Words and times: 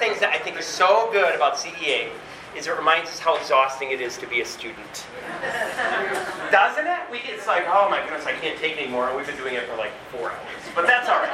things 0.00 0.18
that 0.18 0.32
I 0.32 0.38
think 0.38 0.58
is 0.58 0.64
so 0.64 1.12
good 1.12 1.34
about 1.36 1.56
CEA 1.56 2.08
is 2.56 2.66
it 2.66 2.76
reminds 2.76 3.10
us 3.10 3.20
how 3.20 3.36
exhausting 3.36 3.92
it 3.92 4.00
is 4.00 4.16
to 4.16 4.26
be 4.26 4.40
a 4.40 4.44
student. 4.44 5.06
Doesn't 6.50 6.86
it? 6.86 7.00
We, 7.12 7.18
it's 7.28 7.46
like, 7.46 7.64
oh 7.68 7.88
my 7.88 8.00
goodness, 8.02 8.26
I 8.26 8.32
can't 8.32 8.58
take 8.58 8.76
anymore. 8.78 9.06
And 9.08 9.16
we've 9.16 9.26
been 9.26 9.36
doing 9.36 9.54
it 9.54 9.68
for 9.68 9.76
like 9.76 9.92
four 10.10 10.32
hours. 10.32 10.64
But 10.74 10.86
that's 10.86 11.08
all 11.08 11.20
right. 11.20 11.30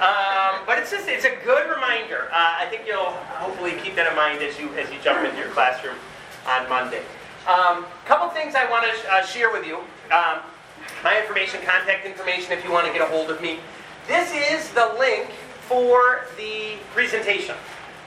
Um, 0.00 0.64
but 0.66 0.78
it's 0.78 0.90
just, 0.90 1.06
it's 1.06 1.26
a 1.26 1.36
good 1.44 1.70
reminder. 1.70 2.32
Uh, 2.32 2.64
I 2.64 2.66
think 2.70 2.88
you'll 2.88 3.12
hopefully 3.38 3.74
keep 3.84 3.94
that 3.94 4.10
in 4.10 4.16
mind 4.16 4.42
as 4.42 4.58
you, 4.58 4.72
as 4.74 4.90
you 4.90 4.96
jump 5.04 5.22
into 5.24 5.36
your 5.38 5.52
classroom 5.52 5.96
on 6.48 6.68
Monday. 6.68 7.04
A 7.46 7.52
um, 7.52 7.86
couple 8.04 8.28
things 8.30 8.54
I 8.56 8.68
want 8.68 8.88
to 8.88 9.12
uh, 9.12 9.24
share 9.24 9.52
with 9.52 9.66
you. 9.66 9.78
Um, 10.10 10.40
my 11.04 11.20
information, 11.20 11.60
contact 11.62 12.06
information 12.06 12.52
if 12.52 12.64
you 12.64 12.72
want 12.72 12.86
to 12.86 12.92
get 12.92 13.02
a 13.02 13.06
hold 13.06 13.30
of 13.30 13.40
me. 13.40 13.60
This 14.08 14.32
is 14.32 14.72
the 14.72 14.96
link 14.98 15.28
for 15.68 16.24
the 16.36 16.80
presentation. 16.94 17.54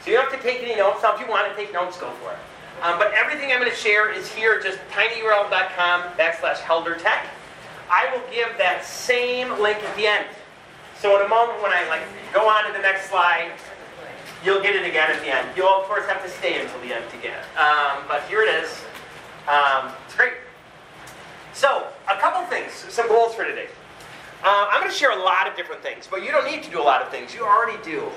So 0.04 0.09
you 0.09 0.18
don't 0.18 0.31
have 0.31 0.41
to 0.41 0.47
take 0.47 0.63
any 0.63 0.75
notes. 0.75 1.04
Now, 1.04 1.13
if 1.13 1.20
you 1.20 1.27
want 1.27 1.49
to 1.49 1.55
take 1.55 1.71
notes, 1.73 1.97
go 1.97 2.10
for 2.23 2.32
it. 2.32 2.39
Um, 2.82 2.97
but 2.97 3.14
everything 3.14 3.51
I'm 3.51 3.60
going 3.60 3.69
to 3.69 3.78
share 3.78 4.11
is 4.11 4.32
here, 4.32 4.60
just 4.60 4.79
tinyurl.com 4.89 6.01
backslash 6.18 6.57
heldertech. 6.57 7.25
I 7.89 8.10
will 8.11 8.24
give 8.32 8.57
that 8.57 8.83
same 8.83 9.50
link 9.60 9.77
at 9.77 9.96
the 9.96 10.07
end. 10.07 10.25
So 10.97 11.19
in 11.19 11.25
a 11.25 11.29
moment 11.29 11.61
when 11.61 11.71
I 11.71 11.87
like 11.89 12.01
go 12.33 12.47
on 12.47 12.65
to 12.65 12.74
the 12.74 12.79
next 12.79 13.10
slide, 13.10 13.51
you'll 14.43 14.61
get 14.61 14.75
it 14.75 14.87
again 14.87 15.11
at 15.11 15.21
the 15.21 15.27
end. 15.27 15.50
You'll 15.55 15.68
of 15.68 15.83
course 15.83 16.05
have 16.07 16.24
to 16.24 16.29
stay 16.29 16.61
until 16.61 16.79
the 16.82 16.96
end 16.96 17.05
to 17.11 17.18
get 17.18 17.33
it. 17.33 17.60
Um, 17.60 18.04
but 18.07 18.24
here 18.24 18.41
it 18.41 18.63
is. 18.63 18.82
Um, 19.47 19.91
it's 20.05 20.15
great. 20.15 20.33
So 21.54 21.88
a 22.10 22.18
couple 22.18 22.43
things, 22.46 22.71
some 22.71 23.07
goals 23.07 23.36
for 23.36 23.43
today. 23.43 23.68
Uh, 24.43 24.68
I'm 24.71 24.79
going 24.79 24.91
to 24.91 24.97
share 24.97 25.11
a 25.11 25.21
lot 25.21 25.47
of 25.47 25.55
different 25.55 25.83
things, 25.83 26.07
but 26.10 26.24
you 26.24 26.32
don't 26.32 26.49
need 26.49 26.63
to 26.63 26.71
do 26.71 26.82
a 26.82 26.83
lot 26.83 27.04
of 27.04 27.10
things. 27.10 27.36
You 27.36 27.46
already 27.46 27.77
do 27.83 28.10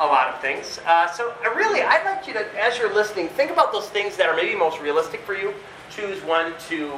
a 0.00 0.06
lot 0.06 0.28
of 0.28 0.40
things. 0.40 0.78
Uh, 0.86 1.10
so 1.10 1.34
I 1.42 1.48
really, 1.54 1.82
I'd 1.82 2.04
like 2.04 2.26
you 2.26 2.32
to, 2.34 2.62
as 2.62 2.78
you're 2.78 2.92
listening, 2.94 3.28
think 3.28 3.50
about 3.50 3.72
those 3.72 3.88
things 3.88 4.16
that 4.16 4.28
are 4.28 4.36
maybe 4.36 4.54
most 4.54 4.80
realistic 4.80 5.20
for 5.20 5.34
you. 5.34 5.52
Choose 5.90 6.22
one, 6.22 6.52
two, 6.68 6.92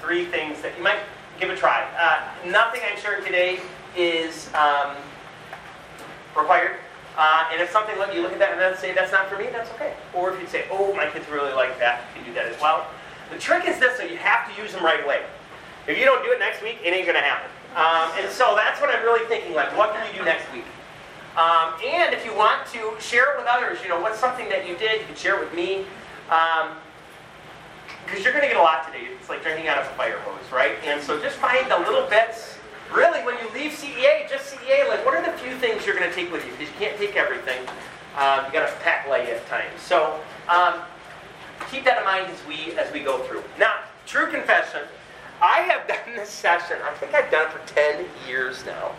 three 0.00 0.24
things 0.24 0.62
that 0.62 0.76
you 0.76 0.82
might 0.82 0.98
give 1.38 1.50
a 1.50 1.56
try. 1.56 1.86
Uh, 1.98 2.48
nothing 2.48 2.80
I'm 2.90 2.98
sharing 2.98 3.24
today 3.24 3.60
is 3.96 4.48
um, 4.54 4.96
required. 6.36 6.76
Uh, 7.18 7.48
and 7.52 7.60
if 7.60 7.70
something 7.70 7.98
let 7.98 8.14
you 8.14 8.22
look 8.22 8.32
at 8.32 8.38
that 8.38 8.52
and 8.52 8.60
then 8.60 8.76
say 8.76 8.94
that's 8.94 9.12
not 9.12 9.28
for 9.28 9.36
me, 9.36 9.48
that's 9.50 9.70
okay. 9.72 9.92
Or 10.14 10.32
if 10.32 10.40
you 10.40 10.46
say, 10.46 10.64
oh, 10.70 10.94
my 10.94 11.06
kids 11.10 11.28
really 11.28 11.52
like 11.52 11.78
that, 11.80 12.04
you 12.16 12.22
can 12.22 12.32
do 12.32 12.34
that 12.34 12.46
as 12.46 12.60
well. 12.60 12.86
The 13.30 13.38
trick 13.38 13.66
is 13.66 13.78
this: 13.78 13.98
so 13.98 14.04
you 14.04 14.16
have 14.16 14.48
to 14.48 14.62
use 14.62 14.72
them 14.72 14.84
right 14.84 15.02
away. 15.02 15.22
If 15.86 15.98
you 15.98 16.04
don't 16.04 16.22
do 16.24 16.30
it 16.32 16.38
next 16.38 16.62
week, 16.62 16.78
it 16.84 16.94
ain't 16.94 17.06
to 17.06 17.12
happen. 17.12 17.50
Um, 17.76 18.10
and 18.22 18.30
so 18.30 18.54
that's 18.56 18.80
what 18.80 18.88
I'm 18.88 19.02
really 19.02 19.26
thinking. 19.26 19.54
Like, 19.54 19.76
what 19.76 19.92
can 19.92 20.06
you 20.12 20.20
do 20.20 20.24
next 20.24 20.50
week? 20.52 20.64
Um, 21.38 21.74
and 21.86 22.12
if 22.12 22.24
you 22.24 22.34
want 22.34 22.66
to 22.74 22.92
share 22.98 23.32
it 23.32 23.38
with 23.38 23.46
others, 23.48 23.78
you 23.80 23.88
know, 23.88 24.00
what's 24.00 24.18
something 24.18 24.48
that 24.48 24.66
you 24.66 24.76
did, 24.76 25.00
you 25.00 25.06
can 25.06 25.14
share 25.14 25.36
it 25.36 25.44
with 25.44 25.54
me. 25.54 25.86
Because 26.26 28.18
um, 28.18 28.22
you're 28.24 28.32
going 28.32 28.42
to 28.42 28.48
get 28.50 28.56
a 28.56 28.62
lot 28.62 28.84
today. 28.84 29.06
It's 29.18 29.28
like 29.28 29.42
drinking 29.42 29.68
out 29.68 29.78
of 29.78 29.86
a 29.86 29.94
fire 29.94 30.18
hose, 30.18 30.50
right? 30.50 30.72
And 30.84 31.00
so 31.00 31.22
just 31.22 31.36
find 31.36 31.70
the 31.70 31.78
little 31.78 32.08
bits. 32.10 32.58
Really, 32.92 33.22
when 33.22 33.36
you 33.38 33.46
leave 33.54 33.70
CEA, 33.70 34.28
just 34.28 34.52
CEA, 34.52 34.88
like 34.88 35.04
what 35.06 35.14
are 35.14 35.22
the 35.22 35.36
few 35.38 35.54
things 35.58 35.86
you're 35.86 35.96
going 35.96 36.10
to 36.10 36.14
take 36.14 36.32
with 36.32 36.44
you? 36.44 36.50
Because 36.52 36.68
you 36.74 36.78
can't 36.80 36.98
take 36.98 37.14
everything. 37.14 37.60
Um, 38.16 38.46
you 38.46 38.52
got 38.52 38.66
to 38.66 38.74
pack 38.82 39.06
light 39.06 39.28
at 39.28 39.46
times. 39.46 39.80
So 39.80 40.18
um, 40.48 40.80
keep 41.70 41.84
that 41.84 41.98
in 41.98 42.04
mind 42.04 42.26
as 42.32 42.40
we 42.48 42.76
as 42.76 42.92
we 42.92 43.00
go 43.00 43.18
through. 43.24 43.44
Now, 43.60 43.74
true 44.06 44.26
confession, 44.28 44.80
I 45.40 45.60
have 45.60 45.86
done 45.88 46.16
this 46.16 46.30
session. 46.30 46.78
I 46.82 46.94
think 46.94 47.14
I've 47.14 47.30
done 47.30 47.46
it 47.46 47.52
for 47.52 47.74
10 47.74 48.06
years 48.26 48.64
now. 48.66 48.90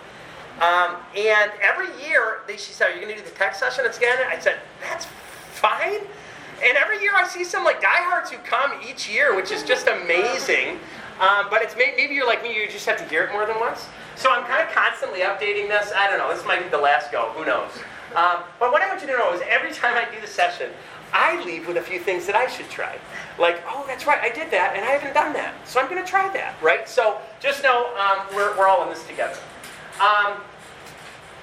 Um, 0.61 0.97
and 1.15 1.51
every 1.61 1.87
year, 2.05 2.39
they, 2.47 2.57
she 2.57 2.73
said, 2.73 2.91
Are 2.91 2.93
you 2.93 3.01
going 3.01 3.15
to 3.15 3.21
do 3.21 3.27
the 3.27 3.35
tech 3.35 3.55
session 3.55 3.85
again? 3.85 4.17
I 4.27 4.39
said, 4.39 4.59
That's 4.81 5.05
fine. 5.05 6.01
And 6.61 6.77
every 6.77 7.01
year 7.01 7.11
I 7.15 7.25
see 7.27 7.43
some 7.43 7.63
like 7.63 7.81
diehards 7.81 8.29
who 8.29 8.37
come 8.39 8.73
each 8.87 9.09
year, 9.09 9.35
which 9.35 9.51
is 9.51 9.63
just 9.63 9.87
amazing. 9.87 10.79
Um, 11.19 11.47
but 11.49 11.61
it's 11.61 11.75
maybe 11.77 12.13
you're 12.13 12.27
like 12.27 12.43
me, 12.43 12.55
you 12.55 12.67
just 12.69 12.85
have 12.85 12.97
to 12.97 13.05
hear 13.05 13.23
it 13.23 13.31
more 13.31 13.45
than 13.45 13.59
once. 13.59 13.87
So 14.15 14.29
I'm 14.31 14.45
kind 14.45 14.67
of 14.67 14.73
constantly 14.73 15.19
updating 15.21 15.67
this. 15.69 15.91
I 15.95 16.09
don't 16.09 16.17
know, 16.17 16.33
this 16.33 16.45
might 16.45 16.61
be 16.61 16.69
the 16.69 16.77
last 16.77 17.11
go, 17.11 17.31
who 17.35 17.45
knows. 17.45 17.71
Um, 18.15 18.43
but 18.59 18.71
what 18.71 18.81
I 18.81 18.89
want 18.89 19.01
you 19.01 19.07
to 19.07 19.13
know 19.13 19.33
is 19.33 19.41
every 19.47 19.71
time 19.71 19.95
I 19.95 20.13
do 20.13 20.19
the 20.19 20.27
session, 20.27 20.71
I 21.13 21.43
leave 21.43 21.67
with 21.67 21.77
a 21.77 21.81
few 21.81 21.99
things 21.99 22.25
that 22.25 22.35
I 22.35 22.47
should 22.47 22.69
try. 22.69 22.97
Like, 23.37 23.61
oh, 23.67 23.83
that's 23.87 24.05
right, 24.05 24.19
I 24.19 24.29
did 24.29 24.51
that, 24.51 24.75
and 24.75 24.83
I 24.83 24.89
haven't 24.89 25.13
done 25.13 25.33
that. 25.33 25.55
So 25.67 25.79
I'm 25.79 25.89
going 25.89 26.03
to 26.03 26.09
try 26.09 26.31
that, 26.33 26.55
right? 26.61 26.87
So 26.87 27.19
just 27.39 27.63
know 27.63 27.93
um, 27.95 28.25
we're, 28.35 28.57
we're 28.57 28.67
all 28.67 28.83
in 28.83 28.89
this 28.89 29.05
together. 29.07 29.37
Um, 29.99 30.41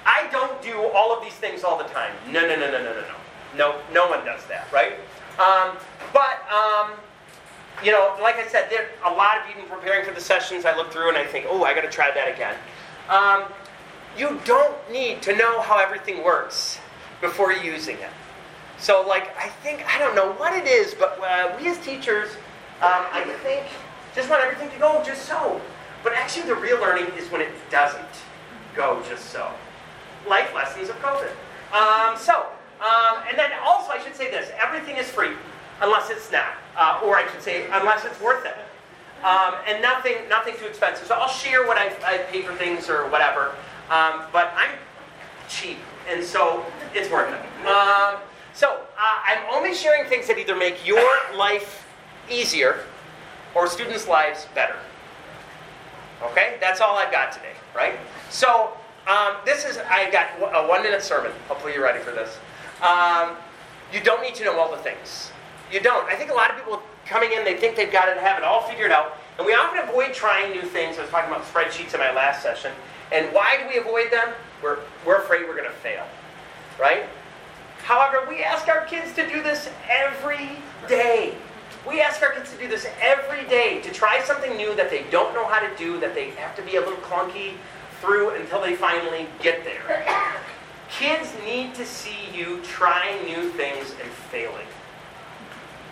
I 0.07 0.27
don't 0.31 0.59
do 0.61 0.89
all 0.95 1.15
of 1.15 1.21
these 1.21 1.33
things 1.33 1.65
all 1.65 1.77
the 1.77 1.83
time. 1.85 2.13
No, 2.31 2.41
no, 2.47 2.55
no, 2.55 2.71
no, 2.71 2.81
no, 2.81 2.93
no, 2.93 3.01
no. 3.01 3.15
No, 3.55 3.81
no 3.93 4.07
one 4.07 4.23
does 4.25 4.41
that, 4.45 4.71
right? 4.71 4.93
Um, 5.37 5.77
but, 6.13 6.41
um, 6.51 6.91
you 7.83 7.91
know, 7.91 8.15
like 8.21 8.35
I 8.35 8.47
said, 8.47 8.69
there 8.69 8.89
a 9.05 9.11
lot 9.11 9.37
of 9.37 9.49
even 9.49 9.69
preparing 9.69 10.05
for 10.05 10.13
the 10.13 10.21
sessions, 10.21 10.65
I 10.65 10.75
look 10.75 10.91
through 10.91 11.09
and 11.09 11.17
I 11.17 11.25
think, 11.25 11.45
oh, 11.49 11.63
I 11.63 11.73
got 11.73 11.81
to 11.81 11.89
try 11.89 12.11
that 12.11 12.33
again. 12.33 12.55
Um, 13.09 13.43
you 14.17 14.39
don't 14.45 14.75
need 14.91 15.21
to 15.23 15.35
know 15.35 15.61
how 15.61 15.77
everything 15.77 16.23
works 16.23 16.79
before 17.21 17.51
using 17.51 17.97
it. 17.97 18.09
So, 18.79 19.05
like, 19.07 19.35
I 19.37 19.49
think, 19.49 19.85
I 19.93 19.99
don't 19.99 20.15
know 20.15 20.33
what 20.33 20.53
it 20.53 20.67
is, 20.67 20.93
but 20.93 21.19
uh, 21.21 21.55
we 21.59 21.67
as 21.67 21.77
teachers, 21.79 22.29
um, 22.81 23.05
I 23.11 23.23
think, 23.43 23.65
just 24.15 24.29
want 24.29 24.41
everything 24.43 24.69
to 24.71 24.79
go 24.79 25.03
just 25.03 25.25
so. 25.25 25.59
But 26.03 26.13
actually, 26.13 26.47
the 26.47 26.55
real 26.55 26.79
learning 26.79 27.07
is 27.17 27.29
when 27.31 27.41
it 27.41 27.51
doesn't 27.69 28.05
go 28.75 29.03
just 29.09 29.25
so. 29.31 29.51
Life 30.27 30.53
lessons 30.53 30.89
of 30.89 30.95
COVID. 31.01 31.31
Um, 31.73 32.17
so, 32.17 32.47
um, 32.81 33.23
and 33.27 33.37
then 33.37 33.51
also, 33.65 33.91
I 33.91 34.01
should 34.03 34.15
say 34.15 34.29
this 34.29 34.51
everything 34.61 34.97
is 34.97 35.07
free 35.09 35.31
unless 35.81 36.09
it's 36.09 36.31
not. 36.31 36.53
Uh, 36.75 37.01
or 37.03 37.17
I 37.17 37.27
should 37.31 37.41
say, 37.41 37.65
unless 37.71 38.05
it's 38.05 38.19
worth 38.21 38.45
it. 38.45 38.55
Um, 39.23 39.55
and 39.67 39.81
nothing, 39.81 40.15
nothing 40.29 40.55
too 40.57 40.65
expensive. 40.65 41.07
So 41.07 41.15
I'll 41.15 41.27
share 41.27 41.65
what 41.65 41.77
I, 41.77 41.87
I 42.05 42.17
pay 42.29 42.43
for 42.43 42.53
things 42.53 42.89
or 42.89 43.09
whatever. 43.09 43.55
Um, 43.89 44.23
but 44.31 44.53
I'm 44.55 44.71
cheap, 45.49 45.77
and 46.09 46.23
so 46.23 46.65
it's 46.93 47.09
worth 47.09 47.33
it. 47.33 47.67
Um, 47.67 48.19
so 48.53 48.81
uh, 48.97 49.19
I'm 49.25 49.39
only 49.51 49.73
sharing 49.73 50.09
things 50.09 50.27
that 50.27 50.37
either 50.37 50.55
make 50.55 50.85
your 50.85 51.07
life 51.35 51.87
easier 52.29 52.81
or 53.55 53.67
students' 53.67 54.07
lives 54.07 54.47
better. 54.53 54.75
Okay, 56.21 56.57
that's 56.59 56.81
all 56.81 56.97
I've 56.97 57.11
got 57.11 57.31
today, 57.31 57.53
right? 57.75 57.97
So 58.29 58.76
um, 59.07 59.37
this 59.45 59.65
is 59.65 59.77
I 59.77 60.11
got 60.11 60.27
a 60.39 60.67
one-minute 60.67 61.01
sermon. 61.01 61.31
Hopefully 61.47 61.73
you're 61.73 61.83
ready 61.83 61.99
for 61.99 62.11
this. 62.11 62.37
Um, 62.81 63.35
you 63.93 64.01
don't 64.01 64.21
need 64.21 64.35
to 64.35 64.43
know 64.43 64.59
all 64.59 64.69
the 64.69 64.77
things. 64.77 65.31
You 65.71 65.79
don't. 65.79 66.07
I 66.09 66.15
think 66.15 66.29
a 66.31 66.33
lot 66.33 66.51
of 66.51 66.57
people 66.57 66.81
coming 67.05 67.31
in, 67.31 67.43
they 67.43 67.55
think 67.55 67.75
they've 67.75 67.91
got 67.91 68.09
it, 68.09 68.17
have 68.17 68.37
it 68.37 68.43
all 68.43 68.61
figured 68.63 68.91
out, 68.91 69.17
and 69.37 69.47
we 69.47 69.53
often 69.53 69.79
avoid 69.79 70.13
trying 70.13 70.51
new 70.51 70.61
things. 70.61 70.97
I 70.97 71.01
was 71.01 71.09
talking 71.09 71.31
about 71.31 71.45
spreadsheets 71.45 71.93
in 71.93 71.99
my 71.99 72.13
last 72.13 72.43
session, 72.43 72.71
and 73.11 73.33
why 73.33 73.57
do 73.57 73.69
we 73.69 73.77
avoid 73.77 74.11
them? 74.11 74.33
We're 74.61 74.79
we're 75.05 75.21
afraid 75.21 75.47
we're 75.47 75.55
going 75.55 75.69
to 75.69 75.77
fail, 75.77 76.05
right? 76.79 77.05
However, 77.83 78.25
we 78.27 78.43
ask 78.43 78.67
our 78.67 78.83
kids 78.85 79.13
to 79.15 79.29
do 79.29 79.41
this 79.41 79.69
every 79.89 80.49
day. 80.89 81.35
We 81.87 82.01
ask 82.01 82.21
our 82.21 82.33
kids 82.33 82.51
to 82.51 82.57
do 82.57 82.67
this 82.67 82.85
every 82.99 83.47
day, 83.47 83.79
to 83.81 83.91
try 83.93 84.21
something 84.23 84.57
new 84.57 84.75
that 84.75 84.89
they 84.89 85.05
don't 85.09 85.33
know 85.33 85.47
how 85.47 85.61
to 85.61 85.73
do, 85.77 85.97
that 86.01 86.13
they 86.13 86.31
have 86.31 86.53
to 86.57 86.61
be 86.61 86.75
a 86.75 86.81
little 86.81 86.97
clunky 86.97 87.53
through 88.01 88.31
until 88.31 88.61
they 88.61 88.75
finally 88.75 89.27
get 89.41 89.63
there. 89.63 90.05
Kids 90.89 91.33
need 91.43 91.75
to 91.75 91.85
see 91.85 92.29
you 92.33 92.61
trying 92.63 93.25
new 93.25 93.49
things 93.51 93.93
and 94.01 94.11
failing. 94.31 94.67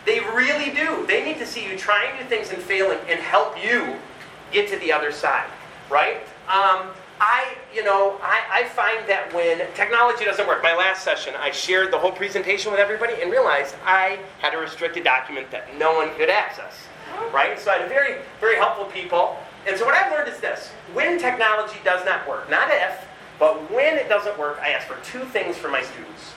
They 0.05 0.19
really 0.19 0.71
do. 0.71 1.05
They 1.07 1.23
need 1.25 1.39
to 1.39 1.45
see 1.45 1.65
you 1.65 1.77
trying 1.77 2.15
new 2.19 2.27
things 2.29 2.51
and 2.51 2.61
failing 2.61 2.99
and 3.09 3.19
help 3.19 3.55
you 3.63 3.95
get 4.51 4.69
to 4.69 4.77
the 4.77 4.91
other 4.91 5.11
side, 5.11 5.49
right? 5.89 6.21
Um, 6.47 6.91
I, 7.19 7.55
you 7.73 7.83
know, 7.83 8.19
I, 8.21 8.41
I 8.51 8.63
find 8.65 9.07
that 9.07 9.33
when 9.33 9.59
technology 9.73 10.25
doesn't 10.25 10.47
work, 10.47 10.61
my 10.61 10.75
last 10.75 11.03
session, 11.03 11.33
I 11.37 11.49
shared 11.51 11.91
the 11.91 11.97
whole 11.97 12.11
presentation 12.11 12.71
with 12.71 12.79
everybody 12.79 13.13
and 13.21 13.31
realized 13.31 13.75
I 13.85 14.19
had 14.39 14.53
a 14.53 14.57
restricted 14.57 15.03
document 15.03 15.49
that 15.51 15.77
no 15.77 15.95
one 15.95 16.13
could 16.15 16.29
access, 16.29 16.73
right? 17.33 17.57
So 17.57 17.71
I 17.71 17.77
had 17.77 17.89
very, 17.89 18.21
very 18.39 18.57
helpful 18.57 18.85
people. 18.85 19.37
And 19.67 19.77
so 19.77 19.85
what 19.85 19.95
I've 19.95 20.11
learned 20.11 20.29
is 20.29 20.39
this 20.39 20.69
when 20.93 21.19
technology 21.19 21.77
does 21.83 22.05
not 22.05 22.27
work, 22.27 22.49
not 22.49 22.69
if, 22.69 23.05
but 23.39 23.69
when 23.71 23.97
it 23.97 24.07
doesn't 24.07 24.37
work, 24.37 24.59
I 24.61 24.69
ask 24.69 24.87
for 24.87 24.97
two 25.03 25.25
things 25.25 25.57
from 25.57 25.71
my 25.71 25.81
students 25.81 26.33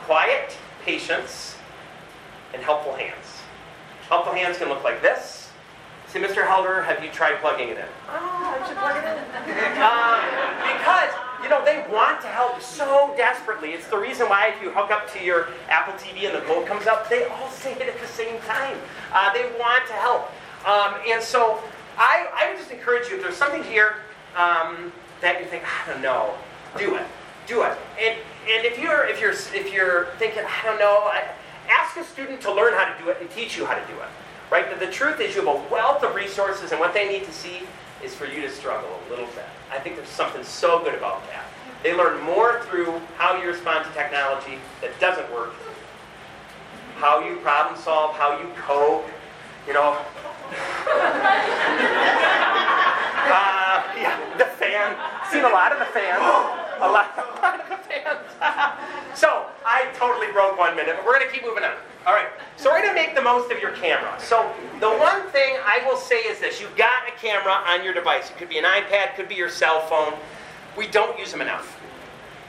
quiet, 0.00 0.56
patience, 0.84 1.56
and 2.52 2.62
helpful 2.62 2.94
hands. 2.94 3.42
Helpful 4.08 4.32
hands 4.32 4.58
can 4.58 4.68
look 4.68 4.82
like 4.82 5.02
this 5.02 5.40
Say, 6.10 6.18
Mr. 6.18 6.44
Helder, 6.44 6.82
have 6.82 7.04
you 7.04 7.10
tried 7.12 7.38
plugging 7.38 7.68
it 7.68 7.78
in? 7.78 7.84
Ah, 8.08 8.58
I 8.58 8.66
should 8.66 8.76
plug 8.76 8.96
it 8.98 9.06
in. 9.06 9.14
Um, 9.78 10.26
because, 10.74 11.10
you 11.40 11.48
know, 11.48 11.64
they 11.64 11.86
want 11.88 12.20
to 12.22 12.26
help 12.26 12.60
so 12.60 13.14
desperately. 13.16 13.70
It's 13.70 13.86
the 13.86 13.96
reason 13.96 14.28
why 14.28 14.48
if 14.48 14.60
you 14.60 14.72
hook 14.72 14.90
up 14.90 15.08
to 15.12 15.22
your 15.22 15.50
Apple 15.68 15.94
TV 15.94 16.26
and 16.26 16.34
the 16.34 16.44
goal 16.48 16.64
comes 16.64 16.88
up, 16.88 17.08
they 17.08 17.26
all 17.26 17.48
say 17.62 17.74
it 17.74 17.82
at 17.82 18.00
the 18.00 18.08
same 18.08 18.40
time. 18.40 18.76
Uh, 19.12 19.32
they 19.32 19.52
want 19.56 19.86
to 19.86 19.92
help. 19.92 20.32
Um, 20.66 20.96
and 21.08 21.22
so 21.22 21.62
I, 22.00 22.26
I 22.34 22.48
would 22.48 22.58
just 22.58 22.70
encourage 22.70 23.08
you, 23.10 23.16
if 23.16 23.22
there's 23.22 23.36
something 23.36 23.62
here 23.62 23.96
um, 24.34 24.90
that 25.20 25.38
you 25.38 25.46
think, 25.46 25.62
I 25.64 25.92
don't 25.92 26.00
know, 26.00 26.32
do 26.78 26.96
it. 26.96 27.06
do 27.46 27.62
it. 27.62 27.76
And 28.00 28.16
and 28.48 28.64
if 28.64 28.78
you're 28.78 29.04
if 29.06 29.20
you're 29.20 29.32
if 29.32 29.72
you're 29.72 30.06
thinking, 30.18 30.42
I 30.44 30.64
don't 30.64 30.78
know, 30.78 31.02
I, 31.04 31.28
ask 31.68 31.96
a 31.96 32.04
student 32.04 32.40
to 32.40 32.52
learn 32.52 32.72
how 32.72 32.84
to 32.84 33.02
do 33.02 33.10
it 33.10 33.18
and 33.20 33.30
teach 33.30 33.56
you 33.56 33.64
how 33.64 33.74
to 33.74 33.86
do 33.86 33.92
it. 33.92 34.08
Right? 34.50 34.80
The 34.80 34.90
truth 34.90 35.20
is, 35.20 35.36
you 35.36 35.44
have 35.44 35.54
a 35.54 35.72
wealth 35.72 36.02
of 36.02 36.14
resources, 36.16 36.72
and 36.72 36.80
what 36.80 36.94
they 36.94 37.08
need 37.08 37.24
to 37.26 37.32
see 37.32 37.60
is 38.02 38.14
for 38.14 38.24
you 38.24 38.40
to 38.42 38.50
struggle 38.50 38.88
a 39.06 39.10
little 39.10 39.26
bit. 39.26 39.44
I 39.70 39.78
think 39.78 39.96
there's 39.96 40.08
something 40.08 40.42
so 40.42 40.82
good 40.82 40.94
about 40.94 41.22
that. 41.28 41.44
They 41.82 41.94
learn 41.94 42.20
more 42.22 42.62
through 42.64 43.00
how 43.16 43.40
you 43.40 43.48
respond 43.48 43.84
to 43.86 43.92
technology 43.92 44.58
that 44.80 44.98
doesn't 44.98 45.30
work, 45.32 45.52
how 46.96 47.24
you 47.24 47.36
problem 47.36 47.80
solve, 47.80 48.16
how 48.16 48.38
you 48.40 48.48
cope, 48.56 49.06
you 49.66 49.74
know. 49.74 49.98
Uh, 53.30 53.82
yeah, 53.96 54.18
the 54.38 54.44
fan. 54.44 54.96
Seen 55.30 55.44
a 55.44 55.48
lot 55.48 55.72
of 55.72 55.78
the 55.78 55.86
fans. 55.86 56.20
A 56.80 56.88
lot, 56.88 57.12
a 57.16 57.40
lot 57.42 57.60
of 57.60 57.68
the 57.68 57.76
fans. 57.76 58.26
so 59.18 59.46
I 59.64 59.86
totally 59.94 60.32
broke 60.32 60.58
one 60.58 60.74
minute, 60.76 60.96
but 60.96 61.06
we're 61.06 61.18
going 61.18 61.28
to 61.28 61.32
keep 61.32 61.44
moving 61.44 61.64
on. 61.64 61.74
All 62.06 62.14
right, 62.14 62.28
so 62.56 62.70
we're 62.70 62.82
going 62.82 62.94
to 62.94 63.00
make 63.00 63.14
the 63.14 63.22
most 63.22 63.52
of 63.52 63.60
your 63.60 63.72
camera. 63.72 64.14
So 64.18 64.50
the 64.80 64.88
one 64.88 65.22
thing 65.28 65.56
I 65.64 65.82
will 65.86 65.98
say 65.98 66.20
is 66.20 66.40
this: 66.40 66.60
you've 66.60 66.76
got 66.76 67.06
a 67.06 67.12
camera 67.20 67.52
on 67.68 67.84
your 67.84 67.92
device. 67.92 68.30
It 68.30 68.38
could 68.38 68.48
be 68.48 68.58
an 68.58 68.64
iPad, 68.64 69.14
could 69.16 69.28
be 69.28 69.34
your 69.34 69.50
cell 69.50 69.86
phone. 69.86 70.14
We 70.76 70.86
don't 70.86 71.18
use 71.18 71.30
them 71.30 71.42
enough. 71.42 71.80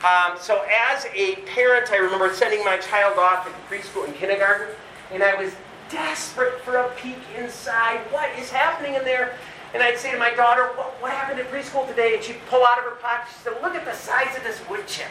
Um, 0.03 0.37
so 0.39 0.65
as 0.89 1.05
a 1.13 1.35
parent, 1.47 1.91
I 1.91 1.97
remember 1.97 2.33
sending 2.33 2.63
my 2.65 2.77
child 2.77 3.19
off 3.19 3.45
to 3.45 3.51
preschool 3.69 4.05
and 4.05 4.15
kindergarten, 4.15 4.73
and 5.11 5.21
I 5.21 5.35
was 5.35 5.53
desperate 5.91 6.59
for 6.61 6.77
a 6.77 6.89
peek 6.95 7.19
inside. 7.37 7.99
What 8.11 8.29
is 8.39 8.49
happening 8.49 8.95
in 8.95 9.03
there? 9.03 9.37
And 9.73 9.81
I'd 9.81 9.97
say 9.97 10.11
to 10.11 10.17
my 10.17 10.33
daughter, 10.33 10.67
what, 10.75 11.01
what 11.01 11.11
happened 11.11 11.39
at 11.39 11.49
preschool 11.51 11.87
today? 11.87 12.15
And 12.15 12.23
she'd 12.23 12.43
pull 12.49 12.65
out 12.65 12.77
of 12.79 12.85
her 12.85 12.95
pocket, 12.95 13.27
she 13.29 13.43
said, 13.43 13.53
look 13.61 13.75
at 13.75 13.85
the 13.85 13.93
size 13.93 14.35
of 14.35 14.43
this 14.43 14.61
wood 14.69 14.85
chip. 14.87 15.07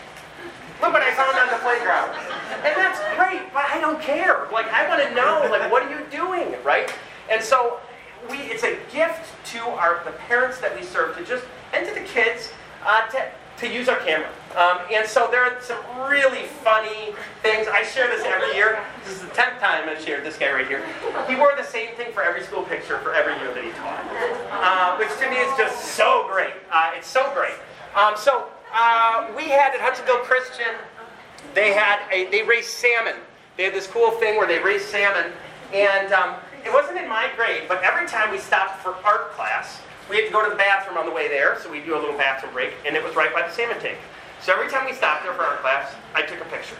Look 0.83 0.93
what 0.93 1.03
I 1.03 1.13
found 1.15 1.37
on 1.37 1.49
the 1.49 1.61
playground. 1.63 2.17
And 2.65 2.77
that's 2.77 3.01
great, 3.17 3.53
but 3.53 3.65
I 3.67 3.81
don't 3.81 4.01
care. 4.01 4.49
Like, 4.53 4.67
I 4.73 4.89
want 4.89 5.03
to 5.03 5.15
know, 5.15 5.47
like, 5.51 5.71
what 5.71 5.83
are 5.83 5.91
you 5.91 6.07
doing, 6.11 6.55
right? 6.65 6.93
And 7.31 7.43
so 7.43 7.81
we, 8.31 8.39
it's 8.39 8.65
a 8.65 8.79
gift 8.93 9.33
to 9.53 9.59
our, 9.61 10.03
the 10.05 10.13
parents 10.13 10.59
that 10.61 10.75
we 10.75 10.83
serve 10.83 11.17
to 11.17 11.25
just, 11.25 11.45
and 11.75 11.87
to 11.87 11.95
the 11.95 12.01
kids, 12.01 12.51
uh, 12.85 13.07
to, 13.09 13.31
to 13.59 13.73
use 13.73 13.89
our 13.89 13.99
camera. 13.99 14.31
Um, 14.57 14.81
and 14.93 15.09
so 15.09 15.29
there 15.31 15.45
are 15.45 15.61
some 15.61 15.79
really 16.09 16.47
funny 16.65 17.15
things. 17.43 17.69
I 17.69 17.85
share 17.85 18.09
this 18.09 18.25
every 18.25 18.53
year. 18.57 18.83
This 19.05 19.15
is 19.15 19.21
the 19.21 19.29
10th 19.29 19.61
time 19.61 19.89
I've 19.89 20.03
shared 20.03 20.25
this 20.25 20.37
guy 20.37 20.51
right 20.51 20.67
here. 20.67 20.85
He 21.29 21.37
wore 21.37 21.55
the 21.57 21.63
same 21.65 21.95
thing 21.95 22.13
for 22.13 22.23
every 22.23 22.43
school 22.43 22.65
picture 22.65 22.99
for 22.99 23.15
every 23.15 23.35
year 23.35 23.55
that 23.55 23.63
he 23.63 23.71
taught, 23.71 24.05
uh, 24.51 24.97
which 24.99 25.11
to 25.21 25.31
me 25.31 25.37
is 25.37 25.57
just 25.57 25.95
so 25.95 26.27
great. 26.29 26.55
Uh, 26.73 26.91
it's 26.97 27.07
so 27.07 27.33
great. 27.33 27.55
Um, 27.95 28.15
so 28.17 28.49
uh, 28.75 29.29
we 29.37 29.45
had 29.45 29.73
at 29.75 29.81
Hudsonville 29.81 30.25
Christian, 30.25 30.75
they 31.55 31.73
had 31.73 32.01
a, 32.13 32.29
they 32.31 32.43
raised 32.43 32.71
salmon. 32.71 33.17
They 33.57 33.65
had 33.65 33.75
this 33.75 33.87
cool 33.87 34.11
thing 34.13 34.37
where 34.37 34.49
they 34.49 34.59
raised 34.59 34.87
salmon, 34.87 35.33
and 35.73 36.13
um, 36.13 36.37
it 36.65 36.73
wasn't 36.73 36.99
in 36.99 37.09
my 37.09 37.31
grade, 37.37 37.63
but 37.69 37.83
every 37.85 38.07
time 38.07 38.31
we 38.31 38.39
stopped 38.39 38.83
for 38.83 38.95
art 39.05 39.31
class, 39.33 39.81
we 40.09 40.17
had 40.17 40.27
to 40.27 40.33
go 40.33 40.43
to 40.43 40.51
the 40.51 40.57
bathroom 40.57 40.99
on 40.99 41.07
the 41.07 41.13
way 41.13 41.29
there, 41.29 41.59
so 41.61 41.71
we 41.71 41.81
do 41.81 41.95
a 41.95 42.01
little 42.01 42.17
bathroom 42.17 42.53
break, 42.53 42.73
and 42.85 42.97
it 42.97 43.03
was 43.03 43.15
right 43.15 43.33
by 43.33 43.43
the 43.43 43.53
salmon 43.53 43.79
tank. 43.81 43.99
So 44.43 44.53
every 44.53 44.69
time 44.69 44.87
we 44.87 44.93
stopped 44.93 45.25
there 45.25 45.35
for 45.35 45.43
our 45.43 45.57
class, 45.59 45.95
I 46.15 46.23
took 46.23 46.41
a 46.41 46.45
picture. 46.47 46.77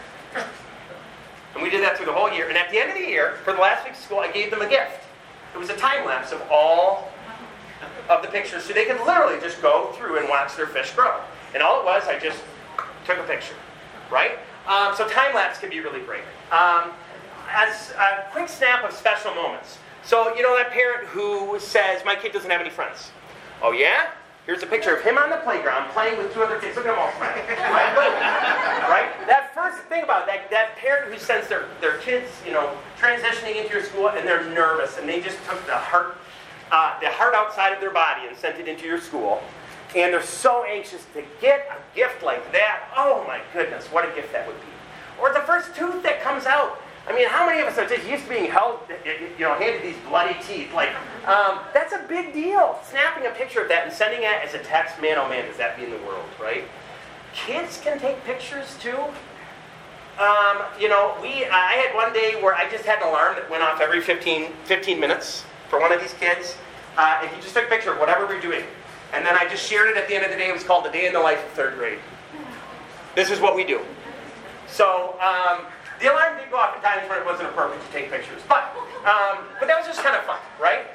And 1.53 1.61
we 1.61 1.69
did 1.69 1.83
that 1.83 1.97
through 1.97 2.07
the 2.07 2.13
whole 2.13 2.31
year. 2.31 2.49
And 2.49 2.57
at 2.57 2.71
the 2.71 2.79
end 2.79 2.91
of 2.91 2.97
the 2.97 3.07
year, 3.07 3.37
for 3.43 3.53
the 3.53 3.59
last 3.59 3.83
week 3.83 3.93
of 3.93 3.99
school, 3.99 4.19
I 4.19 4.31
gave 4.31 4.49
them 4.49 4.61
a 4.61 4.69
gift. 4.69 4.99
It 5.53 5.57
was 5.57 5.69
a 5.69 5.77
time 5.77 6.05
lapse 6.05 6.31
of 6.31 6.41
all 6.49 7.11
of 8.09 8.21
the 8.21 8.27
pictures, 8.27 8.63
so 8.63 8.73
they 8.73 8.85
could 8.85 8.99
literally 9.05 9.39
just 9.39 9.61
go 9.61 9.91
through 9.93 10.19
and 10.19 10.29
watch 10.29 10.55
their 10.55 10.67
fish 10.67 10.91
grow. 10.91 11.19
And 11.53 11.61
all 11.61 11.81
it 11.81 11.85
was, 11.85 12.03
I 12.07 12.17
just 12.19 12.41
took 13.05 13.17
a 13.17 13.23
picture, 13.23 13.55
right? 14.09 14.39
Um, 14.67 14.95
so 14.95 15.07
time 15.07 15.35
lapse 15.35 15.59
can 15.59 15.69
be 15.69 15.79
really 15.79 16.01
great. 16.01 16.23
Um, 16.51 16.91
as 17.49 17.91
a 17.91 18.29
quick 18.31 18.47
snap 18.47 18.83
of 18.83 18.93
special 18.93 19.33
moments. 19.35 19.77
So 20.03 20.33
you 20.35 20.41
know 20.41 20.55
that 20.57 20.71
parent 20.71 21.07
who 21.07 21.59
says, 21.59 22.03
"My 22.05 22.15
kid 22.15 22.31
doesn't 22.31 22.49
have 22.49 22.61
any 22.61 22.69
friends." 22.69 23.11
Oh 23.61 23.71
yeah? 23.71 24.11
Here's 24.45 24.63
a 24.63 24.67
picture 24.67 24.95
of 24.95 25.03
him 25.03 25.19
on 25.19 25.29
the 25.29 25.37
playground 25.37 25.89
playing 25.91 26.17
with 26.17 26.33
two 26.33 26.41
other 26.41 26.57
kids. 26.57 26.75
Look 26.75 26.87
at 26.87 26.95
them 26.95 26.99
all 26.99 27.11
smiling. 27.17 27.45
Right? 27.47 27.95
right? 28.89 29.27
That 29.27 29.51
first 29.53 29.77
thing 29.83 30.03
about 30.03 30.25
that, 30.25 30.49
that 30.49 30.75
parent 30.77 31.13
who 31.13 31.19
sends 31.19 31.47
their, 31.47 31.65
their 31.79 31.97
kids, 31.97 32.27
you 32.45 32.51
know, 32.51 32.75
transitioning 32.99 33.61
into 33.61 33.71
your 33.71 33.83
school 33.83 34.09
and 34.09 34.27
they're 34.27 34.49
nervous 34.49 34.97
and 34.97 35.07
they 35.07 35.21
just 35.21 35.37
took 35.47 35.63
the 35.67 35.77
heart, 35.77 36.17
uh, 36.71 36.99
the 36.99 37.09
heart 37.09 37.35
outside 37.35 37.71
of 37.71 37.79
their 37.79 37.91
body 37.91 38.27
and 38.27 38.35
sent 38.35 38.59
it 38.59 38.67
into 38.67 38.87
your 38.87 38.99
school. 38.99 39.43
And 39.95 40.11
they're 40.11 40.23
so 40.23 40.63
anxious 40.63 41.05
to 41.13 41.23
get 41.39 41.67
a 41.69 41.95
gift 41.95 42.23
like 42.23 42.51
that. 42.51 42.89
Oh 42.97 43.23
my 43.27 43.41
goodness, 43.53 43.85
what 43.87 44.09
a 44.09 44.15
gift 44.15 44.33
that 44.33 44.47
would 44.47 44.59
be. 44.59 45.21
Or 45.21 45.31
the 45.33 45.41
first 45.41 45.75
tooth 45.75 46.01
that 46.01 46.21
comes 46.21 46.47
out 46.47 46.81
I 47.11 47.13
mean, 47.13 47.27
how 47.27 47.45
many 47.45 47.59
of 47.59 47.67
us 47.67 47.77
are 47.77 47.85
just 47.85 48.07
used 48.07 48.23
to 48.23 48.29
being 48.29 48.49
held, 48.49 48.79
you 49.37 49.43
know, 49.43 49.55
handed 49.55 49.83
these 49.83 49.97
bloody 50.07 50.33
teeth? 50.47 50.73
Like, 50.73 50.91
um, 51.27 51.59
that's 51.73 51.91
a 51.91 52.05
big 52.07 52.31
deal. 52.31 52.79
Snapping 52.89 53.27
a 53.27 53.31
picture 53.31 53.61
of 53.61 53.67
that 53.67 53.83
and 53.83 53.91
sending 53.91 54.21
it 54.21 54.41
as 54.41 54.53
a 54.53 54.59
text, 54.59 55.01
man, 55.01 55.17
oh 55.17 55.27
man, 55.27 55.45
does 55.45 55.57
that 55.57 55.77
mean 55.77 55.89
the 55.89 55.97
world, 56.07 56.23
right? 56.41 56.63
Kids 57.33 57.81
can 57.83 57.99
take 57.99 58.23
pictures 58.23 58.77
too. 58.79 58.97
Um, 60.23 60.63
you 60.79 60.87
know, 60.87 61.17
we, 61.21 61.45
I 61.47 61.83
had 61.83 61.93
one 61.93 62.13
day 62.13 62.41
where 62.41 62.55
I 62.55 62.69
just 62.71 62.85
had 62.85 63.01
an 63.01 63.09
alarm 63.09 63.35
that 63.35 63.49
went 63.49 63.61
off 63.61 63.81
every 63.81 63.99
15, 63.99 64.53
15 64.63 64.97
minutes 64.97 65.43
for 65.69 65.81
one 65.81 65.91
of 65.91 65.99
these 65.99 66.13
kids. 66.13 66.55
Uh, 66.97 67.19
and 67.23 67.29
he 67.29 67.41
just 67.41 67.53
took 67.53 67.65
a 67.65 67.69
picture 67.69 67.91
of 67.91 67.99
whatever 67.99 68.25
we 68.25 68.35
are 68.35 68.41
doing. 68.41 68.63
And 69.11 69.25
then 69.25 69.35
I 69.37 69.49
just 69.49 69.67
shared 69.67 69.89
it 69.89 69.97
at 69.97 70.07
the 70.07 70.15
end 70.15 70.23
of 70.23 70.31
the 70.31 70.37
day. 70.37 70.47
It 70.47 70.53
was 70.53 70.63
called 70.63 70.85
The 70.85 70.91
Day 70.91 71.07
in 71.07 71.13
the 71.13 71.19
Life 71.19 71.43
of 71.43 71.51
Third 71.51 71.75
Grade. 71.75 71.99
This 73.15 73.29
is 73.29 73.41
what 73.41 73.53
we 73.53 73.65
do. 73.65 73.81
So, 74.69 75.19
um, 75.19 75.65
the 76.01 76.11
alarm 76.11 76.37
did 76.37 76.49
go 76.49 76.57
off 76.57 76.75
at 76.75 76.83
times 76.83 77.07
when 77.07 77.19
it 77.19 77.25
wasn't 77.25 77.47
appropriate 77.49 77.85
to 77.85 77.91
take 77.91 78.09
pictures, 78.09 78.41
but 78.49 78.75
um, 79.05 79.45
but 79.59 79.67
that 79.67 79.77
was 79.77 79.85
just 79.85 80.03
kind 80.03 80.15
of 80.15 80.23
fun, 80.23 80.39
right? 80.59 80.87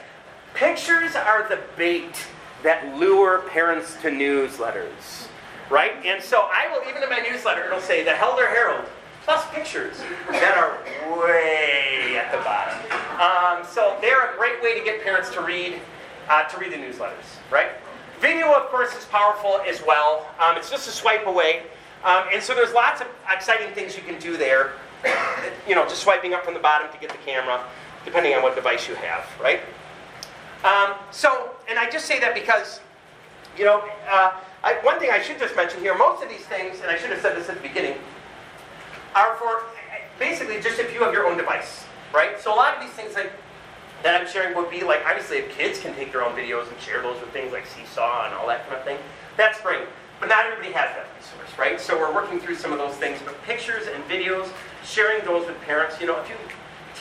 Pictures 0.55 1.15
are 1.15 1.49
the 1.49 1.61
bait 1.77 2.27
that 2.63 2.97
lure 2.97 3.43
parents 3.49 3.97
to 4.03 4.11
newsletters, 4.11 5.29
right? 5.71 5.93
And 6.05 6.23
so 6.23 6.49
I 6.53 6.69
will 6.73 6.89
even 6.89 7.03
in 7.03 7.09
my 7.09 7.21
newsletter 7.21 7.65
it'll 7.65 7.81
say 7.81 8.03
the 8.03 8.15
Helder 8.15 8.49
Herald 8.49 8.85
plus 9.23 9.45
pictures 9.51 9.99
that 10.31 10.57
are 10.57 10.79
way 11.21 12.17
at 12.17 12.31
the 12.31 12.39
bottom. 12.39 12.79
Um, 13.21 13.67
so 13.67 13.97
they're 14.01 14.33
a 14.33 14.37
great 14.37 14.63
way 14.63 14.79
to 14.79 14.85
get 14.85 15.03
parents 15.03 15.31
to 15.31 15.41
read 15.41 15.81
uh, 16.29 16.45
to 16.45 16.59
read 16.59 16.73
the 16.73 16.77
newsletters, 16.77 17.39
right? 17.51 17.71
Video, 18.21 18.53
of 18.55 18.71
course, 18.71 18.97
is 18.97 19.05
powerful 19.05 19.61
as 19.69 19.83
well. 19.87 20.27
Um, 20.41 20.57
it's 20.57 20.71
just 20.71 20.89
a 20.89 20.91
swipe 20.91 21.27
away. 21.27 21.63
Um, 22.05 22.25
and 22.33 22.43
so 22.43 22.55
there's 22.55 22.73
lots 22.73 23.01
of 23.01 23.09
exciting 23.31 23.73
things 23.75 23.97
you 23.97 24.03
can 24.03 24.19
do 24.19 24.37
there 24.37 24.73
you 25.69 25.75
know, 25.75 25.85
just 25.85 26.03
swiping 26.03 26.35
up 26.35 26.45
from 26.45 26.55
the 26.55 26.61
bottom 26.61 26.91
to 26.93 26.99
get 26.99 27.11
the 27.11 27.19
camera, 27.19 27.65
depending 28.05 28.35
on 28.35 28.43
what 28.43 28.55
device 28.55 28.89
you 28.89 28.95
have, 28.97 29.27
right? 29.41 29.61
Um, 30.65 30.95
so, 31.11 31.51
and 31.69 31.79
I 31.79 31.89
just 31.91 32.07
say 32.07 32.19
that 32.21 32.35
because, 32.35 32.81
you 33.57 33.65
know, 33.65 33.85
uh, 34.09 34.33
I, 34.65 34.75
one 34.83 34.99
thing 34.99 35.11
I 35.11 35.21
should 35.21 35.39
just 35.39 35.55
mention 35.55 35.81
here, 35.81 35.97
most 35.97 36.23
of 36.23 36.29
these 36.29 36.47
things, 36.47 36.81
and 36.81 36.91
I 36.91 36.97
should 36.97 37.11
have 37.11 37.21
said 37.21 37.37
this 37.37 37.49
at 37.49 37.57
the 37.57 37.69
beginning, 37.69 37.99
are 39.15 39.37
for 39.37 39.63
basically 40.19 40.61
just 40.61 40.79
if 40.79 40.93
you 40.93 41.01
have 41.03 41.13
your 41.13 41.27
own 41.27 41.37
device, 41.37 41.85
right? 42.13 42.41
So 42.41 42.53
a 42.53 42.57
lot 42.57 42.75
of 42.75 42.81
these 42.83 42.93
things 42.93 43.15
that, 43.15 43.31
that 44.03 44.21
I'm 44.21 44.27
sharing 44.27 44.57
would 44.57 44.71
be 44.71 44.83
like, 44.83 45.05
obviously 45.07 45.39
if 45.39 45.57
kids 45.57 45.81
can 45.81 45.95
take 45.95 46.13
their 46.13 46.25
own 46.25 46.35
videos 46.37 46.71
and 46.71 46.81
share 46.81 47.03
those 47.03 47.21
with 47.21 47.31
things 47.31 47.53
like 47.53 47.67
Seesaw 47.67 48.27
and 48.27 48.35
all 48.35 48.47
that 48.49 48.67
kind 48.67 48.79
of 48.79 48.85
thing, 48.85 48.99
that's 49.37 49.61
great. 49.61 49.87
But 50.21 50.31
not 50.31 50.47
everybody 50.47 50.73
has 50.73 50.95
that 50.97 51.07
resource, 51.17 51.59
right? 51.59 51.81
So 51.81 51.99
we're 51.99 52.15
working 52.15 52.41
through 52.41 52.57
some 52.57 52.73
of 52.73 52.79
those 52.79 52.95
things. 52.97 53.21
But 53.25 53.41
pictures 53.43 53.87
and 53.93 54.03
videos, 54.05 54.49
sharing 54.87 55.25
those 55.25 55.47
with 55.47 55.61
parents. 55.63 56.01
You 56.01 56.07
know, 56.07 56.21
if 56.21 56.29
you 56.29 56.37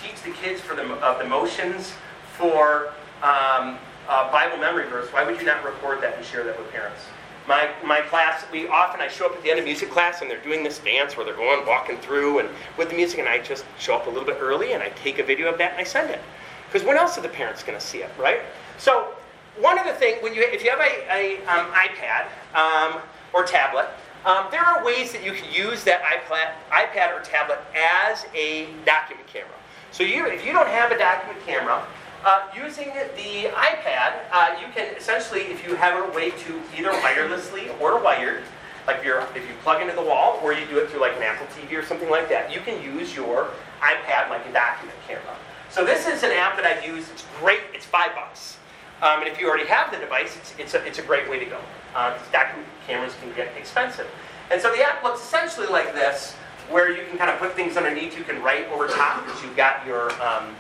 teach 0.02 0.22
the 0.24 0.32
kids 0.32 0.60
for 0.60 0.76
the, 0.76 0.84
uh, 0.96 1.18
the 1.18 1.30
motions 1.30 1.94
for 2.38 2.88
um, 3.22 3.78
uh, 4.10 4.32
Bible 4.32 4.58
memory 4.58 4.88
verse, 4.88 5.08
why 5.14 5.24
would 5.24 5.40
you 5.40 5.46
not 5.46 5.64
record 5.64 6.02
that 6.02 6.18
and 6.18 6.26
share 6.26 6.44
that 6.44 6.58
with 6.58 6.70
parents? 6.72 7.02
My, 7.48 7.70
my 7.84 8.02
class, 8.02 8.44
we 8.52 8.68
often, 8.68 9.02
I 9.02 9.08
show 9.08 9.28
up 9.28 9.36
at 9.36 9.44
the 9.44 9.52
end 9.52 9.60
of 9.60 9.66
music 9.66 9.92
class 9.92 10.22
and 10.22 10.30
they're 10.30 10.42
doing 10.42 10.64
this 10.64 10.80
dance 10.80 11.16
where 11.16 11.26
they're 11.26 11.36
going, 11.36 11.66
walking 11.68 11.98
through 11.98 12.40
and 12.40 12.50
with 12.76 12.90
the 12.90 12.96
music 12.96 13.20
and 13.20 13.30
I 13.30 13.38
just 13.38 13.66
show 13.78 13.96
up 13.96 14.08
a 14.08 14.10
little 14.10 14.26
bit 14.26 14.38
early 14.40 14.74
and 14.74 14.82
I 14.82 14.90
take 14.90 15.20
a 15.20 15.24
video 15.24 15.52
of 15.52 15.60
that 15.60 15.74
and 15.74 15.80
I 15.80 15.84
send 15.84 16.10
it. 16.10 16.22
Because 16.68 16.86
when 16.86 16.98
else 16.98 17.20
are 17.20 17.22
the 17.22 17.30
parents 17.30 17.62
going 17.62 17.78
to 17.78 17.86
see 17.86 18.00
it, 18.00 18.10
right? 18.18 18.40
So 18.80 19.14
one 19.60 19.78
other 19.78 19.94
thing, 19.94 20.16
when 20.24 20.34
you, 20.34 20.42
if 20.42 20.64
you 20.64 20.72
have 20.72 20.80
a, 20.80 21.14
a 21.14 21.38
um, 21.46 21.72
iPad 21.72 22.26
um, 22.56 23.00
or 23.32 23.44
tablet, 23.46 23.90
um, 24.26 24.48
there 24.50 24.62
are 24.62 24.84
ways 24.84 25.12
that 25.12 25.24
you 25.24 25.32
can 25.32 25.52
use 25.54 25.84
that 25.84 26.02
iPad, 26.02 27.16
or 27.16 27.22
tablet 27.22 27.60
as 27.76 28.26
a 28.34 28.68
document 28.86 29.28
camera. 29.28 29.54
So 29.92 30.04
you, 30.04 30.26
if 30.26 30.46
you 30.46 30.52
don't 30.52 30.68
have 30.68 30.92
a 30.92 30.98
document 30.98 31.46
camera, 31.46 31.86
uh, 32.26 32.48
using 32.56 32.88
the 32.88 33.50
iPad, 33.54 34.24
uh, 34.32 34.58
you 34.60 34.66
can 34.74 34.96
essentially, 34.96 35.42
if 35.42 35.66
you 35.66 35.76
have 35.76 36.10
a 36.10 36.16
way 36.18 36.32
to 36.32 36.62
either 36.76 36.90
wirelessly 36.90 37.70
or 37.80 38.02
wired, 38.02 38.44
like 38.88 39.06
if, 39.06 39.36
if 39.36 39.48
you 39.48 39.54
plug 39.62 39.82
into 39.82 39.96
the 39.96 40.02
wall 40.02 40.40
or 40.44 40.54
you 40.54 40.66
do 40.66 40.80
it 40.80 40.90
through 40.90 41.02
like 41.02 41.16
an 41.18 41.24
Apple 41.24 41.46
TV 41.48 41.78
or 41.78 41.86
something 41.86 42.10
like 42.10 42.28
that, 42.30 42.52
you 42.54 42.62
can 42.62 42.82
use 42.84 43.16
your 43.16 43.52
iPad 43.80 44.30
like 44.30 44.46
a 44.48 44.52
document 44.52 44.98
camera. 45.08 45.36
So 45.70 45.86
this 45.86 46.08
is 46.08 46.24
an 46.24 46.32
app 46.32 46.56
that 46.58 46.66
I've 46.66 46.84
used. 46.84 47.12
It's 47.12 47.26
great. 47.40 47.60
It's 47.74 47.86
five 47.86 48.16
bucks. 48.16 48.58
Um, 49.02 49.22
and 49.22 49.28
if 49.28 49.40
you 49.40 49.48
already 49.48 49.68
have 49.68 49.92
the 49.92 49.98
device, 49.98 50.36
it's, 50.38 50.56
it's, 50.58 50.74
a, 50.74 50.84
it's 50.86 51.00
a 51.00 51.04
great 51.04 51.30
way 51.30 51.38
to 51.38 51.46
go. 51.46 51.60
Uh, 51.96 52.18
document 52.32 52.68
cameras 52.86 53.14
can 53.22 53.34
get 53.34 53.56
expensive. 53.58 54.08
And 54.52 54.62
so 54.62 54.72
the 54.72 54.84
app 54.84 55.04
looks 55.04 55.22
essentially 55.22 55.68
like 55.68 55.94
this, 55.94 56.34
where 56.70 56.92
you 56.92 57.06
can 57.08 57.18
kind 57.18 57.32
of 57.32 57.40
put 57.40 57.54
things 57.54 57.78
underneath. 57.78 58.18
You 58.18 58.24
can 58.24 58.42
write 58.44 58.68
over 58.70 58.88
top 58.88 59.26
because 59.26 59.42
you've 59.42 59.56
got 59.56 59.86
your, 59.88 60.12
um, 60.22 60.56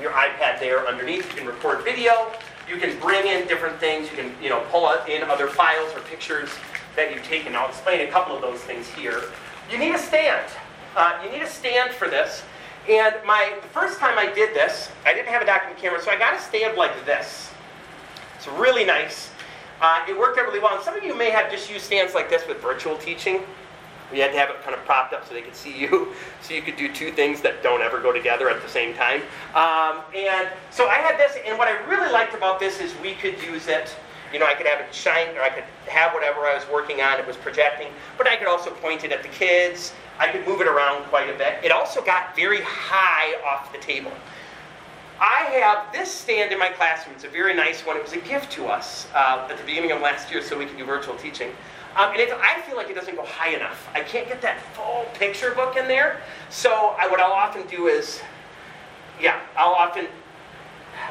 your 0.00 0.12
iPad 0.12 0.60
there 0.60 0.86
underneath. 0.86 1.28
You 1.30 1.38
can 1.38 1.46
record 1.46 1.82
video. 1.82 2.30
You 2.68 2.76
can 2.76 2.98
bring 3.00 3.26
in 3.26 3.48
different 3.48 3.78
things. 3.78 4.10
You 4.10 4.16
can 4.16 4.32
you 4.42 4.50
know, 4.50 4.64
pull 4.70 4.90
in 5.08 5.22
other 5.22 5.46
files 5.46 5.92
or 5.94 6.00
pictures 6.00 6.50
that 6.94 7.12
you've 7.14 7.24
taken. 7.24 7.56
I'll 7.56 7.68
explain 7.68 8.06
a 8.06 8.10
couple 8.10 8.34
of 8.34 8.42
those 8.42 8.60
things 8.60 8.86
here. 8.88 9.22
You 9.70 9.78
need 9.78 9.94
a 9.94 9.98
stand. 9.98 10.46
Uh, 10.96 11.20
you 11.24 11.30
need 11.30 11.42
a 11.42 11.48
stand 11.48 11.92
for 11.92 12.08
this. 12.08 12.42
And 12.88 13.14
my 13.26 13.52
the 13.60 13.68
first 13.68 13.98
time 13.98 14.16
I 14.18 14.32
did 14.32 14.54
this, 14.54 14.90
I 15.04 15.12
didn't 15.12 15.28
have 15.28 15.42
a 15.42 15.46
document 15.46 15.78
camera, 15.78 16.00
so 16.00 16.10
I 16.10 16.16
got 16.16 16.34
a 16.34 16.40
stand 16.40 16.76
like 16.76 17.04
this. 17.04 17.50
It's 18.36 18.46
really 18.46 18.84
nice. 18.84 19.30
Uh, 19.80 20.04
it 20.08 20.18
worked 20.18 20.38
out 20.38 20.46
really 20.46 20.60
well. 20.60 20.74
And 20.74 20.84
some 20.84 20.96
of 20.96 21.04
you 21.04 21.14
may 21.14 21.30
have 21.30 21.50
just 21.50 21.70
used 21.70 21.84
stands 21.84 22.14
like 22.14 22.30
this 22.30 22.46
with 22.46 22.60
virtual 22.60 22.96
teaching. 22.96 23.42
You 24.12 24.22
had 24.22 24.32
to 24.32 24.38
have 24.38 24.50
it 24.50 24.62
kind 24.62 24.74
of 24.74 24.84
propped 24.84 25.12
up 25.12 25.26
so 25.26 25.34
they 25.34 25.42
could 25.42 25.56
see 25.56 25.76
you, 25.76 26.12
so 26.42 26.54
you 26.54 26.62
could 26.62 26.76
do 26.76 26.92
two 26.92 27.10
things 27.10 27.40
that 27.42 27.62
don't 27.62 27.82
ever 27.82 28.00
go 28.00 28.12
together 28.12 28.48
at 28.48 28.62
the 28.62 28.68
same 28.68 28.94
time. 28.94 29.20
Um, 29.54 30.02
and 30.14 30.48
so 30.70 30.88
I 30.88 30.96
had 30.96 31.18
this, 31.18 31.36
and 31.44 31.58
what 31.58 31.68
I 31.68 31.72
really 31.86 32.10
liked 32.12 32.34
about 32.34 32.60
this 32.60 32.80
is 32.80 32.94
we 33.02 33.14
could 33.14 33.40
use 33.42 33.66
it. 33.66 33.96
You 34.32 34.38
know, 34.38 34.46
I 34.46 34.54
could 34.54 34.66
have 34.66 34.80
it 34.80 34.94
shine, 34.94 35.36
or 35.36 35.42
I 35.42 35.50
could 35.50 35.64
have 35.88 36.12
whatever 36.12 36.40
I 36.40 36.54
was 36.54 36.64
working 36.72 37.00
on. 37.00 37.18
It 37.18 37.26
was 37.26 37.36
projecting, 37.36 37.88
but 38.18 38.28
I 38.28 38.36
could 38.36 38.48
also 38.48 38.70
point 38.70 39.04
it 39.04 39.12
at 39.12 39.22
the 39.22 39.28
kids. 39.28 39.92
I 40.18 40.28
could 40.28 40.46
move 40.46 40.60
it 40.60 40.68
around 40.68 41.04
quite 41.04 41.28
a 41.28 41.36
bit. 41.36 41.58
It 41.62 41.70
also 41.70 42.02
got 42.02 42.34
very 42.34 42.60
high 42.62 43.34
off 43.44 43.72
the 43.72 43.78
table. 43.78 44.12
I 45.20 45.44
have 45.62 45.92
this 45.92 46.10
stand 46.10 46.52
in 46.52 46.58
my 46.58 46.68
classroom. 46.68 47.14
It's 47.14 47.24
a 47.24 47.28
very 47.28 47.54
nice 47.54 47.80
one. 47.86 47.96
It 47.96 48.02
was 48.02 48.12
a 48.12 48.20
gift 48.20 48.52
to 48.52 48.66
us 48.66 49.06
uh, 49.14 49.48
at 49.50 49.56
the 49.56 49.64
beginning 49.64 49.92
of 49.92 50.00
last 50.00 50.30
year 50.30 50.42
so 50.42 50.58
we 50.58 50.66
could 50.66 50.76
do 50.76 50.84
virtual 50.84 51.16
teaching. 51.16 51.50
Um, 51.96 52.12
and 52.12 52.20
I 52.20 52.60
feel 52.66 52.76
like 52.76 52.90
it 52.90 52.94
doesn't 52.94 53.16
go 53.16 53.24
high 53.24 53.54
enough. 53.54 53.88
I 53.94 54.00
can't 54.00 54.28
get 54.28 54.42
that 54.42 54.60
full 54.74 55.06
picture 55.14 55.52
book 55.52 55.76
in 55.76 55.88
there. 55.88 56.20
So 56.50 56.94
I, 56.98 57.08
what 57.08 57.20
I'll 57.20 57.32
often 57.32 57.66
do 57.68 57.86
is, 57.86 58.20
yeah, 59.18 59.40
I'll 59.56 59.72
often 59.72 60.06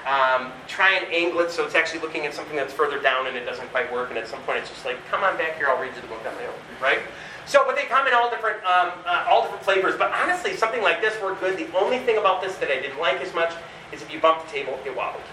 um, 0.05 0.51
try 0.67 0.93
and 0.93 1.11
angle 1.11 1.39
it 1.39 1.49
so 1.49 1.65
it's 1.65 1.73
actually 1.73 2.01
looking 2.01 2.27
at 2.27 2.35
something 2.35 2.55
that's 2.55 2.73
further 2.73 3.01
down 3.01 3.25
and 3.25 3.35
it 3.35 3.45
doesn't 3.45 3.67
quite 3.71 3.91
work. 3.91 4.09
And 4.09 4.19
at 4.19 4.27
some 4.27 4.41
point 4.43 4.59
it's 4.59 4.69
just 4.69 4.85
like, 4.85 4.97
come 5.09 5.23
on 5.23 5.35
back 5.37 5.57
here, 5.57 5.67
I'll 5.67 5.81
read 5.81 5.95
you 5.95 6.01
the 6.01 6.07
book 6.07 6.23
on 6.27 6.35
my 6.35 6.45
own, 6.45 6.53
right? 6.79 6.99
So, 7.47 7.63
but 7.65 7.75
they 7.75 7.85
come 7.85 8.05
in 8.05 8.13
all 8.13 8.29
different, 8.29 8.57
um, 8.63 8.91
uh, 9.07 9.25
all 9.27 9.41
different 9.43 9.63
flavors. 9.63 9.95
But 9.97 10.11
honestly, 10.11 10.55
something 10.55 10.83
like 10.83 11.01
this 11.01 11.19
worked 11.19 11.41
good. 11.41 11.57
The 11.57 11.75
only 11.75 11.97
thing 11.97 12.19
about 12.19 12.43
this 12.43 12.55
that 12.57 12.69
I 12.69 12.79
didn't 12.79 12.99
like 12.99 13.21
as 13.21 13.33
much 13.33 13.53
is 13.91 14.01
if 14.01 14.11
you 14.11 14.19
bump 14.19 14.45
the 14.45 14.51
table, 14.51 14.79
it 14.85 14.95
wobbled. 14.95 15.23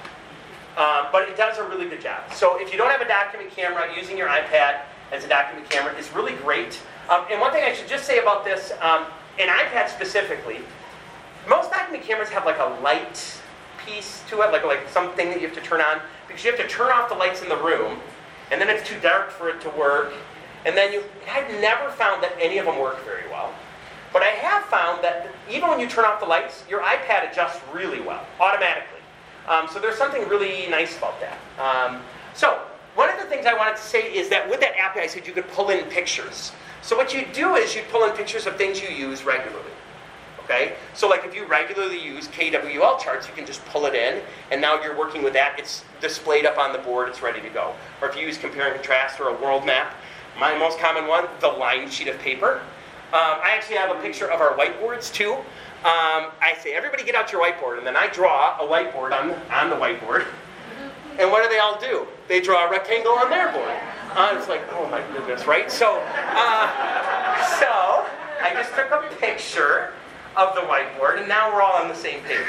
Um, 0.76 1.06
but 1.12 1.28
it 1.28 1.36
does 1.36 1.58
a 1.58 1.64
really 1.68 1.88
good 1.88 2.00
job. 2.00 2.32
So 2.32 2.60
if 2.60 2.72
you 2.72 2.78
don't 2.78 2.90
have 2.90 3.02
a 3.02 3.08
document 3.08 3.50
camera, 3.50 3.88
using 3.94 4.16
your 4.16 4.28
iPad 4.28 4.80
as 5.12 5.24
a 5.24 5.28
document 5.28 5.68
camera 5.68 5.94
is 5.98 6.10
really 6.14 6.32
great. 6.34 6.80
Um, 7.10 7.26
and 7.30 7.40
one 7.40 7.52
thing 7.52 7.64
I 7.64 7.74
should 7.74 7.88
just 7.88 8.06
say 8.06 8.18
about 8.18 8.44
this, 8.44 8.72
um, 8.80 9.04
an 9.38 9.48
iPad 9.48 9.90
specifically, 9.90 10.60
most 11.48 11.70
document 11.70 12.04
cameras 12.04 12.30
have 12.30 12.46
like 12.46 12.58
a 12.58 12.78
light 12.82 13.38
piece 13.84 14.22
to 14.28 14.40
it, 14.42 14.52
like, 14.52 14.64
like 14.64 14.88
something 14.88 15.28
that 15.28 15.40
you 15.40 15.46
have 15.48 15.56
to 15.56 15.62
turn 15.62 15.80
on, 15.80 16.00
because 16.26 16.44
you 16.44 16.50
have 16.50 16.60
to 16.60 16.68
turn 16.68 16.90
off 16.90 17.08
the 17.08 17.14
lights 17.14 17.42
in 17.42 17.48
the 17.48 17.56
room, 17.56 17.98
and 18.50 18.60
then 18.60 18.70
it's 18.70 18.88
too 18.88 18.98
dark 19.00 19.30
for 19.30 19.50
it 19.50 19.60
to 19.60 19.68
work. 19.70 20.12
And 20.64 20.76
then 20.76 20.92
you, 20.92 21.02
I've 21.30 21.50
never 21.60 21.90
found 21.90 22.22
that 22.22 22.32
any 22.40 22.58
of 22.58 22.66
them 22.66 22.78
work 22.78 23.04
very 23.04 23.28
well. 23.28 23.51
But 24.12 24.22
I 24.22 24.28
have 24.28 24.64
found 24.64 25.02
that 25.02 25.28
even 25.50 25.68
when 25.68 25.80
you 25.80 25.88
turn 25.88 26.04
off 26.04 26.20
the 26.20 26.26
lights, 26.26 26.64
your 26.68 26.82
iPad 26.82 27.30
adjusts 27.30 27.60
really 27.72 28.00
well, 28.00 28.24
automatically. 28.40 29.00
Um, 29.48 29.66
so 29.72 29.78
there's 29.78 29.96
something 29.96 30.28
really 30.28 30.68
nice 30.68 30.96
about 30.98 31.14
that. 31.20 31.38
Um, 31.58 32.02
so 32.34 32.60
one 32.94 33.08
of 33.08 33.18
the 33.18 33.26
things 33.26 33.46
I 33.46 33.54
wanted 33.54 33.76
to 33.76 33.82
say 33.82 34.14
is 34.14 34.28
that 34.28 34.48
with 34.48 34.60
that 34.60 34.76
app, 34.76 34.96
I 34.96 35.06
said 35.06 35.26
you 35.26 35.32
could 35.32 35.48
pull 35.48 35.70
in 35.70 35.84
pictures. 35.86 36.52
So 36.82 36.96
what 36.96 37.14
you 37.14 37.26
do 37.32 37.54
is 37.54 37.74
you 37.74 37.82
pull 37.90 38.04
in 38.04 38.14
pictures 38.16 38.46
of 38.46 38.56
things 38.56 38.82
you 38.82 38.88
use 38.88 39.24
regularly. 39.24 39.70
Okay? 40.44 40.74
So 40.94 41.08
like 41.08 41.24
if 41.24 41.34
you 41.34 41.46
regularly 41.46 41.98
use 42.02 42.28
KWL 42.28 43.00
charts, 43.00 43.28
you 43.28 43.34
can 43.34 43.46
just 43.46 43.64
pull 43.66 43.86
it 43.86 43.94
in, 43.94 44.20
and 44.50 44.60
now 44.60 44.82
you're 44.82 44.96
working 44.96 45.22
with 45.22 45.32
that. 45.32 45.58
It's 45.58 45.84
displayed 46.00 46.44
up 46.44 46.58
on 46.58 46.72
the 46.72 46.78
board. 46.80 47.08
It's 47.08 47.22
ready 47.22 47.40
to 47.40 47.48
go. 47.48 47.74
Or 48.00 48.08
if 48.08 48.16
you 48.16 48.26
use 48.26 48.36
compare 48.36 48.66
and 48.66 48.74
contrast 48.74 49.20
or 49.20 49.28
a 49.28 49.40
world 49.40 49.64
map, 49.64 49.94
my 50.38 50.56
most 50.58 50.78
common 50.78 51.06
one, 51.06 51.26
the 51.40 51.48
lined 51.48 51.92
sheet 51.92 52.08
of 52.08 52.18
paper. 52.18 52.62
Um, 53.12 53.40
I 53.44 53.52
actually 53.54 53.76
have 53.76 53.94
a 53.94 54.00
picture 54.00 54.30
of 54.30 54.40
our 54.40 54.56
whiteboards 54.56 55.12
too. 55.12 55.34
Um, 55.84 56.32
I 56.40 56.54
say, 56.62 56.72
everybody 56.72 57.04
get 57.04 57.14
out 57.14 57.30
your 57.30 57.44
whiteboard, 57.44 57.76
and 57.76 57.86
then 57.86 57.94
I 57.94 58.06
draw 58.06 58.56
a 58.58 58.66
whiteboard 58.66 59.12
on, 59.12 59.32
on 59.50 59.68
the 59.68 59.76
whiteboard. 59.76 60.26
And 61.18 61.30
what 61.30 61.42
do 61.42 61.50
they 61.50 61.58
all 61.58 61.78
do? 61.78 62.06
They 62.26 62.40
draw 62.40 62.66
a 62.66 62.70
rectangle 62.70 63.12
on 63.12 63.28
their 63.28 63.52
board. 63.52 63.76
Uh, 64.12 64.34
it's 64.34 64.48
like, 64.48 64.62
oh 64.70 64.88
my 64.88 65.02
goodness, 65.12 65.46
right? 65.46 65.70
So, 65.70 66.00
uh, 66.00 67.44
so 67.60 68.06
I 68.40 68.50
just 68.54 68.74
took 68.74 68.90
a 68.90 69.06
picture 69.20 69.92
of 70.36 70.54
the 70.54 70.62
whiteboard, 70.62 71.18
and 71.18 71.28
now 71.28 71.52
we're 71.52 71.60
all 71.60 71.74
on 71.74 71.88
the 71.88 71.94
same 71.94 72.22
page, 72.22 72.46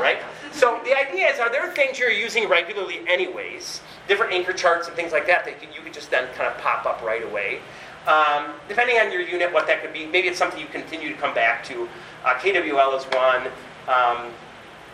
right? 0.00 0.18
So 0.50 0.80
the 0.84 0.92
idea 0.92 1.28
is, 1.28 1.38
are 1.38 1.50
there 1.52 1.70
things 1.70 2.00
you're 2.00 2.10
using 2.10 2.48
regularly 2.48 3.00
anyways, 3.06 3.80
different 4.08 4.32
anchor 4.32 4.52
charts 4.52 4.88
and 4.88 4.96
things 4.96 5.12
like 5.12 5.28
that 5.28 5.44
that 5.44 5.62
you 5.62 5.80
could 5.80 5.94
just 5.94 6.10
then 6.10 6.26
kind 6.34 6.52
of 6.52 6.58
pop 6.58 6.86
up 6.86 7.00
right 7.02 7.22
away? 7.22 7.60
Um, 8.06 8.54
depending 8.68 8.96
on 8.96 9.12
your 9.12 9.20
unit, 9.20 9.52
what 9.52 9.66
that 9.66 9.82
could 9.82 9.92
be, 9.92 10.06
maybe 10.06 10.28
it's 10.28 10.38
something 10.38 10.58
you 10.58 10.66
continue 10.66 11.08
to 11.08 11.14
come 11.14 11.34
back 11.34 11.64
to. 11.64 11.88
Uh, 12.24 12.34
KWL 12.34 12.96
is 12.98 13.04
one, 13.04 13.48
um, 13.88 14.32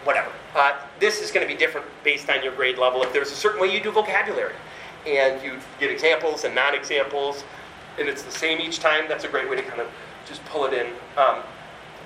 whatever. 0.04 0.30
Uh, 0.54 0.76
this 0.98 1.20
is 1.20 1.30
going 1.30 1.46
to 1.46 1.52
be 1.52 1.58
different 1.58 1.86
based 2.02 2.28
on 2.28 2.42
your 2.42 2.54
grade 2.54 2.78
level. 2.78 3.02
If 3.02 3.12
there's 3.12 3.30
a 3.30 3.36
certain 3.36 3.60
way 3.60 3.72
you 3.72 3.80
do 3.80 3.92
vocabulary, 3.92 4.54
and 5.06 5.42
you 5.42 5.58
get 5.78 5.90
examples 5.90 6.44
and 6.44 6.54
non-examples, 6.54 7.44
and 7.98 8.08
it's 8.08 8.22
the 8.22 8.30
same 8.30 8.60
each 8.60 8.80
time, 8.80 9.04
that's 9.08 9.25
a 9.25 9.28
great 9.28 9.48
way 9.48 9.56
to 9.56 9.62
kind 9.62 9.80
of 9.80 9.88
just 10.26 10.44
pull 10.46 10.64
it 10.66 10.72
in 10.72 10.86
um, 11.16 11.42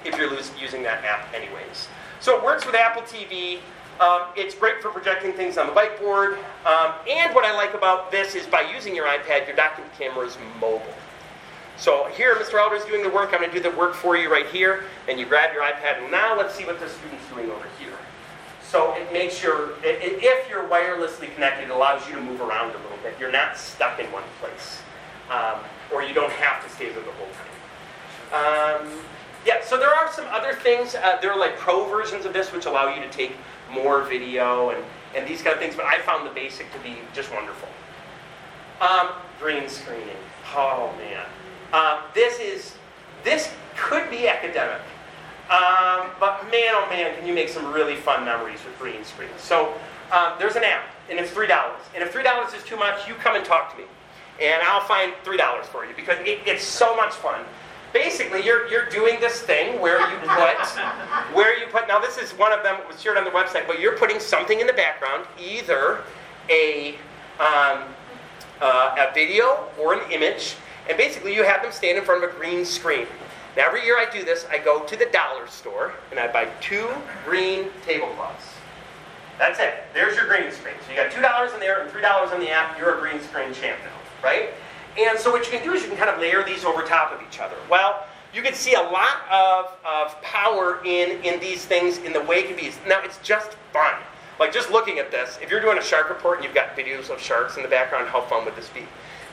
if 0.05 0.17
you're 0.17 0.33
using 0.61 0.83
that 0.83 1.03
app 1.05 1.33
anyways. 1.35 1.89
So 2.21 2.37
it 2.37 2.45
works 2.45 2.67
with 2.67 2.75
Apple 2.75 3.03
TV. 3.03 3.59
Um, 4.01 4.23
it's 4.35 4.55
great 4.55 4.81
for 4.81 4.91
projecting 4.91 5.35
things 5.35 5.59
on 5.59 5.67
the 5.67 5.75
whiteboard. 5.75 6.39
Um, 6.65 6.95
and 7.07 7.35
what 7.35 7.45
I 7.45 7.55
like 7.55 7.75
about 7.75 8.11
this 8.11 8.35
is 8.35 8.47
by 8.47 8.63
using 8.63 8.97
your 8.97 9.07
iPad, 9.07 9.47
your 9.47 9.55
document 9.55 9.93
camera 9.99 10.27
is 10.27 10.39
mobile. 10.59 10.95
So 11.77 12.09
here, 12.15 12.35
Mr. 12.37 12.53
Helder 12.53 12.77
is 12.77 12.85
doing 12.85 13.03
the 13.03 13.11
work. 13.11 13.31
I'm 13.35 13.41
going 13.41 13.51
to 13.51 13.57
do 13.57 13.63
the 13.63 13.77
work 13.77 13.95
for 13.95 14.17
you 14.17 14.33
right 14.33 14.47
here. 14.47 14.85
And 15.07 15.21
you 15.21 15.27
grab 15.27 15.53
your 15.53 15.63
iPad. 15.63 16.03
And 16.03 16.11
now 16.11 16.37
let's 16.37 16.55
see 16.55 16.65
what 16.65 16.81
the 16.81 16.89
student's 16.89 17.29
doing 17.29 17.51
over 17.51 17.67
here. 17.79 17.93
So 18.63 18.95
it 18.95 19.13
makes 19.13 19.43
your, 19.43 19.73
if 19.83 20.49
you're 20.49 20.67
wirelessly 20.67 21.35
connected, 21.35 21.65
it 21.65 21.71
allows 21.71 22.09
you 22.09 22.15
to 22.15 22.21
move 22.23 22.41
around 22.41 22.71
a 22.71 22.79
little 22.79 22.99
bit. 23.03 23.17
You're 23.21 23.33
not 23.33 23.59
stuck 23.59 24.01
in 24.01 24.11
one 24.13 24.23
place. 24.41 24.81
Um, 25.31 25.61
or 25.93 26.03
you 26.03 26.15
don't 26.15 26.33
have 26.33 26.65
to 26.65 26.71
stay 26.71 26.91
there 26.91 27.03
the 27.03 27.13
whole 27.13 27.27
time. 27.27 28.89
Yeah, 29.47 29.65
so 29.65 29.79
there 29.79 29.95
are 29.95 30.13
some 30.13 30.27
other 30.31 30.53
things. 30.53 30.95
Uh, 30.95 31.19
there 31.23 31.33
are 31.33 31.39
like 31.39 31.57
pro 31.57 31.87
versions 31.87 32.27
of 32.27 32.33
this 32.33 32.53
which 32.53 32.67
allow 32.67 32.95
you 32.95 33.01
to 33.03 33.11
take 33.11 33.33
more 33.71 34.03
video 34.03 34.71
and, 34.71 34.85
and 35.15 35.27
these 35.27 35.43
kind 35.43 35.55
of 35.55 35.61
things, 35.61 35.75
but 35.75 35.87
I 35.87 35.99
found 36.01 36.27
the 36.27 36.35
basic 36.35 36.73
to 36.73 36.79
be 36.81 36.97
just 37.15 37.33
wonderful. 37.33 37.69
Um, 38.81 39.11
green 39.39 39.69
screening. 39.69 40.17
Oh 40.55 40.95
man. 40.99 41.25
Um, 41.73 42.01
this 42.15 42.39
is, 42.41 42.75
this 43.25 43.53
could 43.77 44.11
be 44.11 44.29
academic. 44.29 44.81
Um, 45.51 46.11
but 46.21 46.45
man, 46.51 46.75
oh 46.75 46.87
man, 46.91 47.15
can 47.17 47.27
you 47.27 47.35
make 47.35 47.49
some 47.49 47.73
really 47.73 47.97
fun 47.97 48.25
memories 48.25 48.61
with 48.65 48.79
green 48.79 49.05
screen. 49.05 49.31
So 49.37 49.75
um, 50.13 50.35
there's 50.39 50.57
an 50.57 50.65
app, 50.65 50.85
and 51.09 51.19
it's 51.19 51.31
$3. 51.31 51.49
And 51.95 52.03
if 52.03 52.13
$3 52.13 52.57
is 52.57 52.63
too 52.65 52.77
much, 52.77 53.09
you 53.09 53.15
come 53.15 53.37
and 53.37 53.45
talk 53.45 53.73
to 53.73 53.79
me. 53.79 53.85
And 54.41 54.63
I'll 54.63 54.87
find 54.87 55.13
$3 55.25 55.63
for 55.65 55.85
you 55.85 55.95
because 55.95 56.19
it, 56.21 56.41
it's 56.47 56.65
so 56.65 56.97
much 56.97 57.15
fun. 57.15 57.45
Basically, 57.93 58.45
you're, 58.45 58.69
you're 58.69 58.89
doing 58.89 59.19
this 59.21 59.41
thing 59.43 59.81
where 59.81 59.99
you 59.99 60.19
put, 60.21 60.67
where 61.35 61.59
you 61.59 61.67
put, 61.67 61.89
now 61.89 61.99
this 61.99 62.19
is 62.19 62.33
one 62.33 62.53
of 62.53 62.63
them, 62.63 62.77
it 62.81 62.87
was 62.87 63.01
shared 63.01 63.17
on 63.17 63.25
the 63.25 63.31
website, 63.31 63.67
but 63.67 63.81
you're 63.81 63.97
putting 63.97 64.21
something 64.21 64.61
in 64.61 64.67
the 64.67 64.73
background, 64.73 65.27
either 65.39 66.01
a, 66.49 66.95
um, 67.41 67.85
uh, 68.61 69.09
a 69.09 69.13
video 69.15 69.69
or 69.79 69.95
an 69.95 70.11
image, 70.13 70.57
and 70.89 70.97
basically 70.97 71.35
you 71.35 71.43
have 71.43 71.63
them 71.63 71.73
stand 71.73 71.99
in 71.99 72.05
front 72.05 72.23
of 72.23 72.31
a 72.31 72.33
green 72.35 72.65
screen. 72.65 73.07
Now, 73.57 73.67
every 73.67 73.85
year 73.85 73.99
I 73.99 74.09
do 74.11 74.25
this, 74.25 74.47
I 74.51 74.59
go 74.59 74.85
to 74.85 74.97
the 74.97 75.07
dollar 75.07 75.47
store 75.49 75.93
and 76.11 76.21
I 76.21 76.31
buy 76.33 76.49
two 76.61 76.89
green 77.25 77.67
tablecloths. 77.85 78.47
That's 79.39 79.59
it. 79.59 79.85
There's 79.95 80.15
your 80.17 80.27
green 80.29 80.53
screen. 80.53 80.75
So 80.87 80.93
you 80.93 80.97
got 80.97 81.11
$2 81.11 81.55
in 81.55 81.61
there 81.61 81.81
and 81.81 81.91
$3 81.91 82.35
in 82.35 82.41
the 82.41 82.51
app. 82.51 82.79
You're 82.79 82.99
a 82.99 83.01
green 83.01 83.21
screen 83.23 83.53
champ 83.55 83.79
now, 83.83 84.29
right? 84.29 84.51
And 84.99 85.19
so 85.19 85.31
what 85.31 85.45
you 85.45 85.51
can 85.51 85.65
do 85.65 85.73
is 85.73 85.83
you 85.83 85.89
can 85.89 85.97
kind 85.97 86.11
of 86.11 86.21
layer 86.21 86.45
these 86.45 86.65
over 86.65 86.83
top 86.83 87.13
of 87.13 87.21
each 87.27 87.41
other. 87.41 87.57
Well, 87.71 88.05
you 88.35 88.43
can 88.43 88.55
see 88.55 88.75
a 88.75 88.81
lot 88.81 89.23
of, 89.31 89.77
of 89.85 90.21
power 90.23 90.81
in, 90.85 91.23
in 91.25 91.41
these 91.41 91.65
things 91.65 91.99
in 91.99 92.13
the 92.13 92.21
it 92.31 92.47
can 92.47 92.57
be. 92.57 92.71
Now, 92.89 93.01
it's 93.03 93.19
just 93.19 93.57
fun. 93.73 93.95
Like 94.39 94.53
just 94.53 94.71
looking 94.71 94.99
at 94.99 95.11
this, 95.11 95.39
if 95.43 95.51
you're 95.51 95.61
doing 95.61 95.79
a 95.79 95.83
shark 95.83 96.09
report 96.09 96.39
and 96.39 96.45
you've 96.45 96.55
got 96.55 96.77
videos 96.77 97.11
of 97.11 97.21
sharks 97.21 97.57
in 97.57 97.63
the 97.63 97.69
background, 97.69 98.09
how 98.09 98.23
fun 98.23 98.45
would 98.45 98.57
this 98.57 98.71
be? 98.71 98.83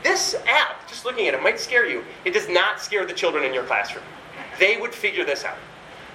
This 0.04 0.36
app, 0.48 0.88
just 0.88 1.06
looking 1.06 1.28
at 1.28 1.34
it, 1.34 1.42
might 1.42 1.60
scare 1.60 1.88
you. 1.88 2.04
It 2.26 2.34
does 2.34 2.50
not 2.50 2.82
scare 2.82 3.06
the 3.06 3.14
children 3.14 3.44
in 3.44 3.54
your 3.54 3.64
classroom. 3.64 4.04
They 4.60 4.78
would 4.78 4.94
figure 4.94 5.24
this 5.24 5.44
out. 5.44 5.58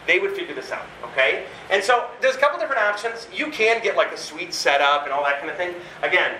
They 0.06 0.18
would 0.18 0.32
figure 0.32 0.54
this 0.54 0.72
out, 0.72 0.84
okay? 1.04 1.46
And 1.70 1.82
so 1.82 2.08
there's 2.20 2.34
a 2.34 2.38
couple 2.38 2.58
different 2.58 2.82
options. 2.82 3.28
You 3.32 3.50
can 3.50 3.82
get 3.82 3.96
like 3.96 4.12
a 4.12 4.16
suite 4.16 4.52
setup 4.52 5.04
and 5.04 5.12
all 5.12 5.22
that 5.25 5.38
kind 5.38 5.50
of 5.50 5.56
thing. 5.56 5.75
Again, 6.02 6.34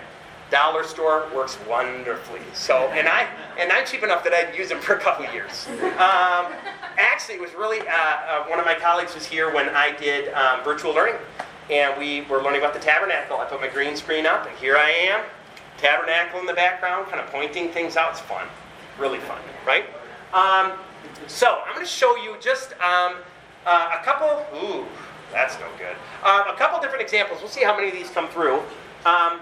Dollar 0.52 0.85
store 0.85 1.28
works 1.35 1.59
wonderfully. 1.66 2.42
So, 2.52 2.88
and 2.88 3.09
I 3.09 3.26
and 3.59 3.73
I'm 3.73 3.87
cheap 3.87 4.02
enough 4.02 4.23
that 4.25 4.35
I'd 4.35 4.54
use 4.54 4.68
them 4.68 4.80
for 4.80 4.94
a 4.94 5.00
couple 5.00 5.25
years. 5.32 5.66
Um, 5.97 6.52
actually, 6.99 7.37
it 7.37 7.40
was 7.40 7.54
really 7.54 7.80
uh, 7.80 7.92
uh, 7.92 8.44
one 8.44 8.59
of 8.59 8.66
my 8.66 8.75
colleagues 8.75 9.14
was 9.14 9.25
here 9.25 9.52
when 9.52 9.71
I 9.71 9.97
did 9.97 10.30
um, 10.35 10.62
virtual 10.62 10.94
learning, 10.94 11.14
and 11.71 11.99
we 11.99 12.21
were 12.28 12.42
learning 12.42 12.61
about 12.61 12.75
the 12.75 12.80
tabernacle. 12.80 13.38
I 13.38 13.47
put 13.47 13.62
my 13.62 13.68
green 13.68 13.97
screen 13.97 14.26
up, 14.26 14.47
and 14.47 14.54
here 14.59 14.76
I 14.76 14.90
am, 14.90 15.25
tabernacle 15.78 16.38
in 16.40 16.44
the 16.44 16.52
background, 16.52 17.06
kind 17.09 17.21
of 17.21 17.28
pointing 17.28 17.71
things 17.71 17.97
out. 17.97 18.11
It's 18.11 18.21
fun, 18.21 18.47
really 18.99 19.21
fun, 19.21 19.40
right? 19.66 19.87
Um, 20.35 20.73
so 21.28 21.62
I'm 21.66 21.75
going 21.75 21.87
to 21.87 21.90
show 21.90 22.14
you 22.16 22.37
just 22.42 22.73
um, 22.75 23.16
uh, 23.64 23.97
a 23.99 24.04
couple. 24.04 24.44
Ooh, 24.61 24.85
that's 25.32 25.59
no 25.59 25.66
good. 25.78 25.97
Uh, 26.23 26.44
a 26.52 26.56
couple 26.59 26.78
different 26.78 27.00
examples. 27.00 27.40
We'll 27.40 27.49
see 27.49 27.64
how 27.64 27.75
many 27.75 27.88
of 27.88 27.94
these 27.94 28.11
come 28.11 28.28
through. 28.28 28.61
Um, 29.06 29.40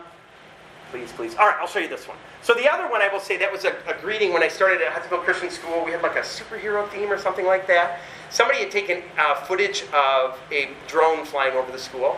please, 0.91 1.13
please. 1.13 1.35
All 1.37 1.47
right, 1.47 1.57
I'll 1.61 1.67
show 1.67 1.79
you 1.79 1.89
this 1.89 2.07
one. 2.07 2.17
So 2.43 2.55
the 2.55 2.71
other 2.71 2.89
one, 2.91 3.03
I 3.03 3.09
will 3.09 3.21
say, 3.21 3.37
that 3.39 3.51
was 3.51 3.65
a, 3.65 3.75
a 3.87 4.01
greeting 4.01 4.33
when 4.33 4.43
I 4.43 4.49
started 4.49 4.81
at 4.81 4.93
Hudsonville 4.93 5.21
Christian 5.21 5.51
School. 5.51 5.85
We 5.85 5.93
had 5.93 6.03
like 6.03 6.17
a 6.17 6.21
superhero 6.21 6.89
theme 6.91 7.11
or 7.11 7.19
something 7.19 7.47
like 7.47 7.67
that. 7.69 8.01
Somebody 8.31 8.61
had 8.61 8.71
taken 8.71 9.03
uh, 9.19 9.35
footage 9.43 9.85
of 9.93 10.39
a 10.53 10.71
drone 10.87 11.25
flying 11.25 11.57
over 11.57 11.71
the 11.73 11.79
school, 11.79 12.17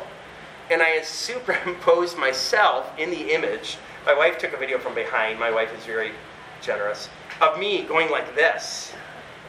and 0.70 0.82
I 0.82 0.88
had 0.88 1.04
superimposed 1.04 2.18
myself 2.18 2.90
in 2.98 3.10
the 3.10 3.34
image. 3.34 3.78
My 4.06 4.14
wife 4.14 4.38
took 4.38 4.52
a 4.52 4.56
video 4.56 4.78
from 4.78 4.94
behind. 4.94 5.38
My 5.38 5.50
wife 5.50 5.70
is 5.76 5.84
very 5.84 6.12
generous 6.60 7.08
of 7.40 7.58
me 7.58 7.82
going 7.82 8.10
like 8.10 8.34
this 8.36 8.92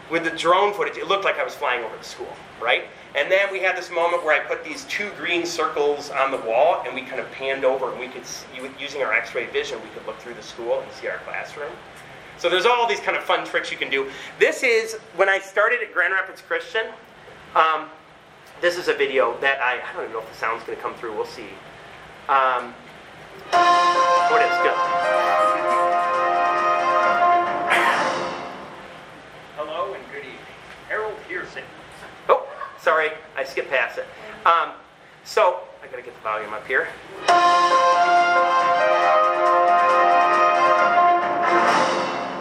with 0.10 0.24
the 0.24 0.32
drone 0.32 0.74
footage. 0.74 0.98
It 0.98 1.08
looked 1.08 1.26
like 1.26 1.38
I 1.38 1.44
was 1.44 1.56
flying 1.56 1.84
over 1.84 1.96
the 1.98 2.04
school, 2.04 2.32
right? 2.62 2.86
And 3.16 3.32
then 3.32 3.52
we 3.52 3.60
had 3.60 3.78
this 3.78 3.92
moment 3.92 4.24
where 4.24 4.40
I 4.40 4.44
put 4.46 4.64
these 4.64 4.86
two 4.86 5.10
green 5.18 5.46
circles 5.46 6.10
on 6.10 6.32
the 6.32 6.38
wall, 6.38 6.82
and 6.86 6.96
we 6.96 7.02
kind 7.02 7.20
of 7.20 7.32
panned 7.32 7.64
over, 7.64 7.92
and 7.92 8.00
we 8.00 8.08
could, 8.08 8.26
see, 8.26 8.48
using 8.80 9.04
our 9.04 9.14
X-ray 9.14 9.46
vision, 9.48 9.80
we 9.82 9.90
could 9.90 10.06
look 10.08 10.18
through 10.18 10.34
the 10.34 10.42
school 10.42 10.80
and 10.80 10.92
see 10.94 11.08
our 11.08 11.18
classroom. 11.20 11.72
So 12.38 12.50
there's 12.50 12.66
all 12.66 12.88
these 12.88 13.00
kind 13.00 13.16
of 13.16 13.24
fun 13.24 13.46
tricks 13.46 13.72
you 13.72 13.78
can 13.78 13.92
do. 13.92 14.10
This 14.40 14.64
is 14.64 14.96
when 15.16 15.30
I 15.30 15.40
started 15.40 15.82
at 15.82 15.94
Grand 15.94 16.14
Rapids 16.14 16.42
Christian. 16.42 16.88
Um, 17.56 17.88
this 18.60 18.78
is 18.78 18.88
a 18.88 18.94
video 18.94 19.38
that 19.40 19.62
I, 19.62 19.80
I 19.88 19.94
don't 19.94 20.04
even 20.04 20.14
know 20.14 20.22
if 20.22 20.30
the 20.30 20.38
sound's 20.38 20.64
going 20.64 20.76
to 20.78 20.82
come 20.82 20.96
through. 20.96 21.16
We'll 21.16 21.26
see. 21.26 21.50
Um, 22.28 22.74
it 23.52 24.42
is 24.42 24.58
good. 24.64 24.93
Sorry, 32.84 33.12
I 33.38 33.46
skipped 33.46 33.70
past 33.70 33.98
it. 33.98 34.06
Um, 34.46 34.72
so 35.24 35.62
I 35.82 35.88
got 35.88 35.96
to 35.96 36.02
get 36.02 36.14
the 36.14 36.22
volume 36.22 36.54
up 36.54 36.68
here. 36.68 36.90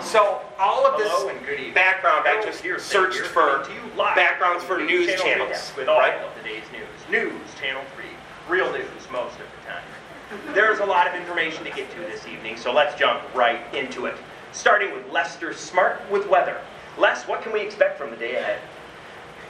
So 0.02 0.42
all 0.58 0.84
of 0.84 0.98
this 0.98 1.08
Hello 1.08 1.74
background, 1.74 2.26
I 2.26 2.42
just 2.44 2.62
Pearson 2.62 2.90
searched 2.90 3.20
for 3.20 3.64
you 3.70 3.96
backgrounds 3.96 4.64
for 4.64 4.78
news 4.78 5.06
Channel 5.06 5.24
channels, 5.24 5.48
Media 5.48 5.76
With 5.76 5.88
all 5.88 5.98
right? 6.00 6.20
of 6.20 6.34
today's 6.42 6.64
news. 6.72 6.88
News, 7.10 7.54
Channel 7.58 7.82
3. 7.94 8.04
Real 8.48 8.70
news 8.72 8.84
most 9.10 9.34
of 9.34 9.46
the 9.56 9.70
time. 9.70 10.54
There's 10.54 10.80
a 10.80 10.84
lot 10.84 11.06
of 11.06 11.14
information 11.14 11.64
to 11.64 11.70
get 11.70 11.90
to 11.92 11.98
this 12.00 12.26
evening, 12.26 12.56
so 12.56 12.72
let's 12.72 12.98
jump 12.98 13.22
right 13.34 13.60
into 13.74 14.06
it. 14.06 14.16
Starting 14.52 14.92
with 14.92 15.08
Lester 15.10 15.54
Smart 15.54 16.00
with 16.10 16.28
weather. 16.28 16.60
Les, 16.98 17.26
what 17.28 17.42
can 17.42 17.52
we 17.52 17.60
expect 17.60 17.96
from 17.96 18.10
the 18.10 18.16
day 18.16 18.36
ahead? 18.36 18.60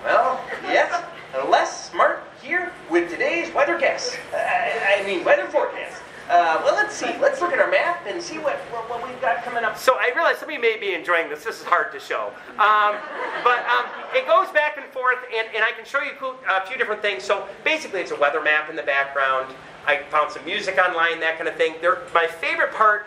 Well, 0.04 0.44
yes, 0.64 1.04
less 1.48 1.88
smart 1.88 2.24
here 2.42 2.72
with 2.90 3.08
today's 3.08 3.54
weather 3.54 3.78
guess. 3.78 4.16
Uh, 4.32 4.36
I 4.36 5.04
mean, 5.06 5.24
weather 5.24 5.46
forecast. 5.46 6.02
Uh, 6.28 6.60
well, 6.64 6.74
let's 6.74 6.94
see. 6.94 7.16
Let's 7.20 7.40
look 7.40 7.52
at 7.52 7.60
our 7.60 7.70
map 7.70 8.04
and 8.06 8.20
see 8.20 8.38
what, 8.38 8.56
what, 8.72 8.88
what 8.90 9.06
we've 9.06 9.20
got 9.20 9.44
coming 9.44 9.64
up. 9.64 9.76
So 9.76 9.94
I 9.94 10.10
realize 10.14 10.38
some 10.38 10.48
of 10.48 10.54
you 10.54 10.60
may 10.60 10.76
be 10.78 10.94
enjoying 10.94 11.28
this. 11.28 11.44
This 11.44 11.60
is 11.60 11.64
hard 11.64 11.92
to 11.92 12.00
show. 12.00 12.32
Um, 12.58 12.96
but 13.44 13.64
um, 13.66 13.86
it 14.14 14.26
goes 14.26 14.48
back 14.50 14.76
and 14.76 14.86
forth, 14.86 15.18
and, 15.36 15.46
and 15.54 15.62
I 15.62 15.70
can 15.72 15.84
show 15.84 16.00
you 16.00 16.12
a 16.50 16.66
few 16.66 16.76
different 16.78 17.02
things. 17.02 17.22
So 17.22 17.46
basically, 17.64 18.00
it's 18.00 18.12
a 18.12 18.16
weather 18.18 18.40
map 18.40 18.70
in 18.70 18.76
the 18.76 18.82
background. 18.82 19.54
I 19.86 20.02
found 20.10 20.32
some 20.32 20.44
music 20.44 20.78
online, 20.78 21.20
that 21.20 21.36
kind 21.36 21.48
of 21.48 21.56
thing. 21.56 21.74
They're, 21.80 22.02
my 22.14 22.26
favorite 22.26 22.72
part 22.72 23.06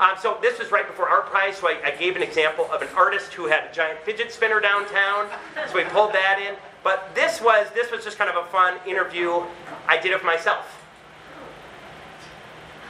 um, 0.00 0.16
so 0.20 0.38
this 0.42 0.58
was 0.58 0.70
right 0.70 0.86
before 0.86 1.08
Art 1.08 1.26
Prize, 1.26 1.56
so 1.56 1.68
I, 1.68 1.78
I, 1.84 1.90
gave 1.92 2.16
an 2.16 2.22
example 2.22 2.68
of 2.72 2.82
an 2.82 2.88
artist 2.96 3.32
who 3.32 3.46
had 3.46 3.70
a 3.70 3.72
giant 3.72 4.00
fidget 4.00 4.32
spinner 4.32 4.60
downtown. 4.60 5.28
So 5.68 5.76
we 5.76 5.84
pulled 5.84 6.12
that 6.12 6.40
in. 6.40 6.56
But 6.82 7.14
this 7.14 7.40
was 7.40 7.68
this 7.74 7.90
was 7.90 8.04
just 8.04 8.18
kind 8.18 8.28
of 8.28 8.36
a 8.36 8.48
fun 8.50 8.78
interview 8.86 9.42
I 9.88 9.98
did 10.00 10.12
of 10.12 10.22
myself. 10.22 10.80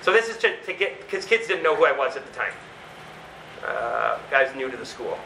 So 0.03 0.13
this 0.13 0.29
is 0.29 0.37
to, 0.39 0.61
to 0.63 0.73
get 0.73 1.01
because 1.01 1.25
kids 1.25 1.47
didn't 1.47 1.63
know 1.63 1.77
who 1.77 1.87
I 1.87 1.93
was 1.93 2.17
at 2.17 2.27
the 2.27 2.33
time. 2.33 2.53
Uh, 3.65 4.19
guys 4.31 4.55
new 4.57 4.71
to 4.71 4.77
the 4.77 4.85
school. 4.85 5.17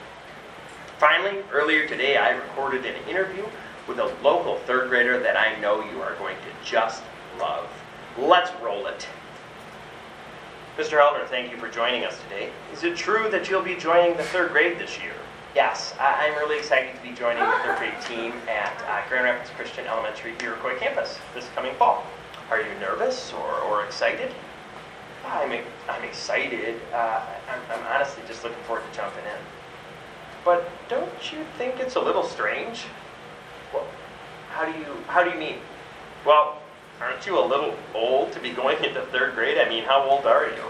Finally, 0.99 1.43
earlier 1.53 1.89
today, 1.89 2.17
I 2.17 2.31
recorded 2.31 2.85
an 2.85 2.95
interview 3.09 3.45
with 3.89 3.99
a 3.99 4.15
local 4.23 4.57
third 4.67 4.91
grader 4.91 5.19
that 5.19 5.37
I 5.37 5.59
know 5.61 5.83
you 5.83 6.03
are 6.03 6.15
going 6.17 6.37
to 6.37 6.71
just 6.71 7.03
love. 7.39 7.69
Let's 8.19 8.51
roll 8.63 8.87
it. 8.87 9.07
Mr. 10.79 10.93
Helder, 10.93 11.27
thank 11.27 11.51
you 11.51 11.57
for 11.57 11.69
joining 11.69 12.05
us 12.05 12.17
today. 12.23 12.51
Is 12.73 12.85
it 12.85 12.97
true 12.97 13.29
that 13.31 13.51
you'll 13.51 13.65
be 13.65 13.75
joining 13.75 14.17
the 14.17 14.23
third 14.23 14.53
grade 14.53 14.79
this 14.79 14.97
year? 15.03 15.15
Yes, 15.53 15.93
I- 15.99 16.29
I'm 16.29 16.39
really 16.39 16.57
excited 16.57 16.95
to 16.95 17.03
be 17.03 17.13
joining 17.13 17.43
the 17.43 17.59
third 17.65 17.79
grade 17.79 18.01
team 18.07 18.33
at 18.49 18.73
uh, 18.89 19.09
Grand 19.09 19.25
Rapids 19.25 19.51
Christian 19.57 19.89
Elementary 19.89 20.35
Iroquois 20.41 20.79
campus 20.79 21.19
this 21.35 21.49
coming 21.57 21.75
fall. 21.75 22.05
Are 22.49 22.61
you 22.61 22.73
nervous 22.79 23.33
or, 23.33 23.61
or 23.63 23.85
excited? 23.85 24.33
I'm, 25.27 25.51
I'm 25.89 26.05
excited. 26.05 26.81
Uh, 26.95 27.23
I'm, 27.51 27.61
I'm 27.73 27.87
honestly 27.93 28.23
just 28.29 28.45
looking 28.45 28.63
forward 28.63 28.85
to 28.89 28.97
jumping 28.97 29.25
in. 29.25 29.41
But 30.45 30.71
don't 30.89 31.33
you 31.33 31.41
think 31.59 31.81
it's 31.81 31.97
a 31.97 32.01
little 32.01 32.23
strange? 32.23 32.85
Well, 33.75 33.85
how 34.51 34.65
do 34.65 34.79
you 34.79 34.87
how 35.09 35.25
do 35.25 35.31
you 35.31 35.37
mean? 35.37 35.59
Well, 36.25 36.63
aren't 37.01 37.27
you 37.27 37.39
a 37.39 37.45
little 37.45 37.75
old 37.95 38.33
to 38.33 38.41
be 38.41 38.51
going 38.51 38.83
into 38.85 39.01
third 39.07 39.35
grade? 39.35 39.59
I 39.59 39.69
mean, 39.69 39.85
how 39.85 40.03
old 40.03 40.27
are 40.27 40.47
you? 40.47 40.63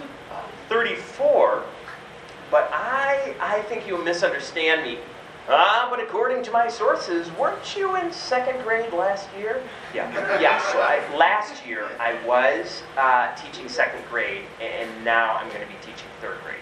34. 0.68 1.62
But 2.50 2.70
I 2.72 3.34
I 3.40 3.62
think 3.62 3.86
you 3.86 4.02
misunderstand 4.02 4.82
me. 4.82 4.98
Ah, 5.48 5.86
but 5.88 6.00
according 6.00 6.42
to 6.44 6.50
my 6.50 6.68
sources, 6.68 7.30
weren't 7.32 7.76
you 7.76 7.94
in 7.96 8.12
second 8.12 8.60
grade 8.64 8.92
last 8.92 9.28
year? 9.38 9.62
Yeah. 9.94 10.10
Yeah. 10.40 10.60
So 10.72 10.80
I, 10.80 11.00
last 11.16 11.64
year 11.64 11.88
I 12.00 12.14
was 12.26 12.82
uh, 12.96 13.32
teaching 13.36 13.68
second 13.68 14.02
grade, 14.10 14.42
and 14.60 15.04
now 15.04 15.36
I'm 15.36 15.48
going 15.48 15.60
to 15.60 15.68
be 15.68 15.78
teaching 15.82 16.08
third 16.20 16.38
grade. 16.42 16.56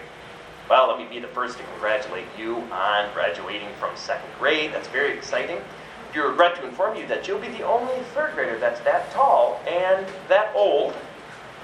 Well, 0.69 0.87
let 0.87 0.99
me 0.99 1.05
be 1.05 1.19
the 1.19 1.27
first 1.27 1.57
to 1.57 1.63
congratulate 1.63 2.25
you 2.37 2.57
on 2.71 3.11
graduating 3.13 3.69
from 3.79 3.95
second 3.95 4.29
grade. 4.39 4.71
That's 4.71 4.87
very 4.87 5.13
exciting. 5.17 5.57
You 6.15 6.25
regret 6.25 6.55
to 6.55 6.65
inform 6.65 6.95
you 6.95 7.05
that 7.07 7.27
you'll 7.27 7.41
be 7.41 7.49
the 7.49 7.63
only 7.63 8.01
third 8.13 8.35
grader 8.35 8.57
that's 8.57 8.79
that 8.81 9.11
tall 9.11 9.59
and 9.67 10.07
that 10.29 10.49
old. 10.55 10.93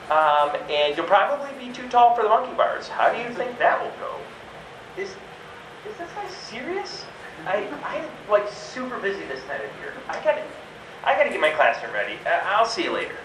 Um, 0.09 0.51
and 0.69 0.97
you'll 0.97 1.05
probably 1.05 1.49
be 1.57 1.71
too 1.71 1.87
tall 1.87 2.13
for 2.13 2.23
the 2.23 2.27
monkey 2.27 2.53
bars. 2.55 2.89
How 2.89 3.13
do 3.13 3.21
you 3.21 3.33
think 3.33 3.57
that 3.59 3.81
will 3.81 3.93
go? 3.97 4.17
Is 5.01 5.11
is 5.87 5.97
this 5.97 6.11
guy 6.13 6.27
serious? 6.27 7.05
I 7.45 7.65
I'm 7.85 8.03
like 8.29 8.51
super 8.51 8.99
busy 8.99 9.23
this 9.25 9.41
time 9.45 9.61
of 9.61 9.79
year. 9.79 9.93
I 10.09 10.21
gotta 10.21 10.43
I 11.05 11.15
gotta 11.15 11.29
get 11.29 11.39
my 11.39 11.51
classroom 11.51 11.93
ready. 11.93 12.17
Uh, 12.25 12.41
I'll 12.43 12.65
see 12.65 12.83
you 12.83 12.91
later. 12.91 13.15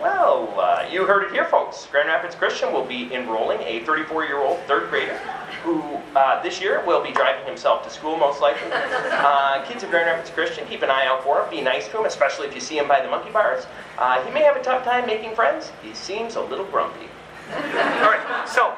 Well, 0.00 0.58
uh, 0.58 0.88
you 0.90 1.04
heard 1.04 1.24
it 1.24 1.32
here, 1.32 1.44
folks. 1.44 1.86
Grand 1.90 2.08
Rapids 2.08 2.34
Christian 2.34 2.72
will 2.72 2.86
be 2.86 3.12
enrolling 3.12 3.60
a 3.60 3.80
34-year-old 3.80 4.58
third 4.60 4.88
grader 4.88 5.18
who 5.62 5.82
uh, 6.16 6.42
this 6.42 6.58
year 6.58 6.82
will 6.86 7.02
be 7.02 7.12
driving 7.12 7.44
himself 7.44 7.84
to 7.84 7.90
school, 7.90 8.16
most 8.16 8.40
likely. 8.40 8.70
Uh, 8.72 9.62
kids 9.66 9.82
of 9.82 9.90
Grand 9.90 10.06
Rapids 10.06 10.30
Christian, 10.30 10.66
keep 10.66 10.80
an 10.80 10.90
eye 10.90 11.04
out 11.04 11.22
for 11.22 11.42
him. 11.42 11.50
Be 11.50 11.60
nice 11.60 11.86
to 11.88 11.98
him, 11.98 12.06
especially 12.06 12.46
if 12.46 12.54
you 12.54 12.60
see 12.60 12.78
him 12.78 12.88
by 12.88 13.02
the 13.02 13.08
monkey 13.08 13.30
bars. 13.30 13.66
Uh, 13.98 14.24
he 14.24 14.32
may 14.32 14.40
have 14.40 14.56
a 14.56 14.62
tough 14.62 14.82
time 14.84 15.04
making 15.06 15.34
friends. 15.34 15.70
He 15.82 15.92
seems 15.92 16.36
a 16.36 16.40
little 16.40 16.64
grumpy. 16.64 17.08
All 17.52 18.10
right, 18.10 18.48
so 18.48 18.74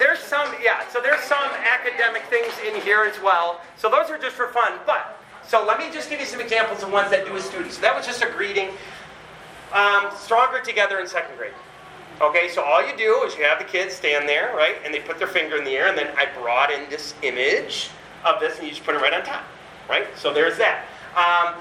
there's 0.00 0.18
some, 0.18 0.52
yeah, 0.60 0.88
so 0.88 1.00
there's 1.00 1.20
some 1.20 1.50
academic 1.62 2.22
things 2.24 2.52
in 2.66 2.80
here 2.82 3.04
as 3.04 3.22
well. 3.22 3.60
So 3.76 3.88
those 3.88 4.10
are 4.10 4.18
just 4.18 4.34
for 4.34 4.48
fun. 4.48 4.80
But, 4.84 5.20
so 5.46 5.64
let 5.64 5.78
me 5.78 5.92
just 5.92 6.10
give 6.10 6.18
you 6.18 6.26
some 6.26 6.40
examples 6.40 6.82
of 6.82 6.90
ones 6.90 7.10
that 7.12 7.24
do 7.24 7.32
with 7.32 7.44
students. 7.44 7.76
So 7.76 7.82
that 7.82 7.94
was 7.94 8.04
just 8.04 8.22
a 8.22 8.30
greeting. 8.30 8.70
Um, 9.74 10.10
stronger 10.16 10.60
together 10.60 11.00
in 11.00 11.06
second 11.08 11.36
grade. 11.36 11.52
Okay, 12.20 12.48
so 12.48 12.62
all 12.62 12.86
you 12.86 12.96
do 12.96 13.24
is 13.26 13.36
you 13.36 13.42
have 13.42 13.58
the 13.58 13.64
kids 13.64 13.92
stand 13.92 14.28
there, 14.28 14.54
right, 14.54 14.76
and 14.84 14.94
they 14.94 15.00
put 15.00 15.18
their 15.18 15.26
finger 15.26 15.56
in 15.56 15.64
the 15.64 15.72
air, 15.72 15.88
and 15.88 15.98
then 15.98 16.14
I 16.16 16.26
brought 16.40 16.70
in 16.70 16.88
this 16.88 17.12
image 17.22 17.90
of 18.24 18.38
this, 18.38 18.56
and 18.58 18.64
you 18.64 18.70
just 18.70 18.84
put 18.84 18.94
it 18.94 19.02
right 19.02 19.12
on 19.12 19.24
top, 19.24 19.42
right? 19.88 20.06
So 20.16 20.32
there's 20.32 20.56
that. 20.58 20.86
Um, 21.16 21.60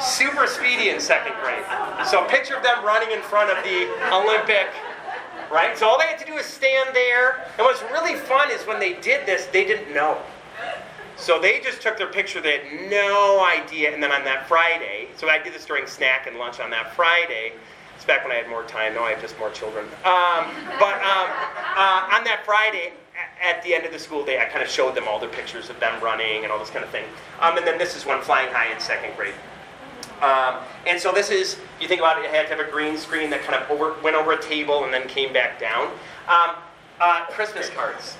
super 0.00 0.46
speedy 0.46 0.90
in 0.90 1.00
second 1.00 1.34
grade. 1.42 1.64
So 2.06 2.24
picture 2.26 2.60
them 2.62 2.84
running 2.84 3.10
in 3.10 3.20
front 3.22 3.50
of 3.50 3.62
the 3.64 3.90
Olympic, 4.14 4.68
right? 5.50 5.76
So 5.76 5.88
all 5.88 5.98
they 5.98 6.06
had 6.06 6.20
to 6.20 6.26
do 6.26 6.34
is 6.34 6.46
stand 6.46 6.94
there. 6.94 7.46
And 7.58 7.66
what's 7.66 7.82
really 7.82 8.14
fun 8.14 8.50
is 8.52 8.64
when 8.66 8.78
they 8.78 8.94
did 8.94 9.26
this, 9.26 9.46
they 9.46 9.64
didn't 9.64 9.92
know. 9.92 10.18
So 11.20 11.38
they 11.38 11.60
just 11.60 11.82
took 11.82 11.98
their 11.98 12.08
picture, 12.08 12.40
they 12.40 12.58
had 12.58 12.90
no 12.90 13.44
idea, 13.44 13.92
and 13.92 14.02
then 14.02 14.10
on 14.10 14.24
that 14.24 14.48
Friday, 14.48 15.08
so 15.16 15.28
I 15.28 15.38
did 15.38 15.52
this 15.52 15.66
during 15.66 15.86
snack 15.86 16.26
and 16.26 16.38
lunch 16.38 16.60
on 16.60 16.70
that 16.70 16.96
Friday, 16.96 17.52
It's 17.94 18.06
back 18.06 18.24
when 18.24 18.32
I 18.32 18.36
had 18.36 18.48
more 18.48 18.64
time. 18.64 18.94
Now 18.94 19.04
I 19.04 19.10
have 19.10 19.20
just 19.20 19.38
more 19.38 19.50
children. 19.50 19.84
Um, 20.06 20.48
but 20.80 20.94
um, 21.04 21.28
uh, 21.76 22.16
on 22.16 22.24
that 22.24 22.40
Friday, 22.46 22.94
at 23.42 23.62
the 23.62 23.74
end 23.74 23.84
of 23.84 23.92
the 23.92 23.98
school 23.98 24.24
day, 24.24 24.40
I 24.40 24.46
kind 24.46 24.62
of 24.62 24.70
showed 24.70 24.94
them 24.94 25.04
all 25.06 25.20
their 25.20 25.28
pictures 25.28 25.68
of 25.68 25.78
them 25.78 26.02
running 26.02 26.42
and 26.44 26.50
all 26.50 26.58
this 26.58 26.70
kind 26.70 26.82
of 26.82 26.90
thing. 26.90 27.04
Um, 27.40 27.58
and 27.58 27.66
then 27.66 27.76
this 27.76 27.94
is 27.94 28.06
one 28.06 28.22
flying 28.22 28.50
high 28.50 28.72
in 28.72 28.80
second 28.80 29.14
grade. 29.16 29.34
Um, 30.22 30.56
and 30.86 30.98
so 30.98 31.12
this 31.12 31.30
is, 31.30 31.58
you 31.78 31.88
think 31.88 32.00
about 32.00 32.18
it, 32.18 32.24
it 32.24 32.30
had 32.30 32.48
to 32.48 32.56
have 32.56 32.66
a 32.66 32.70
green 32.70 32.96
screen 32.96 33.28
that 33.28 33.42
kind 33.42 33.62
of 33.62 33.70
over, 33.70 33.94
went 34.02 34.16
over 34.16 34.32
a 34.32 34.42
table 34.42 34.84
and 34.84 34.94
then 34.94 35.06
came 35.06 35.34
back 35.34 35.60
down. 35.60 35.88
Um, 36.26 36.56
uh, 37.00 37.26
Christmas 37.26 37.68
cards. 37.68 38.16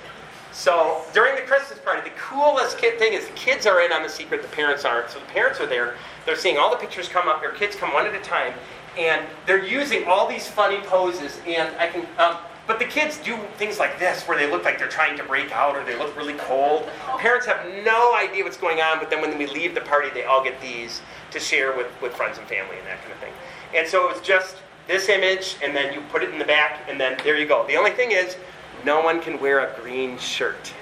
So 0.53 1.03
during 1.15 1.37
the 1.37 1.43
Christmas 1.43 1.79
party, 1.79 2.09
the 2.09 2.17
coolest 2.17 2.79
kid 2.79 2.99
thing 2.99 3.13
is 3.13 3.27
the 3.27 3.35
kids 3.35 3.67
are 3.67 3.81
in 3.81 3.93
on 3.93 4.03
the 4.03 4.09
secret, 4.09 4.43
the 4.43 4.49
parents 4.49 4.85
aren't. 4.85 5.11
So 5.11 5.19
the 5.19 5.27
parents 5.27 5.61
are 5.61 5.67
there. 5.67 5.97
They're 6.27 6.37
seeing 6.37 6.59
all 6.59 6.71
the 6.71 6.77
pictures 6.77 7.09
come 7.09 7.29
up. 7.29 7.41
Their 7.41 7.53
kids 7.53 7.77
come 7.77 7.93
one 7.93 8.07
at 8.07 8.15
a 8.15 8.21
time, 8.21 8.55
and 8.99 9.25
they're 9.47 9.65
using 9.65 10.05
all 10.07 10.29
these 10.29 10.49
funny 10.49 10.79
poses. 10.79 11.41
And 11.47 11.75
I 11.77 11.87
can, 11.87 12.07
um, 12.19 12.39
but 12.67 12.79
the 12.79 12.85
kids 12.85 13.19
do 13.19 13.37
things 13.57 13.79
like 13.79 13.99
this, 13.99 14.25
where 14.29 14.39
they 14.39 14.51
look 14.51 14.65
like 14.65 14.79
they're 14.79 14.89
trying 14.89 15.17
to 15.17 15.25
break 15.25 15.51
out, 15.51 15.77
or 15.77 15.85
they 15.85 15.99
look 15.99 16.17
really 16.17 16.35
cold. 16.35 16.89
Parents 17.19 17.47
have 17.47 17.67
no 17.85 18.15
idea 18.15 18.45
what's 18.45 18.57
going 18.57 18.81
on, 18.81 18.99
but 18.99 19.11
then 19.11 19.21
when 19.21 19.37
we 19.39 19.47
leave 19.47 19.75
the 19.75 19.81
party, 19.81 20.09
they 20.11 20.25
all 20.25 20.43
get 20.43 20.61
these 20.61 21.01
to 21.31 21.41
share 21.41 21.77
with, 21.77 21.89
with 22.03 22.13
friends 22.15 22.39
and 22.39 22.47
family 22.47 22.77
and 22.79 22.87
that 22.87 23.01
kind 23.01 23.13
of 23.13 23.19
thing. 23.19 23.33
And 23.75 23.89
so 23.89 24.09
it 24.09 24.13
was 24.13 24.23
just 24.23 24.57
this 24.87 25.09
image, 25.09 25.57
and 25.63 25.75
then 25.75 25.95
you 25.95 26.01
put 26.13 26.23
it 26.23 26.31
in 26.31 26.39
the 26.39 26.45
back, 26.45 26.81
and 26.89 27.01
then 27.01 27.17
there 27.25 27.37
you 27.37 27.47
go. 27.47 27.67
The 27.67 27.77
only 27.77 27.93
thing 27.93 28.13
is, 28.13 28.37
no 28.85 29.01
one 29.01 29.21
can 29.21 29.41
wear 29.41 29.61
a 29.61 29.81
green 29.81 30.19
shirt. 30.19 30.73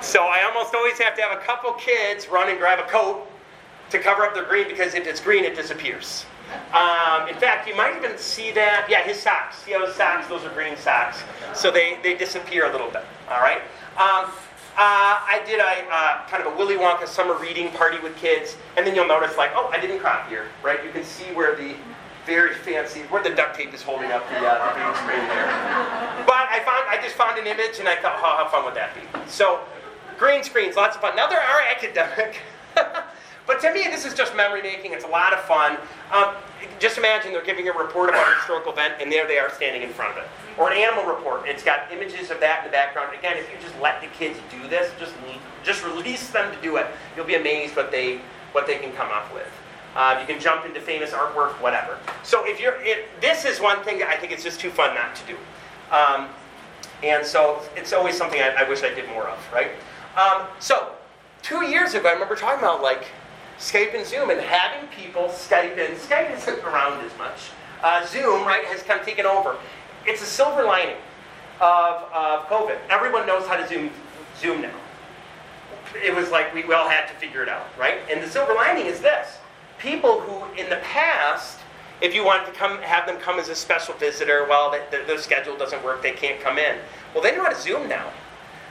So 0.00 0.24
I 0.24 0.44
almost 0.44 0.74
always 0.74 0.98
have 0.98 1.16
to 1.16 1.22
have 1.22 1.36
a 1.36 1.42
couple 1.42 1.72
kids 1.72 2.28
run 2.28 2.48
and 2.48 2.58
grab 2.58 2.78
a 2.78 2.88
coat 2.88 3.26
to 3.90 3.98
cover 3.98 4.24
up 4.24 4.34
their 4.34 4.44
green 4.44 4.68
because 4.68 4.94
if 4.94 5.06
it's 5.06 5.20
green, 5.20 5.44
it 5.44 5.56
disappears. 5.56 6.26
Um, 6.72 7.28
in 7.28 7.34
fact, 7.36 7.66
you 7.66 7.74
might 7.74 7.96
even 7.96 8.16
see 8.18 8.52
that. 8.52 8.86
Yeah, 8.88 9.02
his 9.02 9.18
socks. 9.18 9.58
See 9.62 9.72
his 9.72 9.94
socks? 9.94 10.28
Those 10.28 10.44
are 10.44 10.50
green 10.50 10.76
socks. 10.76 11.22
So 11.54 11.70
they, 11.70 11.98
they 12.02 12.14
disappear 12.14 12.68
a 12.68 12.72
little 12.72 12.90
bit. 12.90 13.04
All 13.28 13.40
right. 13.40 13.62
Um, 13.96 14.30
uh, 14.78 15.24
I 15.24 15.42
did 15.46 15.58
a 15.58 15.88
uh, 15.90 16.28
kind 16.28 16.46
of 16.46 16.52
a 16.52 16.56
Willy 16.56 16.76
Wonka 16.76 17.06
summer 17.06 17.34
reading 17.38 17.70
party 17.72 17.98
with 18.00 18.14
kids, 18.16 18.56
and 18.76 18.86
then 18.86 18.94
you'll 18.94 19.08
notice 19.08 19.36
like, 19.38 19.52
oh, 19.54 19.70
I 19.72 19.80
didn't 19.80 20.00
crop 20.00 20.28
here, 20.28 20.46
right? 20.62 20.84
You 20.84 20.90
can 20.90 21.02
see 21.02 21.24
where 21.32 21.56
the 21.56 21.74
very 22.26 22.54
fancy, 22.54 23.00
where 23.02 23.22
the 23.22 23.30
duct 23.30 23.56
tape 23.56 23.72
is 23.72 23.82
holding 23.82 24.10
up 24.10 24.28
the, 24.28 24.36
uh, 24.36 24.74
the 24.74 24.80
green 24.80 24.94
screen 24.96 25.28
there. 25.28 25.46
But 26.26 26.50
I 26.50 26.60
found, 26.66 26.84
I 26.90 26.98
just 27.02 27.14
found 27.14 27.38
an 27.38 27.46
image, 27.46 27.78
and 27.78 27.88
I 27.88 27.96
thought, 27.96 28.18
oh, 28.18 28.44
how 28.44 28.48
fun 28.48 28.64
would 28.64 28.74
that 28.74 28.94
be? 28.94 29.00
So, 29.30 29.60
green 30.18 30.42
screens, 30.42 30.76
lots 30.76 30.96
of 30.96 31.02
fun. 31.02 31.14
Now 31.16 31.28
there 31.28 31.40
are 31.40 31.60
academic. 31.70 32.40
But 33.46 33.60
to 33.60 33.72
me, 33.72 33.84
this 33.84 34.04
is 34.04 34.12
just 34.12 34.34
memory 34.34 34.60
making. 34.60 34.92
It's 34.92 35.04
a 35.04 35.08
lot 35.08 35.32
of 35.32 35.40
fun. 35.44 35.78
Um, 36.12 36.34
just 36.80 36.98
imagine 36.98 37.32
they're 37.32 37.44
giving 37.44 37.68
a 37.68 37.72
report 37.72 38.08
about 38.08 38.30
a 38.30 38.34
historical 38.34 38.72
event, 38.72 38.94
and 39.00 39.10
there 39.10 39.26
they 39.26 39.38
are 39.38 39.50
standing 39.50 39.82
in 39.82 39.90
front 39.90 40.18
of 40.18 40.24
it. 40.24 40.28
Or 40.58 40.72
an 40.72 40.76
animal 40.76 41.04
report. 41.04 41.42
It's 41.46 41.62
got 41.62 41.90
images 41.92 42.30
of 42.30 42.40
that 42.40 42.60
in 42.60 42.64
the 42.64 42.72
background. 42.72 43.16
Again, 43.16 43.36
if 43.36 43.48
you 43.52 43.56
just 43.60 43.78
let 43.80 44.00
the 44.00 44.08
kids 44.08 44.38
do 44.50 44.68
this, 44.68 44.92
just 44.98 45.14
just 45.62 45.84
release 45.84 46.30
them 46.30 46.54
to 46.54 46.60
do 46.62 46.76
it, 46.76 46.86
you'll 47.16 47.26
be 47.26 47.34
amazed 47.34 47.76
what 47.76 47.90
they 47.90 48.20
what 48.52 48.66
they 48.66 48.78
can 48.78 48.92
come 48.92 49.10
up 49.10 49.32
with. 49.32 49.48
Uh, 49.96 50.18
you 50.20 50.26
can 50.26 50.38
jump 50.38 50.66
into 50.66 50.78
famous 50.78 51.12
artwork, 51.12 51.52
whatever. 51.62 51.98
So 52.22 52.46
if 52.46 52.60
you're, 52.60 52.76
this 53.22 53.46
is 53.46 53.62
one 53.62 53.82
thing 53.82 53.98
that 54.00 54.08
I 54.08 54.16
think 54.16 54.30
it's 54.30 54.44
just 54.44 54.60
too 54.60 54.68
fun 54.68 54.94
not 54.94 55.16
to 55.16 55.22
do. 55.26 55.36
Um, 55.90 56.28
and 57.02 57.24
so 57.24 57.62
it's 57.76 57.94
always 57.94 58.14
something 58.14 58.38
I, 58.38 58.48
I, 58.58 58.68
wish 58.68 58.82
I 58.82 58.92
did 58.92 59.08
more 59.08 59.26
of, 59.26 59.38
right? 59.54 59.70
Um, 60.14 60.46
so 60.60 60.92
two 61.40 61.64
years 61.64 61.94
ago, 61.94 62.10
I 62.10 62.12
remember 62.12 62.36
talking 62.36 62.58
about 62.58 62.82
like 62.82 63.06
Skype 63.58 63.94
and 63.94 64.06
Zoom 64.06 64.28
and 64.28 64.38
having 64.38 64.86
people 64.90 65.28
Skype 65.28 65.78
in. 65.78 65.96
Skype 65.96 66.36
isn't 66.36 66.58
around 66.64 67.02
as 67.02 67.16
much. 67.16 67.50
Uh, 67.82 68.04
Zoom, 68.04 68.46
right, 68.46 68.66
has 68.66 68.82
kind 68.82 69.00
of 69.00 69.06
taken 69.06 69.24
over. 69.24 69.56
It's 70.04 70.20
a 70.20 70.26
silver 70.26 70.62
lining 70.62 70.96
of, 71.58 72.02
of 72.12 72.46
COVID. 72.48 72.76
Everyone 72.90 73.26
knows 73.26 73.46
how 73.46 73.56
to 73.56 73.66
Zoom, 73.66 73.90
Zoom 74.38 74.60
now. 74.60 74.74
It 76.04 76.14
was 76.14 76.30
like 76.30 76.52
we, 76.52 76.64
we 76.64 76.74
all 76.74 76.88
had 76.88 77.06
to 77.06 77.14
figure 77.14 77.42
it 77.42 77.48
out, 77.48 77.66
right? 77.78 77.98
And 78.10 78.22
the 78.22 78.28
silver 78.28 78.52
lining 78.52 78.86
is 78.86 79.00
this 79.00 79.38
people 79.78 80.20
who 80.20 80.60
in 80.60 80.68
the 80.70 80.76
past, 80.76 81.58
if 82.00 82.14
you 82.14 82.24
wanted 82.24 82.46
to 82.46 82.52
come 82.52 82.78
have 82.78 83.06
them 83.06 83.18
come 83.18 83.38
as 83.38 83.48
a 83.48 83.54
special 83.54 83.94
visitor, 83.94 84.46
well, 84.48 84.70
the, 84.70 84.82
the, 84.90 85.04
their 85.06 85.18
schedule 85.18 85.56
doesn't 85.56 85.82
work, 85.84 86.02
they 86.02 86.12
can't 86.12 86.40
come 86.40 86.58
in. 86.58 86.76
Well, 87.14 87.22
they 87.22 87.34
know 87.34 87.44
how 87.44 87.50
to 87.50 87.60
Zoom 87.60 87.88
now. 87.88 88.10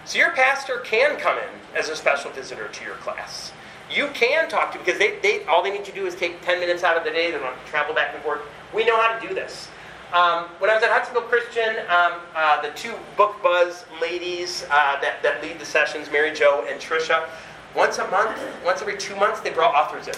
So 0.06 0.20
your 0.20 0.32
pastor 0.32 0.78
can 0.80 1.18
come 1.18 1.38
in 1.38 1.78
as 1.78 1.90
a 1.90 1.96
special 1.96 2.32
visitor 2.32 2.68
to 2.68 2.84
your 2.84 2.96
class. 2.96 3.52
You 3.94 4.08
can 4.14 4.50
talk 4.50 4.72
to 4.74 4.80
because 4.80 5.00
they, 5.00 5.20
they 5.20 5.44
all 5.46 5.64
they 5.64 5.72
need 5.72 5.86
to 5.86 5.92
do 5.92 6.06
is 6.06 6.16
take 6.16 6.42
10 6.44 6.60
minutes 6.60 6.84
out 6.84 6.98
of 6.98 7.04
the 7.04 7.12
day. 7.12 7.32
They 7.32 7.38
don't 7.38 7.44
have 7.44 7.64
to 7.64 7.72
travel 7.72 7.94
back 7.96 8.14
and 8.14 8.24
forth. 8.24 8.42
We 8.74 8.86
know 8.86 9.00
how 9.00 9.18
to 9.18 9.28
do 9.28 9.34
this. 9.34 9.68
Um, 10.14 10.46
when 10.60 10.70
I 10.70 10.76
was 10.76 10.84
at 10.84 10.92
Hudsonville 10.92 11.24
Christian, 11.24 11.80
um, 11.90 12.22
uh, 12.36 12.62
the 12.62 12.70
two 12.70 12.94
book 13.18 13.36
buzz 13.42 13.86
ladies 14.02 14.64
uh, 14.70 15.00
that, 15.02 15.22
that 15.24 15.42
lead 15.42 15.60
the 15.60 15.66
sessions, 15.66 16.10
Mary 16.12 16.34
Jo 16.34 16.66
and 16.70 16.80
Trisha, 16.80 17.28
once 17.76 17.98
a 17.98 18.08
month, 18.10 18.40
once 18.64 18.82
every 18.82 18.98
two 18.98 19.16
months, 19.16 19.42
they 19.42 19.50
brought 19.50 19.76
authors 19.76 20.08
in 20.08 20.14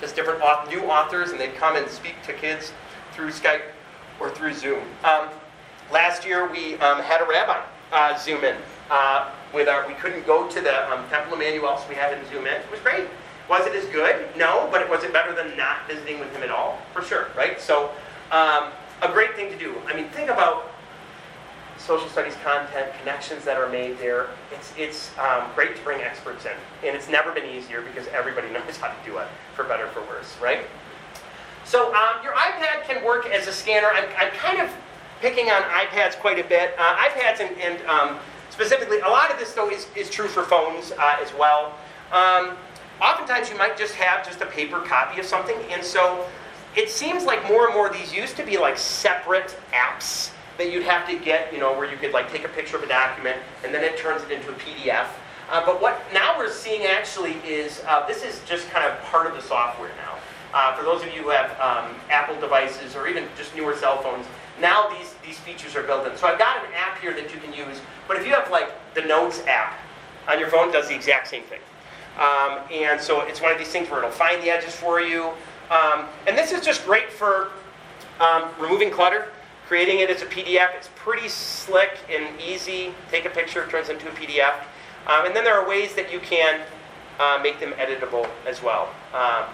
just 0.00 0.16
different 0.16 0.40
new 0.68 0.82
authors, 0.82 1.30
and 1.30 1.40
they'd 1.40 1.54
come 1.54 1.76
and 1.76 1.88
speak 1.88 2.14
to 2.24 2.32
kids 2.32 2.72
through 3.12 3.30
Skype 3.30 3.62
or 4.20 4.30
through 4.30 4.54
Zoom. 4.54 4.82
Um, 5.04 5.28
last 5.92 6.24
year, 6.24 6.50
we 6.50 6.74
um, 6.76 7.00
had 7.02 7.20
a 7.20 7.24
rabbi 7.24 7.62
uh, 7.92 8.18
Zoom 8.18 8.44
in. 8.44 8.56
Uh, 8.90 9.30
with 9.52 9.68
our, 9.68 9.86
we 9.86 9.94
couldn't 9.94 10.26
go 10.26 10.48
to 10.48 10.60
the 10.60 10.92
um, 10.92 11.06
Temple 11.08 11.34
Emanuel, 11.34 11.76
so 11.78 11.88
we 11.88 11.94
had 11.94 12.16
him 12.16 12.24
Zoom 12.30 12.46
in. 12.46 12.54
It 12.54 12.70
was 12.70 12.80
great. 12.80 13.06
Was 13.48 13.66
it 13.66 13.74
as 13.74 13.86
good? 13.86 14.28
No, 14.36 14.68
but 14.70 14.88
was 14.90 15.04
it 15.04 15.12
better 15.12 15.34
than 15.34 15.56
not 15.56 15.86
visiting 15.88 16.18
with 16.20 16.30
him 16.34 16.42
at 16.42 16.50
all? 16.50 16.78
For 16.92 17.02
sure, 17.02 17.28
right? 17.36 17.60
So, 17.60 17.90
um, 18.30 18.70
a 19.00 19.10
great 19.10 19.36
thing 19.36 19.50
to 19.50 19.58
do. 19.58 19.74
I 19.86 19.94
mean, 19.94 20.08
think 20.10 20.28
about 20.28 20.70
social 21.78 22.08
studies 22.08 22.34
content, 22.44 22.92
connections 22.98 23.44
that 23.44 23.56
are 23.56 23.68
made 23.68 23.98
there. 23.98 24.28
It's, 24.52 24.72
it's 24.76 25.16
um, 25.18 25.44
great 25.54 25.76
to 25.76 25.82
bring 25.82 26.00
experts 26.02 26.44
in. 26.44 26.52
And 26.86 26.96
it's 26.96 27.08
never 27.08 27.32
been 27.32 27.48
easier 27.48 27.82
because 27.82 28.06
everybody 28.08 28.48
knows 28.52 28.76
how 28.76 28.88
to 28.88 28.96
do 29.04 29.18
it, 29.18 29.28
for 29.54 29.64
better 29.64 29.88
for 29.88 30.00
worse, 30.02 30.36
right? 30.42 30.60
So 31.64 31.94
um, 31.94 32.22
your 32.22 32.34
iPad 32.34 32.84
can 32.84 33.04
work 33.04 33.26
as 33.26 33.46
a 33.46 33.52
scanner. 33.52 33.88
I'm, 33.88 34.08
I'm 34.18 34.30
kind 34.32 34.60
of 34.60 34.74
picking 35.20 35.50
on 35.50 35.62
iPads 35.62 36.18
quite 36.18 36.38
a 36.38 36.48
bit. 36.48 36.74
Uh, 36.78 36.96
iPads 36.96 37.40
and, 37.40 37.56
and 37.58 37.86
um, 37.86 38.18
specifically, 38.50 39.00
a 39.00 39.08
lot 39.08 39.30
of 39.30 39.38
this 39.38 39.52
though 39.52 39.70
is, 39.70 39.86
is 39.94 40.10
true 40.10 40.28
for 40.28 40.42
phones 40.42 40.92
uh, 40.92 41.16
as 41.20 41.32
well. 41.34 41.74
Um, 42.12 42.56
oftentimes 43.02 43.50
you 43.50 43.58
might 43.58 43.76
just 43.76 43.94
have 43.94 44.24
just 44.26 44.40
a 44.40 44.46
paper 44.46 44.80
copy 44.80 45.20
of 45.20 45.26
something, 45.26 45.56
and 45.70 45.84
so 45.84 46.26
it 46.74 46.90
seems 46.90 47.24
like 47.24 47.46
more 47.48 47.66
and 47.66 47.74
more 47.74 47.90
these 47.90 48.14
used 48.14 48.36
to 48.36 48.44
be 48.44 48.56
like 48.56 48.78
separate 48.78 49.56
apps 49.72 50.30
that 50.58 50.72
you'd 50.72 50.82
have 50.82 51.08
to 51.08 51.16
get, 51.16 51.52
you 51.52 51.60
know, 51.60 51.72
where 51.72 51.90
you 51.90 51.96
could 51.96 52.12
like 52.12 52.30
take 52.30 52.44
a 52.44 52.48
picture 52.48 52.76
of 52.76 52.82
a 52.82 52.88
document 52.88 53.36
and 53.64 53.72
then 53.72 53.82
it 53.82 53.96
turns 53.96 54.22
it 54.24 54.30
into 54.30 54.50
a 54.50 54.54
PDF. 54.54 55.06
Uh, 55.50 55.64
but 55.64 55.80
what 55.80 56.02
now 56.12 56.36
we're 56.36 56.52
seeing 56.52 56.82
actually 56.82 57.34
is 57.46 57.82
uh, 57.86 58.06
this 58.06 58.22
is 58.22 58.42
just 58.46 58.68
kind 58.68 58.84
of 58.84 59.00
part 59.04 59.26
of 59.26 59.34
the 59.34 59.40
software 59.40 59.90
now. 59.96 60.18
Uh, 60.52 60.76
for 60.76 60.82
those 60.82 61.02
of 61.02 61.08
you 61.14 61.22
who 61.22 61.30
have 61.30 61.50
um, 61.60 61.94
Apple 62.10 62.38
devices 62.40 62.96
or 62.96 63.06
even 63.06 63.24
just 63.36 63.54
newer 63.54 63.74
cell 63.76 64.02
phones, 64.02 64.26
now 64.60 64.88
these, 64.88 65.14
these 65.24 65.38
features 65.38 65.76
are 65.76 65.82
built 65.84 66.06
in. 66.06 66.16
So 66.16 66.26
I've 66.26 66.38
got 66.38 66.64
an 66.64 66.72
app 66.74 67.00
here 67.00 67.14
that 67.14 67.32
you 67.32 67.40
can 67.40 67.52
use, 67.52 67.80
but 68.08 68.16
if 68.16 68.26
you 68.26 68.32
have 68.34 68.50
like 68.50 68.70
the 68.94 69.02
Notes 69.02 69.42
app 69.46 69.78
on 70.26 70.38
your 70.38 70.48
phone, 70.48 70.72
does 70.72 70.88
the 70.88 70.94
exact 70.94 71.28
same 71.28 71.44
thing. 71.44 71.60
Um, 72.18 72.58
and 72.72 73.00
so 73.00 73.20
it's 73.22 73.40
one 73.40 73.52
of 73.52 73.58
these 73.58 73.68
things 73.68 73.88
where 73.88 74.00
it'll 74.00 74.10
find 74.10 74.42
the 74.42 74.50
edges 74.50 74.74
for 74.74 75.00
you. 75.00 75.30
Um, 75.70 76.06
and 76.26 76.36
this 76.36 76.50
is 76.50 76.64
just 76.64 76.84
great 76.84 77.12
for 77.12 77.50
um, 78.20 78.48
removing 78.58 78.90
clutter 78.90 79.28
creating 79.68 80.00
it 80.00 80.08
as 80.08 80.22
a 80.22 80.26
PDF. 80.26 80.74
It's 80.76 80.88
pretty 80.96 81.28
slick 81.28 81.98
and 82.10 82.40
easy. 82.40 82.94
Take 83.10 83.26
a 83.26 83.30
picture, 83.30 83.62
it 83.62 83.70
turns 83.70 83.90
into 83.90 84.08
a 84.08 84.12
PDF. 84.12 84.54
Um, 85.06 85.26
and 85.26 85.36
then 85.36 85.44
there 85.44 85.54
are 85.60 85.68
ways 85.68 85.94
that 85.94 86.10
you 86.10 86.20
can 86.20 86.62
uh, 87.20 87.38
make 87.42 87.60
them 87.60 87.72
editable 87.72 88.26
as 88.46 88.62
well. 88.62 88.88
Um, 89.12 89.44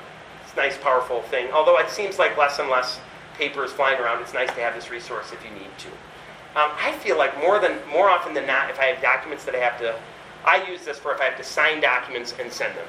it's 0.44 0.52
a 0.52 0.56
nice, 0.56 0.78
powerful 0.78 1.22
thing. 1.22 1.50
Although 1.52 1.78
it 1.80 1.90
seems 1.90 2.18
like 2.18 2.36
less 2.38 2.60
and 2.60 2.70
less 2.70 3.00
paper 3.36 3.64
is 3.64 3.72
flying 3.72 4.00
around, 4.00 4.22
it's 4.22 4.32
nice 4.32 4.48
to 4.50 4.60
have 4.60 4.76
this 4.76 4.88
resource 4.88 5.32
if 5.32 5.44
you 5.44 5.50
need 5.50 5.70
to. 5.78 5.88
Um, 6.60 6.70
I 6.78 6.92
feel 6.92 7.18
like 7.18 7.36
more 7.40 7.58
than 7.58 7.78
more 7.90 8.08
often 8.08 8.34
than 8.34 8.46
not, 8.46 8.70
if 8.70 8.78
I 8.78 8.84
have 8.84 9.02
documents 9.02 9.44
that 9.46 9.56
I 9.56 9.58
have 9.58 9.76
to, 9.80 9.96
I 10.44 10.64
use 10.70 10.84
this 10.84 10.98
for 10.98 11.12
if 11.12 11.20
I 11.20 11.24
have 11.24 11.36
to 11.38 11.42
sign 11.42 11.80
documents 11.80 12.34
and 12.38 12.52
send 12.52 12.74
them, 12.76 12.86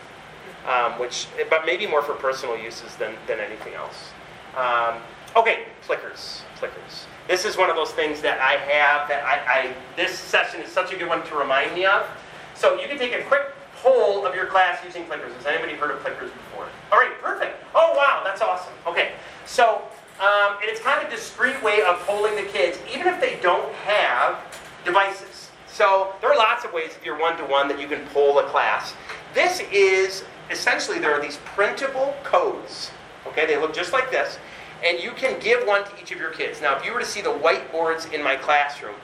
um, 0.68 1.00
which, 1.00 1.28
but 1.50 1.66
maybe 1.66 1.88
more 1.88 2.04
for 2.04 2.14
personal 2.14 2.56
uses 2.56 2.96
than, 2.98 3.16
than 3.26 3.40
anything 3.40 3.74
else. 3.74 4.12
Um, 4.56 5.02
okay, 5.36 5.64
clickers, 5.88 6.42
clickers. 6.60 7.06
This 7.28 7.44
is 7.44 7.58
one 7.58 7.72
of 7.72 7.76
those 7.76 7.92
things 7.92 8.22
that 8.22 8.40
I 8.40 8.54
have 8.72 9.08
that 9.10 9.24
I, 9.26 9.70
I, 9.70 9.74
this 9.96 10.18
session 10.18 10.62
is 10.62 10.72
such 10.72 10.94
a 10.94 10.96
good 10.96 11.10
one 11.10 11.26
to 11.26 11.36
remind 11.36 11.74
me 11.74 11.86
of. 11.86 12.08
So 12.54 12.80
you 12.80 12.88
can 12.88 13.00
take 13.00 13.14
a 13.14 13.24
quick 13.24 13.52
poll 13.78 14.28
of 14.28 14.36
your 14.36 14.46
class 14.46 14.84
using 14.86 15.06
clickers. 15.06 15.34
Has 15.38 15.48
anybody 15.48 15.74
heard 15.74 15.90
of 15.90 15.98
clickers 16.04 16.32
before? 16.32 16.68
All 16.92 17.00
right, 17.00 17.20
perfect. 17.22 17.64
Oh 17.74 17.94
wow, 17.98 18.22
that's 18.24 18.42
awesome. 18.42 18.74
Okay, 18.86 19.14
so 19.48 19.82
um, 20.20 20.58
and 20.62 20.70
it's 20.70 20.80
kind 20.80 21.02
of 21.02 21.12
a 21.12 21.16
discreet 21.16 21.62
way 21.64 21.82
of 21.82 22.00
polling 22.02 22.36
the 22.36 22.44
kids, 22.44 22.78
even 22.94 23.08
if 23.08 23.20
they 23.20 23.40
don't 23.42 23.74
have 23.74 24.40
devices. 24.86 25.50
So 25.68 26.14
there 26.22 26.32
are 26.32 26.38
lots 26.38 26.64
of 26.64 26.74
ways 26.74 26.92
if 26.96 27.04
you're 27.04 27.20
one-to-one 27.20 27.68
that 27.68 27.82
you 27.82 27.88
can 27.88 28.06
poll 28.14 28.40
a 28.40 28.44
class. 28.44 28.94
This 29.34 29.62
is 29.72 30.24
essentially 30.52 31.00
there 31.00 31.12
are 31.12 31.22
these 31.22 31.38
printable 31.44 32.16
codes. 32.24 32.92
Okay, 33.28 33.48
they 33.48 33.58
look 33.58 33.74
just 33.74 33.92
like 33.92 34.12
this 34.12 34.38
and 34.84 35.02
you 35.02 35.12
can 35.12 35.40
give 35.40 35.66
one 35.68 35.84
to 35.84 35.92
each 36.02 36.12
of 36.12 36.20
your 36.20 36.32
kids. 36.32 36.62
Now, 36.62 36.78
if 36.78 36.86
you 36.86 36.94
were 36.94 37.00
to 37.00 37.06
see 37.06 37.22
the 37.22 37.30
whiteboards 37.30 38.12
in 38.12 38.24
my 38.24 38.36
classroom, 38.36 38.96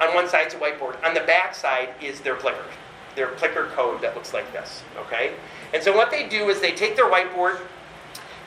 on 0.00 0.14
one 0.14 0.28
side 0.28 0.50
side's 0.50 0.54
a 0.54 0.58
whiteboard, 0.58 1.02
on 1.04 1.14
the 1.14 1.20
back 1.20 1.54
side 1.54 1.90
is 2.02 2.20
their 2.20 2.36
clicker, 2.36 2.64
their 3.14 3.28
clicker 3.28 3.66
code 3.74 4.00
that 4.02 4.14
looks 4.14 4.34
like 4.34 4.52
this, 4.52 4.82
okay? 4.96 5.34
And 5.72 5.82
so 5.82 5.94
what 5.94 6.10
they 6.10 6.28
do 6.28 6.48
is 6.48 6.60
they 6.60 6.72
take 6.72 6.96
their 6.96 7.10
whiteboard 7.10 7.60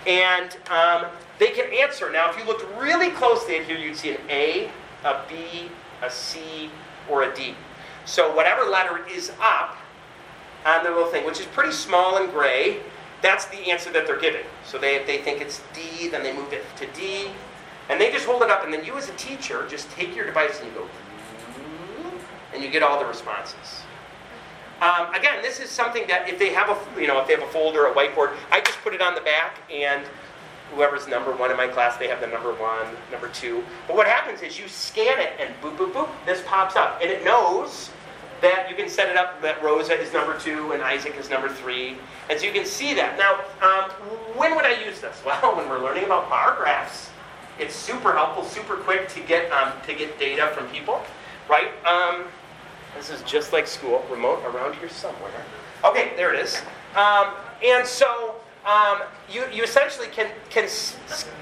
and 0.06 0.58
um, 0.70 1.06
they 1.40 1.50
can 1.50 1.72
answer. 1.74 2.12
Now, 2.12 2.30
if 2.30 2.38
you 2.38 2.46
looked 2.46 2.66
really 2.78 3.12
closely 3.12 3.58
at 3.58 3.66
here, 3.66 3.78
you'd 3.78 3.96
see 3.96 4.12
an 4.12 4.22
A, 4.30 4.70
a 5.04 5.22
B, 5.30 5.70
a 6.02 6.10
C, 6.10 6.70
or 7.10 7.24
a 7.24 7.36
D. 7.36 7.56
So 8.06 8.34
whatever 8.36 8.64
letter 8.64 9.06
is 9.08 9.32
up 9.42 9.78
on 10.66 10.84
the 10.84 10.90
little 10.90 11.08
thing, 11.08 11.26
which 11.26 11.40
is 11.40 11.46
pretty 11.48 11.72
small 11.72 12.18
and 12.18 12.32
gray, 12.32 12.80
that's 13.22 13.46
the 13.46 13.72
answer 13.72 13.92
that 13.92 14.06
they're 14.06 14.20
giving. 14.20 14.46
So 14.66 14.78
they, 14.78 14.96
if 14.96 15.08
they 15.08 15.20
think 15.20 15.42
it's 15.42 15.62
D, 15.74 16.08
then 16.10 16.24
they 16.24 16.34
move 16.34 16.54
it 16.54 16.64
to 16.78 16.88
D, 16.88 17.28
and 17.90 18.00
they 18.00 18.12
just 18.12 18.26
hold 18.26 18.42
it 18.44 18.50
up, 18.50 18.64
and 18.64 18.74
then 18.74 18.86
you 18.86 18.98
as 18.98 19.10
a 19.10 19.14
teacher 19.14 19.66
just 19.70 19.90
take 19.92 20.16
your 20.16 20.26
device 20.26 20.60
and 20.60 20.70
you 20.70 20.80
go, 20.80 20.88
and 22.54 22.64
you 22.64 22.70
get 22.70 22.84
all 22.84 23.00
the 23.00 23.06
responses. 23.06 23.82
Um, 24.82 25.14
again, 25.16 25.42
this 25.42 25.60
is 25.60 25.72
something 25.72 26.06
that 26.08 26.30
if 26.30 26.38
they 26.38 26.54
have 26.54 26.70
a 26.70 27.02
you 27.02 27.08
know 27.08 27.20
if 27.20 27.28
they 27.28 27.34
have 27.34 27.42
a 27.42 27.48
folder, 27.48 27.88
a 27.88 27.94
whiteboard, 27.94 28.36
I 28.52 28.62
just 28.62 28.78
put 28.80 28.94
it 28.94 29.02
on 29.02 29.16
the 29.16 29.22
back, 29.22 29.58
and 29.72 30.04
whoever's 30.76 31.08
number 31.08 31.36
one 31.36 31.50
in 31.50 31.58
my 31.58 31.68
class, 31.68 31.98
they 31.98 32.08
have 32.08 32.22
the 32.22 32.28
number 32.28 32.54
one, 32.54 32.86
number 33.12 33.30
two. 33.30 33.64
But 33.88 33.96
what 33.96 34.06
happens 34.06 34.42
is 34.42 34.60
you 34.60 34.68
scan 34.68 35.20
it, 35.20 35.32
and 35.40 35.52
boop 35.62 35.78
boop 35.78 35.94
boop, 35.94 36.10
this 36.26 36.44
pops 36.46 36.76
up, 36.76 37.00
and 37.02 37.10
it 37.10 37.24
knows 37.24 37.90
that 38.42 38.70
you 38.70 38.76
can 38.76 38.90
set 38.90 39.10
it 39.10 39.18
up 39.18 39.42
that 39.42 39.62
Rosa 39.64 39.94
is 40.00 40.14
number 40.14 40.38
two 40.40 40.72
and 40.74 40.82
Isaac 40.84 41.16
is 41.18 41.30
number 41.30 41.50
three. 41.50 41.98
And 42.30 42.40
so 42.40 42.46
you 42.46 42.52
can 42.52 42.66
see 42.66 42.94
that. 42.94 43.18
Now, 43.18 43.40
um, 43.68 43.90
when 44.38 44.56
would 44.56 44.66
I 44.66 44.84
use 44.84 45.02
this? 45.02 45.22
Well, 45.26 45.56
when 45.56 45.68
we're 45.70 45.82
learning 45.82 46.06
about 46.06 46.30
bar 46.30 46.56
graphs. 46.58 47.10
It's 47.60 47.76
super 47.76 48.14
helpful, 48.14 48.44
super 48.44 48.76
quick 48.76 49.08
to 49.10 49.20
get, 49.22 49.52
um, 49.52 49.74
to 49.88 49.94
get 49.96 50.20
data 50.20 50.52
from 50.56 50.68
people, 50.68 51.02
right? 51.50 51.72
Um, 51.86 52.26
this 52.96 53.10
is 53.10 53.24
just 53.24 53.52
like 53.52 53.66
school, 53.66 54.06
remote 54.12 54.44
around 54.46 54.76
here 54.76 54.90
somewhere. 54.90 55.32
Okay, 55.84 56.14
there 56.16 56.34
it 56.34 56.40
is. 56.40 56.62
Um, 56.96 57.34
and 57.64 57.86
so 57.86 58.36
um, 58.66 59.02
you, 59.32 59.44
you 59.52 59.64
essentially 59.64 60.08
can, 60.08 60.28
can 60.50 60.66
s- 60.66 60.98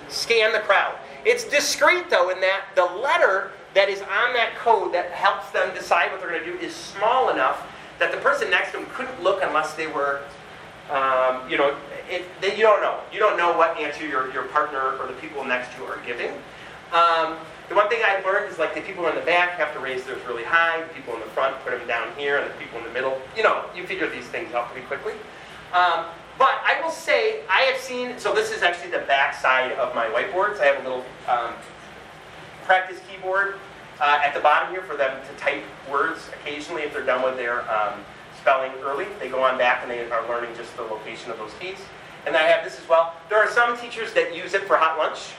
scan 0.07 0.53
the 0.53 0.59
crowd. 0.59 0.95
It's 1.25 1.43
discrete, 1.43 2.09
though, 2.09 2.29
in 2.29 2.39
that 2.41 2.65
the 2.75 2.85
letter 2.85 3.51
that 3.75 3.89
is 3.89 4.01
on 4.01 4.33
that 4.33 4.55
code 4.55 4.93
that 4.93 5.11
helps 5.11 5.51
them 5.51 5.73
decide 5.75 6.11
what 6.11 6.21
they're 6.21 6.29
going 6.29 6.43
to 6.43 6.51
do 6.51 6.57
is 6.57 6.73
small 6.73 7.29
enough 7.29 7.67
that 7.99 8.11
the 8.11 8.17
person 8.17 8.49
next 8.49 8.71
to 8.71 8.77
them 8.77 8.87
couldn't 8.93 9.21
look 9.21 9.43
unless 9.43 9.73
they 9.73 9.87
were, 9.87 10.21
um, 10.89 11.47
you 11.49 11.57
know, 11.57 11.77
it, 12.09 12.25
they, 12.41 12.55
you 12.55 12.63
don't 12.63 12.81
know. 12.81 12.99
You 13.11 13.19
don't 13.19 13.37
know 13.37 13.55
what 13.55 13.77
answer 13.77 14.07
your, 14.07 14.31
your 14.33 14.43
partner 14.43 14.97
or 14.97 15.07
the 15.07 15.13
people 15.13 15.43
next 15.43 15.75
to 15.75 15.81
you 15.81 15.85
are 15.85 15.99
giving. 16.05 16.31
Um, 16.91 17.37
the 17.67 17.75
one 17.75 17.89
thing 17.89 17.99
I've 18.05 18.23
learned 18.23 18.51
is 18.51 18.59
like 18.59 18.75
the 18.75 18.81
people 18.81 19.07
in 19.07 19.15
the 19.15 19.21
back 19.21 19.57
have 19.57 19.73
to 19.73 19.79
raise 19.79 20.03
theirs 20.05 20.21
really 20.27 20.43
high, 20.43 20.81
the 20.81 20.93
people 20.93 21.13
in 21.15 21.19
the 21.19 21.27
front 21.27 21.59
put 21.65 21.77
them 21.77 21.87
down 21.87 22.07
here, 22.17 22.37
and 22.37 22.49
the 22.49 22.53
people 22.55 22.79
in 22.79 22.85
the 22.85 22.91
middle, 22.91 23.19
you 23.35 23.43
know, 23.43 23.65
you 23.75 23.85
figure 23.85 24.09
these 24.09 24.27
things 24.27 24.53
out 24.53 24.69
pretty 24.71 24.85
quickly. 24.87 25.13
Um, 25.73 26.05
but 26.37 26.61
I 26.63 26.79
will 26.81 26.91
say, 26.91 27.41
I 27.49 27.61
have 27.61 27.81
seen, 27.81 28.19
so 28.19 28.33
this 28.33 28.51
is 28.51 28.61
actually 28.61 28.91
the 28.91 29.05
back 29.07 29.33
side 29.35 29.71
of 29.73 29.95
my 29.95 30.05
whiteboards. 30.07 30.59
I 30.59 30.65
have 30.65 30.85
a 30.85 30.87
little 30.87 31.05
um, 31.27 31.53
practice 32.65 32.99
keyboard 33.09 33.55
uh, 34.01 34.19
at 34.23 34.33
the 34.33 34.39
bottom 34.39 34.71
here 34.71 34.81
for 34.81 34.97
them 34.97 35.17
to 35.27 35.39
type 35.39 35.63
words 35.89 36.29
occasionally 36.41 36.83
if 36.83 36.93
they're 36.93 37.05
done 37.05 37.23
with 37.23 37.37
their 37.37 37.61
um, 37.71 37.93
spelling 38.39 38.71
early. 38.83 39.05
They 39.19 39.29
go 39.29 39.41
on 39.41 39.57
back 39.57 39.81
and 39.83 39.91
they 39.91 40.09
are 40.09 40.27
learning 40.27 40.55
just 40.57 40.75
the 40.75 40.83
location 40.83 41.31
of 41.31 41.37
those 41.37 41.53
keys. 41.59 41.77
And 42.25 42.35
I 42.35 42.43
have 42.43 42.63
this 42.63 42.79
as 42.79 42.89
well. 42.89 43.13
There 43.29 43.37
are 43.37 43.49
some 43.49 43.77
teachers 43.77 44.13
that 44.13 44.35
use 44.35 44.53
it 44.53 44.63
for 44.63 44.77
hot 44.77 44.97
lunch. 44.97 45.33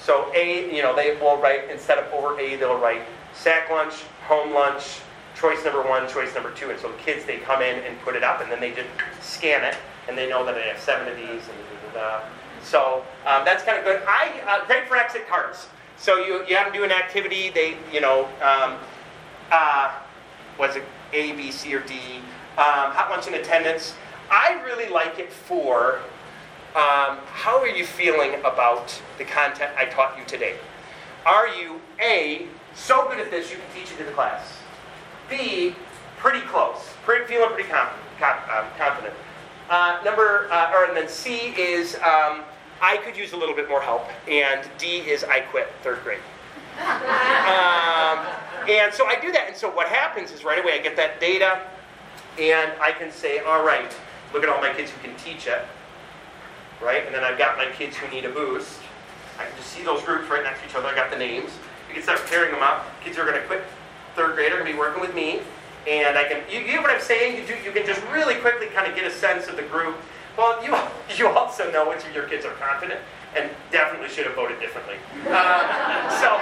So 0.00 0.32
A, 0.34 0.74
you 0.74 0.82
know, 0.82 0.96
they 0.96 1.14
will 1.16 1.36
write, 1.36 1.70
instead 1.70 1.98
of 1.98 2.12
over 2.12 2.38
A, 2.40 2.56
they'll 2.56 2.78
write 2.78 3.02
sack 3.34 3.70
lunch, 3.70 3.94
home 4.26 4.52
lunch, 4.52 5.00
choice 5.36 5.64
number 5.64 5.82
one, 5.82 6.08
choice 6.08 6.34
number 6.34 6.50
two. 6.52 6.70
And 6.70 6.80
so 6.80 6.90
the 6.90 6.98
kids, 6.98 7.24
they 7.24 7.38
come 7.38 7.62
in 7.62 7.78
and 7.84 7.98
put 8.00 8.16
it 8.16 8.24
up 8.24 8.40
and 8.40 8.50
then 8.50 8.60
they 8.60 8.72
just 8.72 8.88
scan 9.20 9.62
it 9.62 9.76
and 10.08 10.16
they 10.16 10.28
know 10.28 10.44
that 10.44 10.54
they 10.54 10.62
have 10.62 10.80
seven 10.80 11.06
of 11.06 11.16
these 11.16 11.28
and 11.28 11.92
da, 11.94 12.00
da, 12.00 12.18
da. 12.18 12.24
So 12.62 13.04
um, 13.26 13.44
that's 13.44 13.62
kind 13.62 13.78
of 13.78 13.84
good. 13.84 14.02
I, 14.06 14.32
uh, 14.46 14.66
great 14.66 14.88
for 14.88 14.96
exit 14.96 15.28
cards. 15.28 15.68
So 16.02 16.16
you, 16.16 16.44
you 16.48 16.56
have 16.56 16.66
them 16.66 16.74
do 16.74 16.82
an 16.82 16.90
activity, 16.90 17.50
they, 17.50 17.76
you 17.92 18.00
know, 18.00 18.24
um, 18.42 18.76
uh, 19.52 19.94
was 20.58 20.74
it 20.74 20.82
A, 21.12 21.30
B, 21.34 21.52
C, 21.52 21.72
or 21.76 21.78
D? 21.78 21.94
Um, 22.58 22.90
hot 22.90 23.08
lunch 23.08 23.28
in 23.28 23.34
attendance. 23.34 23.94
I 24.28 24.60
really 24.64 24.88
like 24.88 25.20
it 25.20 25.32
for 25.32 26.00
um, 26.74 27.18
how 27.26 27.60
are 27.60 27.68
you 27.68 27.86
feeling 27.86 28.34
about 28.40 29.00
the 29.16 29.24
content 29.24 29.70
I 29.78 29.84
taught 29.84 30.18
you 30.18 30.24
today? 30.24 30.56
Are 31.24 31.46
you 31.46 31.80
A, 32.00 32.48
so 32.74 33.08
good 33.08 33.20
at 33.20 33.30
this 33.30 33.52
you 33.52 33.58
can 33.58 33.66
teach 33.72 33.92
it 33.92 33.98
to 33.98 34.04
the 34.04 34.10
class? 34.10 34.58
B, 35.30 35.76
pretty 36.16 36.40
close, 36.40 36.80
pretty, 37.04 37.26
feeling 37.26 37.50
pretty 37.50 37.68
confident. 37.68 38.02
Um, 38.20 38.64
confident. 38.76 39.14
Uh, 39.70 40.00
number, 40.04 40.48
uh, 40.50 40.72
or 40.74 40.86
and 40.86 40.96
then 40.96 41.08
C 41.08 41.54
is 41.56 41.94
um, 41.96 42.42
I 42.82 42.96
could 42.96 43.16
use 43.16 43.32
a 43.32 43.36
little 43.36 43.54
bit 43.54 43.68
more 43.68 43.80
help. 43.80 44.08
And 44.28 44.68
D 44.76 44.98
is 44.98 45.22
I 45.22 45.40
quit 45.40 45.68
third 45.82 46.02
grade. 46.02 46.18
um, 46.80 48.26
and 48.68 48.92
so 48.92 49.06
I 49.06 49.16
do 49.22 49.30
that. 49.30 49.44
And 49.46 49.56
so 49.56 49.70
what 49.70 49.86
happens 49.88 50.32
is 50.32 50.42
right 50.42 50.58
away 50.58 50.72
I 50.72 50.78
get 50.78 50.96
that 50.96 51.20
data 51.20 51.62
and 52.40 52.72
I 52.80 52.90
can 52.90 53.12
say, 53.12 53.38
all 53.40 53.64
right, 53.64 53.94
look 54.34 54.42
at 54.42 54.48
all 54.48 54.60
my 54.60 54.72
kids 54.72 54.90
who 54.90 55.00
can 55.00 55.16
teach 55.16 55.46
it. 55.46 55.62
Right? 56.82 57.06
And 57.06 57.14
then 57.14 57.22
I've 57.22 57.38
got 57.38 57.56
my 57.56 57.66
kids 57.66 57.96
who 57.96 58.10
need 58.10 58.24
a 58.24 58.30
boost. 58.30 58.80
I 59.38 59.44
can 59.44 59.56
just 59.56 59.68
see 59.68 59.84
those 59.84 60.02
groups 60.02 60.28
right 60.28 60.42
next 60.42 60.60
to 60.62 60.66
each 60.66 60.74
other. 60.74 60.88
I 60.88 60.94
got 60.94 61.10
the 61.10 61.18
names. 61.18 61.50
You 61.88 61.94
can 61.94 62.02
start 62.02 62.20
pairing 62.26 62.50
them 62.50 62.62
up. 62.62 62.86
Kids 63.04 63.16
who 63.16 63.22
are 63.22 63.26
going 63.26 63.40
to 63.40 63.46
quit 63.46 63.62
third 64.16 64.34
grade 64.34 64.50
are 64.50 64.56
going 64.56 64.66
to 64.66 64.72
be 64.72 64.78
working 64.78 65.00
with 65.00 65.14
me. 65.14 65.40
And 65.86 66.18
I 66.18 66.24
can, 66.24 66.42
you, 66.50 66.60
you 66.60 66.66
get 66.66 66.82
what 66.82 66.90
I'm 66.90 67.00
saying? 67.00 67.36
You, 67.36 67.46
do, 67.46 67.54
you 67.62 67.70
can 67.70 67.86
just 67.86 68.02
really 68.12 68.36
quickly 68.36 68.66
kind 68.68 68.90
of 68.90 68.96
get 68.96 69.04
a 69.04 69.10
sense 69.10 69.46
of 69.46 69.56
the 69.56 69.62
group 69.62 69.96
well, 70.36 70.62
you, 70.64 70.76
you 71.16 71.28
also 71.28 71.70
know 71.70 71.88
which 71.88 72.04
of 72.04 72.14
your 72.14 72.24
kids 72.24 72.44
are 72.44 72.54
confident 72.54 73.00
and 73.34 73.50
definitely 73.70 74.08
should 74.08 74.26
have 74.26 74.34
voted 74.34 74.60
differently. 74.60 74.96
Um, 75.28 75.64
so, 76.20 76.38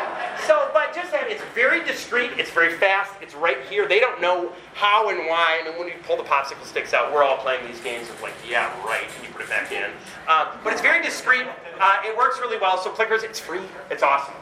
so, 0.46 0.70
but 0.74 0.92
just 0.92 1.12
that 1.12 1.26
it's 1.28 1.42
very 1.54 1.84
discreet, 1.84 2.32
it's 2.36 2.50
very 2.50 2.74
fast, 2.74 3.12
it's 3.22 3.34
right 3.34 3.58
here. 3.68 3.86
They 3.86 4.00
don't 4.00 4.20
know 4.20 4.52
how 4.74 5.08
and 5.08 5.18
why. 5.20 5.60
I 5.62 5.68
mean, 5.68 5.78
when 5.78 5.88
you 5.88 5.94
pull 6.02 6.16
the 6.16 6.24
popsicle 6.24 6.64
sticks 6.64 6.92
out, 6.92 7.12
we're 7.12 7.22
all 7.22 7.36
playing 7.36 7.64
these 7.66 7.80
games 7.80 8.08
of 8.10 8.20
like, 8.22 8.34
yeah, 8.48 8.74
right, 8.84 9.04
and 9.16 9.26
you 9.26 9.32
put 9.32 9.42
it 9.42 9.48
back 9.48 9.70
in. 9.70 9.90
Um, 10.26 10.48
but 10.64 10.72
it's 10.72 10.82
very 10.82 11.02
discreet. 11.02 11.46
Uh, 11.78 11.96
it 12.04 12.16
works 12.16 12.40
really 12.40 12.58
well. 12.58 12.76
So 12.78 12.90
clickers, 12.90 13.22
it's 13.22 13.38
free. 13.38 13.60
It's 13.90 14.02
awesome. 14.02 14.34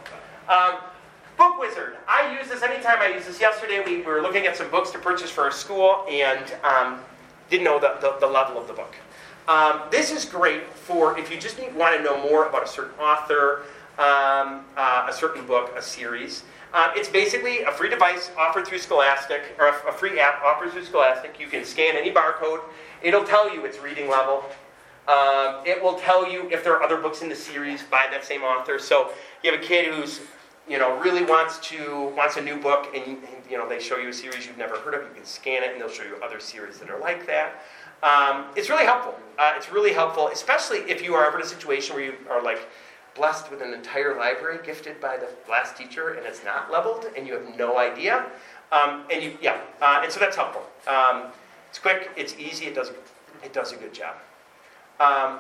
Um, 0.49 0.79
Book 1.37 1.59
Wizard. 1.59 1.97
I 2.09 2.37
use 2.37 2.49
this 2.49 2.63
anytime 2.63 2.99
I 3.01 3.09
use 3.09 3.27
this. 3.27 3.41
Yesterday 3.41 3.83
we 3.85 4.03
were 4.03 4.21
looking 4.23 4.47
at 4.47 4.57
some 4.57 4.71
books 4.71 4.91
to 4.91 4.99
purchase 4.99 5.31
for 5.31 5.45
our 5.45 5.53
school 5.53 6.05
and 6.11 6.53
um, 6.65 7.01
didn't 7.49 7.65
know 7.65 7.79
the, 7.79 7.97
the, 8.01 8.17
the 8.19 8.27
level 8.27 8.61
of 8.61 8.67
the 8.67 8.73
book. 8.73 8.95
Um, 9.49 9.81
this 9.91 10.13
is 10.13 10.27
great 10.27 10.71
for 10.75 11.19
if 11.19 11.31
you 11.33 11.41
just 11.41 11.59
need, 11.59 11.75
want 11.75 11.97
to 11.97 12.03
know 12.03 12.23
more 12.23 12.47
about 12.47 12.65
a 12.65 12.69
certain 12.69 12.99
author, 13.01 13.63
um, 13.99 14.63
uh, 14.77 15.07
a 15.09 15.13
certain 15.13 15.47
book, 15.47 15.73
a 15.75 15.81
series. 15.81 16.45
Uh, 16.75 16.93
it's 16.95 17.09
basically 17.09 17.63
a 17.63 17.73
free 17.73 17.89
device 17.89 18.31
offered 18.37 18.67
through 18.67 18.77
Scholastic, 18.77 19.41
or 19.59 19.69
a, 19.69 19.89
a, 19.89 19.93
free 19.93 20.21
app 20.21 20.43
offered 20.43 20.71
through 20.71 20.85
Scholastic. 20.85 21.41
You 21.41 21.47
can 21.47 21.65
scan 21.65 21.97
any 21.97 22.11
barcode. 22.11 22.61
It'll 23.03 23.25
tell 23.25 23.53
you 23.53 23.65
its 23.65 23.81
reading 23.81 24.11
level. 24.11 24.45
Um, 25.09 25.63
it 25.65 25.83
will 25.83 25.99
tell 25.99 26.31
you 26.31 26.51
if 26.51 26.63
there 26.63 26.75
are 26.75 26.83
other 26.83 26.99
books 26.99 27.23
in 27.23 27.31
the 27.31 27.35
series 27.35 27.83
by 27.85 28.07
that 28.11 28.27
same 28.27 28.43
author. 28.43 28.79
So 28.79 29.13
you 29.43 29.51
have 29.51 29.59
a 29.59 29.65
kid 29.65 29.87
who's 29.87 30.21
you 30.69 30.79
know 30.79 30.99
really 30.99 31.25
wants 31.25 31.59
to 31.71 32.13
wants 32.15 32.37
a 32.37 32.43
new 32.43 32.61
book, 32.61 32.95
and 32.95 33.17
you 33.49 33.57
know 33.57 33.67
they 33.67 33.81
show 33.81 33.97
you 33.97 34.11
a 34.11 34.13
series 34.13 34.47
you've 34.47 34.59
never 34.59 34.77
heard 34.77 34.93
of. 34.93 35.01
You 35.09 35.15
can 35.15 35.25
scan 35.25 35.63
it, 35.63 35.73
and 35.73 35.81
they'll 35.81 35.89
show 35.89 36.03
you 36.03 36.17
other 36.23 36.39
series 36.39 36.79
that 36.81 36.91
are 36.91 37.01
like 37.01 37.27
that. 37.27 37.63
Um, 38.03 38.47
it's 38.57 38.69
really 38.69 38.85
helpful. 38.85 39.15
Uh, 39.39 39.55
it's 39.57 39.71
really 39.71 39.93
helpful, 39.93 40.29
especially 40.29 40.79
if 40.79 41.03
you 41.03 41.15
are 41.15 41.27
ever 41.27 41.39
in 41.39 41.45
a 41.45 41.49
situation 41.49 41.95
where 41.95 42.05
you 42.05 42.15
are 42.31 42.43
like 42.43 42.61
blessed 43.15 43.51
with 43.51 43.61
an 43.61 43.75
entire 43.75 44.17
library 44.17 44.59
gifted 44.65 45.01
by 45.01 45.17
the 45.17 45.29
last 45.51 45.77
teacher 45.77 46.11
and 46.11 46.27
it's 46.27 46.45
not 46.45 46.71
leveled 46.71 47.07
and 47.17 47.27
you 47.27 47.35
have 47.35 47.57
no 47.57 47.79
idea. 47.79 48.27
Um, 48.71 49.05
and 49.13 49.23
you, 49.23 49.37
yeah, 49.41 49.59
uh, 49.81 50.01
and 50.03 50.13
so 50.13 50.21
that's 50.21 50.37
helpful. 50.37 50.63
Um, 50.87 51.25
it's 51.69 51.79
quick, 51.79 52.11
it's 52.17 52.37
easy, 52.39 52.67
it 52.67 52.75
does, 52.75 52.93
it 53.45 53.53
does 53.53 53.73
a 53.73 53.77
good 53.77 53.93
job. 53.93 54.17
Um, 55.01 55.39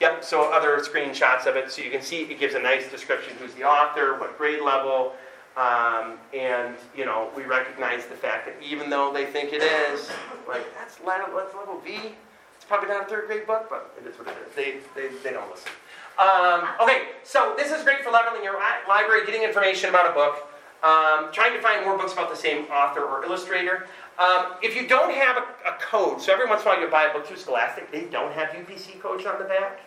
yep, 0.00 0.24
so 0.24 0.52
other 0.52 0.78
screenshots 0.78 1.46
of 1.46 1.56
it, 1.56 1.70
so 1.70 1.82
you 1.82 1.90
can 1.90 2.02
see 2.02 2.22
it 2.22 2.38
gives 2.38 2.54
a 2.54 2.60
nice 2.60 2.90
description 2.90 3.34
who's 3.38 3.54
the 3.54 3.64
author, 3.64 4.18
what 4.18 4.36
grade 4.36 4.62
level, 4.62 5.14
um, 5.56 6.18
and 6.32 6.74
you 6.96 7.04
know, 7.04 7.30
we 7.36 7.44
recognize 7.44 8.06
the 8.06 8.16
fact 8.16 8.46
that 8.46 8.56
even 8.62 8.90
though 8.90 9.12
they 9.12 9.26
think 9.26 9.52
it 9.52 9.62
is, 9.62 10.10
like 10.48 10.64
that's 10.74 11.00
level, 11.04 11.36
that's 11.36 11.54
level 11.54 11.80
V. 11.80 12.14
It's 12.56 12.64
probably 12.64 12.88
not 12.88 13.02
a 13.02 13.04
third 13.06 13.26
grade 13.26 13.46
book, 13.46 13.66
but 13.68 13.94
it 14.00 14.08
is 14.08 14.18
what 14.18 14.28
it 14.28 14.36
is. 14.48 14.54
They, 14.56 14.78
they, 14.94 15.14
they 15.22 15.30
don't 15.32 15.50
listen. 15.50 15.70
Um, 16.18 16.68
okay, 16.80 17.08
so 17.22 17.54
this 17.56 17.70
is 17.70 17.82
great 17.82 18.02
for 18.02 18.10
leveling 18.10 18.42
your 18.42 18.58
library, 18.88 19.26
getting 19.26 19.42
information 19.42 19.90
about 19.90 20.10
a 20.10 20.14
book, 20.14 20.48
um, 20.82 21.32
trying 21.32 21.52
to 21.52 21.60
find 21.60 21.84
more 21.84 21.98
books 21.98 22.12
about 22.12 22.30
the 22.30 22.36
same 22.36 22.64
author 22.66 23.02
or 23.02 23.24
illustrator. 23.24 23.86
Um, 24.18 24.54
if 24.62 24.76
you 24.76 24.86
don't 24.86 25.12
have 25.12 25.36
a, 25.36 25.68
a, 25.68 25.78
code, 25.80 26.22
so 26.22 26.32
every 26.32 26.46
once 26.46 26.62
in 26.62 26.68
a 26.68 26.70
while 26.70 26.80
you 26.80 26.88
buy 26.88 27.04
a 27.04 27.12
book 27.12 27.26
through 27.26 27.36
Scholastic, 27.36 27.90
they 27.90 28.04
don't 28.04 28.32
have 28.32 28.50
UPC 28.50 29.00
codes 29.00 29.26
on 29.26 29.38
the 29.38 29.44
back. 29.44 29.80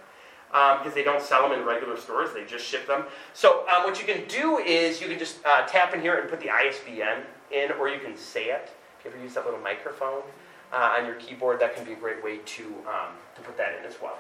Because 0.49 0.88
um, 0.88 0.93
they 0.93 1.03
don't 1.03 1.21
sell 1.21 1.47
them 1.47 1.60
in 1.60 1.65
regular 1.65 1.97
stores, 1.97 2.29
they 2.33 2.45
just 2.45 2.65
ship 2.65 2.88
them. 2.88 3.03
So 3.33 3.65
um, 3.67 3.83
what 3.83 3.99
you 3.99 4.05
can 4.05 4.27
do 4.27 4.60
is 4.60 5.01
you 5.01 5.07
can 5.07 5.19
just 5.19 5.45
uh, 5.45 5.65
tap 5.67 5.93
in 5.93 6.01
here 6.01 6.19
and 6.19 6.29
put 6.29 6.39
the 6.39 6.49
ISBN 6.49 7.23
in, 7.51 7.71
or 7.73 7.89
you 7.89 7.99
can 7.99 8.15
say 8.15 8.45
it. 8.45 8.69
If 8.99 9.05
you 9.05 9.12
ever 9.12 9.21
use 9.21 9.33
that 9.33 9.45
little 9.45 9.60
microphone 9.60 10.21
uh, 10.71 10.95
on 10.97 11.05
your 11.05 11.15
keyboard, 11.15 11.60
that 11.60 11.75
can 11.75 11.83
be 11.86 11.93
a 11.93 11.95
great 11.95 12.23
way 12.23 12.38
to, 12.38 12.63
um, 12.63 13.13
to 13.36 13.41
put 13.41 13.57
that 13.57 13.77
in 13.77 13.86
as 13.86 13.95
well. 14.01 14.17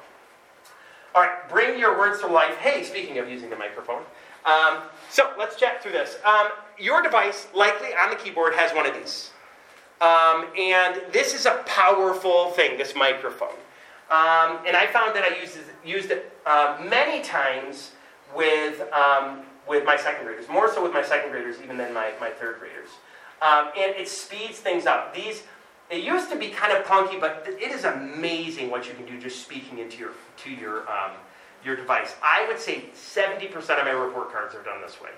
All 1.15 1.23
right, 1.23 1.49
bring 1.49 1.79
your 1.79 1.97
words 1.97 2.19
to 2.21 2.27
life. 2.27 2.57
Hey, 2.57 2.83
speaking 2.83 3.17
of 3.17 3.29
using 3.29 3.49
the 3.49 3.55
microphone. 3.55 4.03
Um, 4.45 4.83
so 5.09 5.31
let's 5.37 5.55
chat 5.55 5.81
through 5.81 5.93
this. 5.93 6.17
Um, 6.23 6.49
your 6.77 7.01
device, 7.01 7.47
likely 7.55 7.89
on 7.99 8.09
the 8.09 8.15
keyboard, 8.15 8.53
has 8.53 8.71
one 8.73 8.85
of 8.85 8.93
these. 8.93 9.31
Um, 9.99 10.45
and 10.57 11.01
this 11.11 11.33
is 11.33 11.45
a 11.45 11.63
powerful 11.65 12.51
thing, 12.51 12.77
this 12.77 12.93
microphone. 12.95 13.55
Um, 14.09 14.59
and 14.65 14.77
I 14.77 14.87
found 14.87 15.15
that 15.15 15.23
I 15.23 15.39
used, 15.39 15.57
used 15.85 16.11
it 16.11 16.31
uh, 16.45 16.81
many 16.89 17.21
times 17.21 17.91
with, 18.35 18.81
um, 18.93 19.41
with 19.67 19.83
my 19.83 19.97
second 19.97 20.25
graders, 20.25 20.47
more 20.47 20.71
so 20.73 20.81
with 20.81 20.93
my 20.93 21.03
second 21.03 21.31
graders 21.31 21.57
even 21.61 21.77
than 21.77 21.93
my, 21.93 22.13
my 22.19 22.29
third 22.29 22.59
graders. 22.59 22.89
Um, 23.41 23.69
and 23.77 23.95
it 23.95 24.07
speeds 24.07 24.59
things 24.59 24.85
up. 24.85 25.13
These, 25.13 25.43
it 25.89 26.03
used 26.03 26.29
to 26.31 26.37
be 26.37 26.49
kind 26.49 26.71
of 26.71 26.85
clunky, 26.85 27.19
but 27.19 27.45
it 27.47 27.71
is 27.71 27.83
amazing 27.83 28.69
what 28.69 28.87
you 28.87 28.93
can 28.93 29.05
do 29.05 29.19
just 29.19 29.41
speaking 29.41 29.79
into 29.79 29.97
your, 29.97 30.11
to 30.37 30.51
your, 30.51 30.89
um, 30.89 31.11
your 31.63 31.75
device. 31.75 32.15
I 32.23 32.45
would 32.47 32.59
say 32.59 32.85
70% 32.95 33.53
of 33.55 33.67
my 33.67 33.91
report 33.91 34.31
cards 34.31 34.55
are 34.55 34.63
done 34.63 34.81
this 34.81 35.01
way. 35.01 35.09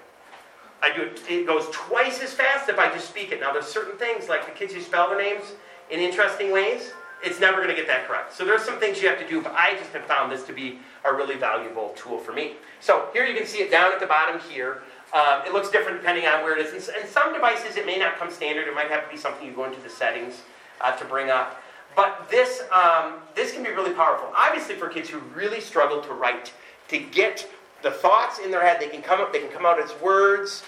I 0.82 0.96
do 0.96 1.04
it, 1.04 1.22
it 1.30 1.46
goes 1.46 1.68
twice 1.72 2.22
as 2.22 2.34
fast 2.34 2.70
if 2.70 2.80
I 2.80 2.92
just 2.92 3.10
speak 3.10 3.32
it. 3.32 3.42
Now, 3.42 3.52
there's 3.52 3.68
certain 3.68 3.98
things, 3.98 4.30
like 4.30 4.46
the 4.46 4.52
kids 4.52 4.74
who 4.74 4.82
spell 4.82 5.10
their 5.10 5.22
names 5.22 5.44
in 5.92 6.00
interesting 6.00 6.52
ways, 6.52 6.92
it's 7.24 7.40
never 7.40 7.58
going 7.58 7.70
to 7.70 7.76
get 7.76 7.88
that 7.88 8.08
correct. 8.08 8.34
So 8.34 8.46
there's 8.46 8.64
some 8.64 8.80
things 8.80 9.02
you 9.02 9.08
have 9.10 9.20
to 9.20 9.28
do, 9.28 9.42
but 9.42 9.54
I 9.54 9.76
just 9.78 9.92
have 9.92 10.06
found 10.06 10.32
this 10.32 10.44
to 10.44 10.54
be 10.54 10.80
a 11.06 11.14
really 11.14 11.36
valuable 11.36 11.94
tool 11.96 12.18
for 12.18 12.34
me. 12.34 12.54
So 12.80 13.10
here 13.14 13.26
you 13.26 13.36
can 13.36 13.46
see 13.46 13.60
it 13.60 13.72
down 13.72 13.92
at 13.92 14.00
the 14.00 14.08
bottom 14.08 14.40
here. 14.50 14.82
Um, 15.14 15.42
it 15.46 15.54
looks 15.54 15.70
different 15.70 16.00
depending 16.00 16.26
on 16.26 16.44
where 16.44 16.58
it 16.58 16.66
is. 16.66 16.90
And 16.90 17.08
some 17.10 17.34
devices, 17.34 17.78
it 17.78 17.86
may 17.86 17.98
not 17.98 18.18
come 18.18 18.32
standard. 18.32 18.68
It 18.68 18.76
might 18.76 18.90
have 18.90 19.06
to 19.06 19.12
be 19.12 19.18
something 19.18 19.46
you 19.46 19.54
go 19.54 19.66
into 19.66 19.82
the 19.82 19.90
settings 19.90 20.42
uh, 20.82 20.96
to 20.96 21.06
bring 21.06 21.30
up. 21.30 21.62
But 21.96 22.30
this, 22.30 22.64
um, 22.72 23.16
this 23.36 23.52
can 23.52 23.64
be 23.64 23.72
really 23.72 23.94
powerful. 23.94 24.32
Obviously, 24.36 24.76
for 24.76 24.88
kids 24.88 25.10
who 25.10 25.20
really 25.36 25.60
struggle 25.60 26.02
to 26.02 26.14
write, 26.14 26.54
to 26.90 27.00
get 27.00 27.50
the 27.82 27.92
thoughts 27.92 28.40
in 28.40 28.52
their 28.52 28.62
head, 28.62 28.78
they 28.80 28.88
can 28.88 29.02
come 29.02 29.20
up, 29.20 29.34
they 29.34 29.40
can 29.40 29.50
come 29.50 29.66
out 29.66 29.82
as 29.82 29.94
words 30.00 30.64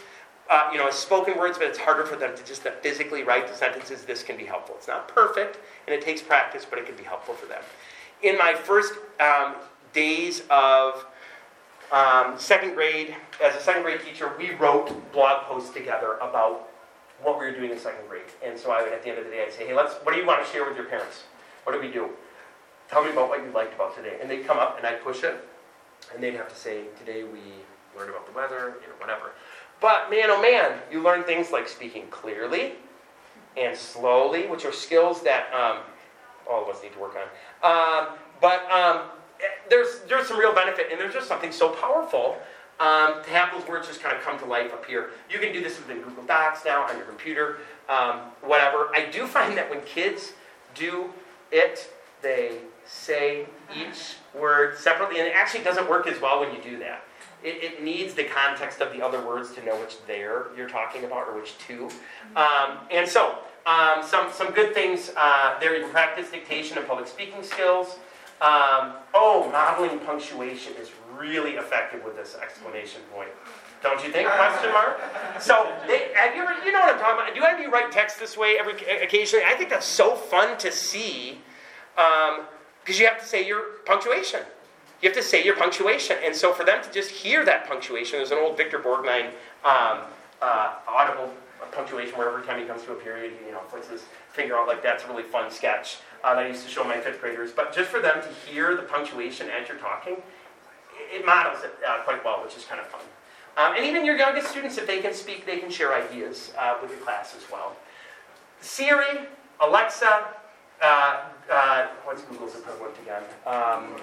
uh, 0.52 0.70
you 0.72 0.78
know, 0.78 0.92
spoken 0.92 1.38
words, 1.38 1.58
but 1.58 1.68
it's 1.68 1.80
harder 1.80 2.06
for 2.06 2.18
them 2.18 2.36
to 2.36 2.44
just 2.44 2.64
to 2.64 2.72
physically 2.72 3.24
write 3.24 3.48
the 3.48 3.56
sentences. 3.56 4.04
This 4.04 4.22
can 4.22 4.36
be 4.36 4.44
helpful. 4.44 4.76
It's 4.78 4.88
not 4.88 5.08
perfect, 5.08 5.58
and 5.88 5.96
it 5.96 6.04
takes 6.04 6.22
practice, 6.22 6.66
but 6.70 6.78
it 6.78 6.86
can 6.86 6.96
be 6.98 7.04
helpful 7.04 7.34
for 7.34 7.46
them. 7.46 7.64
In 8.22 8.38
my 8.38 8.54
first 8.54 8.94
um, 9.22 9.56
days 9.94 10.44
of 10.50 11.06
um, 11.92 12.36
second 12.38 12.76
grade, 12.76 13.16
as 13.42 13.56
a 13.56 13.62
second 13.62 13.84
grade 13.84 14.02
teacher, 14.02 14.34
we 14.38 14.52
wrote 14.56 14.92
blog 15.14 15.44
posts 15.44 15.72
together 15.74 16.18
about 16.18 16.68
what 17.24 17.40
we 17.40 17.46
were 17.46 17.52
doing 17.52 17.72
in 17.72 17.80
second 17.80 18.08
grade. 18.10 18.24
And 18.44 18.60
so 18.60 18.72
I 18.72 18.84
would, 18.84 18.92
at 18.92 19.04
the 19.04 19.10
end 19.10 19.20
of 19.20 19.26
the 19.26 19.32
day, 19.32 19.44
I'd 19.46 19.54
say, 19.54 19.68
hey, 19.68 19.74
let's, 19.74 19.94
what 20.04 20.14
do 20.14 20.20
you 20.20 20.28
want 20.28 20.46
to 20.46 20.52
share 20.52 20.68
with 20.68 20.76
your 20.76 20.86
parents? 20.86 21.24
What 21.64 21.74
did 21.74 21.82
we 21.82 21.92
do? 21.92 22.10
Tell 22.90 23.04
me 23.04 23.12
about 23.12 23.30
what 23.30 23.44
you 23.44 23.52
liked 23.52 23.74
about 23.76 23.96
today. 23.96 24.18
And 24.22 24.30
they'd 24.30 24.46
come 24.46 24.58
up 24.58 24.78
and 24.78 24.86
I'd 24.86 25.02
push 25.02 25.24
it, 25.24 25.48
and 26.14 26.22
they'd 26.22 26.34
have 26.34 26.50
to 26.50 26.56
say, 26.56 26.84
today 27.00 27.24
we 27.24 27.40
learned 27.98 28.10
about 28.10 28.26
the 28.26 28.34
weather, 28.34 28.76
you 28.82 28.88
know, 28.88 28.96
whatever. 29.00 29.32
But 29.82 30.12
man, 30.12 30.26
oh 30.30 30.40
man, 30.40 30.80
you 30.92 31.02
learn 31.02 31.24
things 31.24 31.52
like 31.52 31.68
speaking 31.68 32.06
clearly 32.12 32.74
and 33.58 33.76
slowly, 33.76 34.46
which 34.46 34.64
are 34.64 34.72
skills 34.72 35.24
that 35.24 35.52
um, 35.52 35.80
all 36.50 36.64
of 36.64 36.74
us 36.74 36.82
need 36.84 36.94
to 36.94 37.00
work 37.00 37.16
on. 37.16 37.28
Um, 37.64 38.14
but 38.40 38.72
um, 38.72 39.02
there's, 39.70 40.02
there's 40.08 40.28
some 40.28 40.38
real 40.38 40.54
benefit, 40.54 40.88
and 40.92 41.02
there's 41.02 41.16
just 41.16 41.28
something 41.28 41.52
so 41.52 41.70
powerful 41.70 42.38
um, 42.80 43.24
to 43.24 43.30
have 43.32 43.52
those 43.52 43.68
words 43.68 43.88
just 43.88 44.02
kind 44.02 44.16
of 44.16 44.22
come 44.24 44.38
to 44.40 44.46
life 44.46 44.72
up 44.72 44.86
here. 44.86 45.10
You 45.30 45.40
can 45.40 45.52
do 45.52 45.62
this 45.64 45.78
within 45.80 46.02
Google 46.02 46.24
Docs 46.24 46.64
now 46.64 46.84
on 46.84 46.96
your 46.96 47.06
computer, 47.06 47.58
um, 47.90 48.20
whatever. 48.42 48.90
I 48.96 49.08
do 49.12 49.26
find 49.26 49.58
that 49.58 49.70
when 49.70 49.82
kids 49.82 50.34
do 50.76 51.12
it, 51.52 51.92
they 52.22 52.60
say 52.86 53.48
each 53.76 54.16
word 54.40 54.78
separately, 54.78 55.20
and 55.20 55.28
it 55.28 55.34
actually 55.36 55.64
doesn't 55.64 55.90
work 55.90 56.06
as 56.06 56.22
well 56.22 56.40
when 56.40 56.56
you 56.56 56.62
do 56.62 56.78
that 56.80 57.04
it, 57.44 57.64
it, 57.64 57.84
needs 57.84 58.14
the 58.14 58.24
context 58.24 58.82
of 58.82 58.94
the 58.94 59.04
other 59.04 59.26
words 59.26 59.54
to 59.54 59.66
know 59.66 59.80
which 59.80 59.96
there 60.06 60.48
you're 60.56 60.70
talking 60.70 61.06
about 61.06 61.28
or 61.28 61.36
which 61.36 61.58
two. 61.58 61.90
Um, 62.36 62.78
and 62.92 63.08
so, 63.08 63.40
um, 63.66 64.04
some, 64.04 64.32
some 64.32 64.52
good 64.52 64.74
things 64.74 65.12
uh, 65.18 65.60
there. 65.60 65.76
You 65.76 65.84
can 65.84 65.92
practice 65.92 66.32
dictation 66.32 66.78
and 66.78 66.88
public 66.88 67.08
speaking 67.08 67.44
skills. 67.44 68.00
Um, 68.42 68.94
oh, 69.14 69.50
modeling 69.52 70.00
punctuation 70.00 70.74
is 70.80 70.92
really 71.16 71.52
effective 71.52 72.04
with 72.04 72.16
this 72.16 72.36
exclamation 72.42 73.02
point. 73.14 73.30
Don't 73.84 74.04
you 74.04 74.12
think? 74.12 74.30
Question 74.30 74.72
mark. 74.72 75.00
So, 75.40 75.72
they, 75.88 76.12
have 76.16 76.36
you 76.36 76.44
ever? 76.44 76.54
You 76.66 76.72
know 76.72 76.80
what 76.80 76.96
I'm 76.96 77.00
talking 77.00 77.22
about? 77.22 77.36
Do 77.36 77.44
any 77.44 77.64
of 77.64 77.68
you 77.68 77.72
write 77.72 77.92
text 77.92 78.20
this 78.20 78.38
way 78.38 78.58
every 78.60 78.74
occasionally? 79.02 79.46
I 79.46 79.56
think 79.56 79.70
that's 79.70 79.86
so 79.86 80.16
fun 80.16 80.58
to 80.60 80.72
see 80.72 81.40
because 81.96 82.40
um, 82.40 83.02
you 83.02 83.08
have 83.08 83.20
to 83.20 83.26
say 83.26 83.46
your 83.46 83.62
punctuation. 83.86 84.42
You 85.02 85.10
have 85.10 85.18
to 85.18 85.24
say 85.24 85.44
your 85.44 85.56
punctuation. 85.56 86.18
And 86.24 86.36
so 86.36 86.54
for 86.54 86.64
them 86.64 86.84
to 86.84 86.92
just 86.92 87.10
hear 87.10 87.44
that 87.46 87.68
punctuation, 87.68 88.20
there's 88.20 88.32
an 88.32 88.38
old 88.38 88.58
Victor 88.58 88.80
Borgnine 88.80 89.28
um, 89.66 90.02
uh, 90.42 90.76
audible 90.88 91.34
punctuation 91.72 92.18
where 92.18 92.30
every 92.30 92.46
time 92.46 92.60
he 92.60 92.66
comes 92.66 92.84
to 92.84 92.92
a 92.92 92.96
period, 92.96 93.34
he 93.40 93.48
you 93.48 93.52
know, 93.52 93.60
puts 93.72 93.88
his 93.88 94.04
finger 94.32 94.58
out 94.58 94.68
like 94.68 94.84
that's 94.84 95.04
a 95.04 95.08
really 95.08 95.24
fun 95.24 95.50
sketch 95.50 96.00
uh, 96.24 96.36
that 96.36 96.44
I 96.44 96.48
used 96.48 96.64
to 96.64 96.70
show 96.70 96.84
my 96.84 97.00
fifth 97.00 97.22
graders. 97.22 97.52
But 97.52 97.74
just 97.74 97.90
for 97.90 98.00
them 98.00 98.22
to 98.22 98.52
hear 98.52 98.76
the 98.76 98.84
punctuation 98.84 99.48
as 99.50 99.68
you're 99.68 99.78
talking, 99.78 100.18
it 101.12 101.26
models 101.26 101.64
it 101.64 101.74
uh, 101.88 102.04
quite 102.04 102.24
well, 102.24 102.44
which 102.44 102.56
is 102.56 102.66
kind 102.66 102.80
of 102.80 102.88
fun. 102.88 103.02
Um, 103.58 103.76
and 103.76 103.86
even 103.86 104.06
your 104.06 104.18
youngest 104.18 104.50
students, 104.50 104.78
if 104.78 104.88
they 104.88 105.00
can 105.00 105.14
speak, 105.14 105.46
they 105.46 105.58
can 105.58 105.70
share 105.70 105.94
ideas 105.94 106.54
uh, 106.58 106.78
with 106.82 106.92
your 106.92 107.00
class 107.00 107.36
as 107.36 107.50
well. 107.52 107.76
Siri, 108.62 109.28
Alexa, 109.60 110.26
uh, 110.82 111.22
uh, 111.52 111.88
what's 112.06 112.22
Google's 112.24 112.56
equivalent 112.56 112.96
again? 113.04 113.24
Um, 113.46 113.96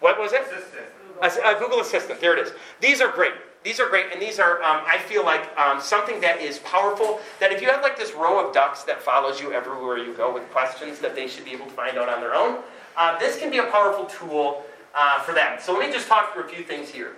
what 0.00 0.18
was 0.18 0.32
it? 0.32 0.42
Assistant. 0.42 0.86
A, 1.22 1.56
a, 1.56 1.58
Google 1.58 1.80
Assistant. 1.80 2.20
There 2.20 2.36
it 2.36 2.46
is. 2.46 2.52
These 2.80 3.00
are 3.00 3.10
great. 3.10 3.32
These 3.64 3.80
are 3.80 3.88
great, 3.88 4.06
and 4.12 4.22
these 4.22 4.38
are, 4.38 4.62
um, 4.62 4.82
I 4.86 4.98
feel 4.98 5.24
like, 5.24 5.44
um, 5.58 5.80
something 5.80 6.20
that 6.20 6.40
is 6.40 6.60
powerful. 6.60 7.20
That 7.40 7.52
if 7.52 7.60
you 7.60 7.68
have 7.68 7.82
like 7.82 7.98
this 7.98 8.14
row 8.14 8.46
of 8.46 8.54
ducks 8.54 8.84
that 8.84 9.02
follows 9.02 9.40
you 9.40 9.52
everywhere 9.52 9.98
you 9.98 10.14
go 10.14 10.32
with 10.32 10.48
questions 10.50 11.00
that 11.00 11.16
they 11.16 11.26
should 11.26 11.44
be 11.44 11.50
able 11.50 11.66
to 11.66 11.72
find 11.72 11.98
out 11.98 12.08
on 12.08 12.20
their 12.20 12.34
own, 12.34 12.62
uh, 12.96 13.18
this 13.18 13.38
can 13.38 13.50
be 13.50 13.58
a 13.58 13.64
powerful 13.64 14.06
tool 14.06 14.64
uh, 14.94 15.20
for 15.22 15.32
them. 15.32 15.58
So 15.60 15.72
let 15.72 15.86
me 15.86 15.92
just 15.92 16.06
talk 16.06 16.32
through 16.32 16.44
a 16.44 16.48
few 16.48 16.64
things 16.64 16.88
here. 16.88 17.16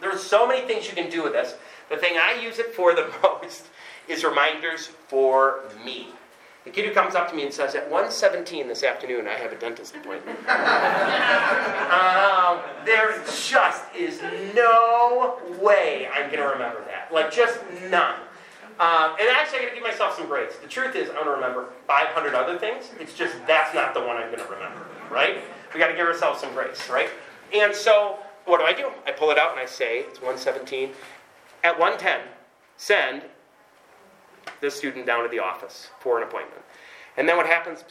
There's 0.00 0.22
so 0.22 0.46
many 0.46 0.66
things 0.66 0.86
you 0.86 0.94
can 0.94 1.10
do 1.10 1.22
with 1.22 1.32
this. 1.32 1.54
The 1.88 1.96
thing 1.96 2.16
I 2.18 2.40
use 2.40 2.58
it 2.58 2.74
for 2.74 2.94
the 2.94 3.10
most 3.22 3.66
is 4.08 4.24
reminders 4.24 4.86
for 5.08 5.60
me. 5.84 6.08
The 6.64 6.70
kid 6.70 6.86
who 6.86 6.92
comes 6.92 7.14
up 7.14 7.30
to 7.30 7.34
me 7.34 7.44
and 7.44 7.52
says, 7.52 7.74
at 7.74 7.90
1.17 7.90 8.68
this 8.68 8.84
afternoon, 8.84 9.26
I 9.26 9.32
have 9.32 9.50
a 9.50 9.56
dentist 9.56 9.96
appointment. 9.96 10.38
um, 10.48 12.60
there 12.84 13.18
just 13.24 13.84
is 13.94 14.20
no 14.54 15.38
way 15.60 16.08
I'm 16.12 16.26
going 16.26 16.42
to 16.42 16.48
remember 16.48 16.84
that. 16.84 17.12
Like, 17.12 17.32
just 17.32 17.58
none. 17.90 18.20
Um, 18.78 19.16
and 19.18 19.28
actually, 19.28 19.58
I'm 19.58 19.64
going 19.64 19.74
to 19.74 19.80
give 19.80 19.84
myself 19.84 20.16
some 20.16 20.26
grace. 20.26 20.52
The 20.60 20.68
truth 20.68 20.96
is, 20.96 21.08
I'm 21.08 21.16
going 21.16 21.26
to 21.26 21.32
remember 21.32 21.70
500 21.86 22.34
other 22.34 22.58
things. 22.58 22.90
It's 22.98 23.14
just 23.14 23.34
that's 23.46 23.74
not 23.74 23.94
the 23.94 24.00
one 24.00 24.16
I'm 24.16 24.30
going 24.30 24.44
to 24.44 24.52
remember, 24.52 24.86
right? 25.10 25.38
We 25.72 25.80
got 25.80 25.88
to 25.88 25.94
give 25.94 26.06
ourselves 26.06 26.40
some 26.40 26.52
grace, 26.52 26.88
right? 26.90 27.08
And 27.54 27.74
so, 27.74 28.18
what 28.44 28.58
do 28.58 28.64
I 28.64 28.72
do? 28.72 28.90
I 29.06 29.12
pull 29.12 29.30
it 29.30 29.38
out 29.38 29.52
and 29.52 29.60
I 29.60 29.66
say, 29.66 30.00
it's 30.00 30.20
117. 30.20 30.90
At 31.62 31.78
110, 31.78 32.20
send 32.76 33.22
this 34.60 34.74
student 34.74 35.06
down 35.06 35.22
to 35.22 35.28
the 35.28 35.38
office 35.38 35.90
for 36.00 36.18
an 36.18 36.24
appointment. 36.24 36.62
And 37.16 37.28
then 37.28 37.36
what 37.36 37.46
happens? 37.46 37.84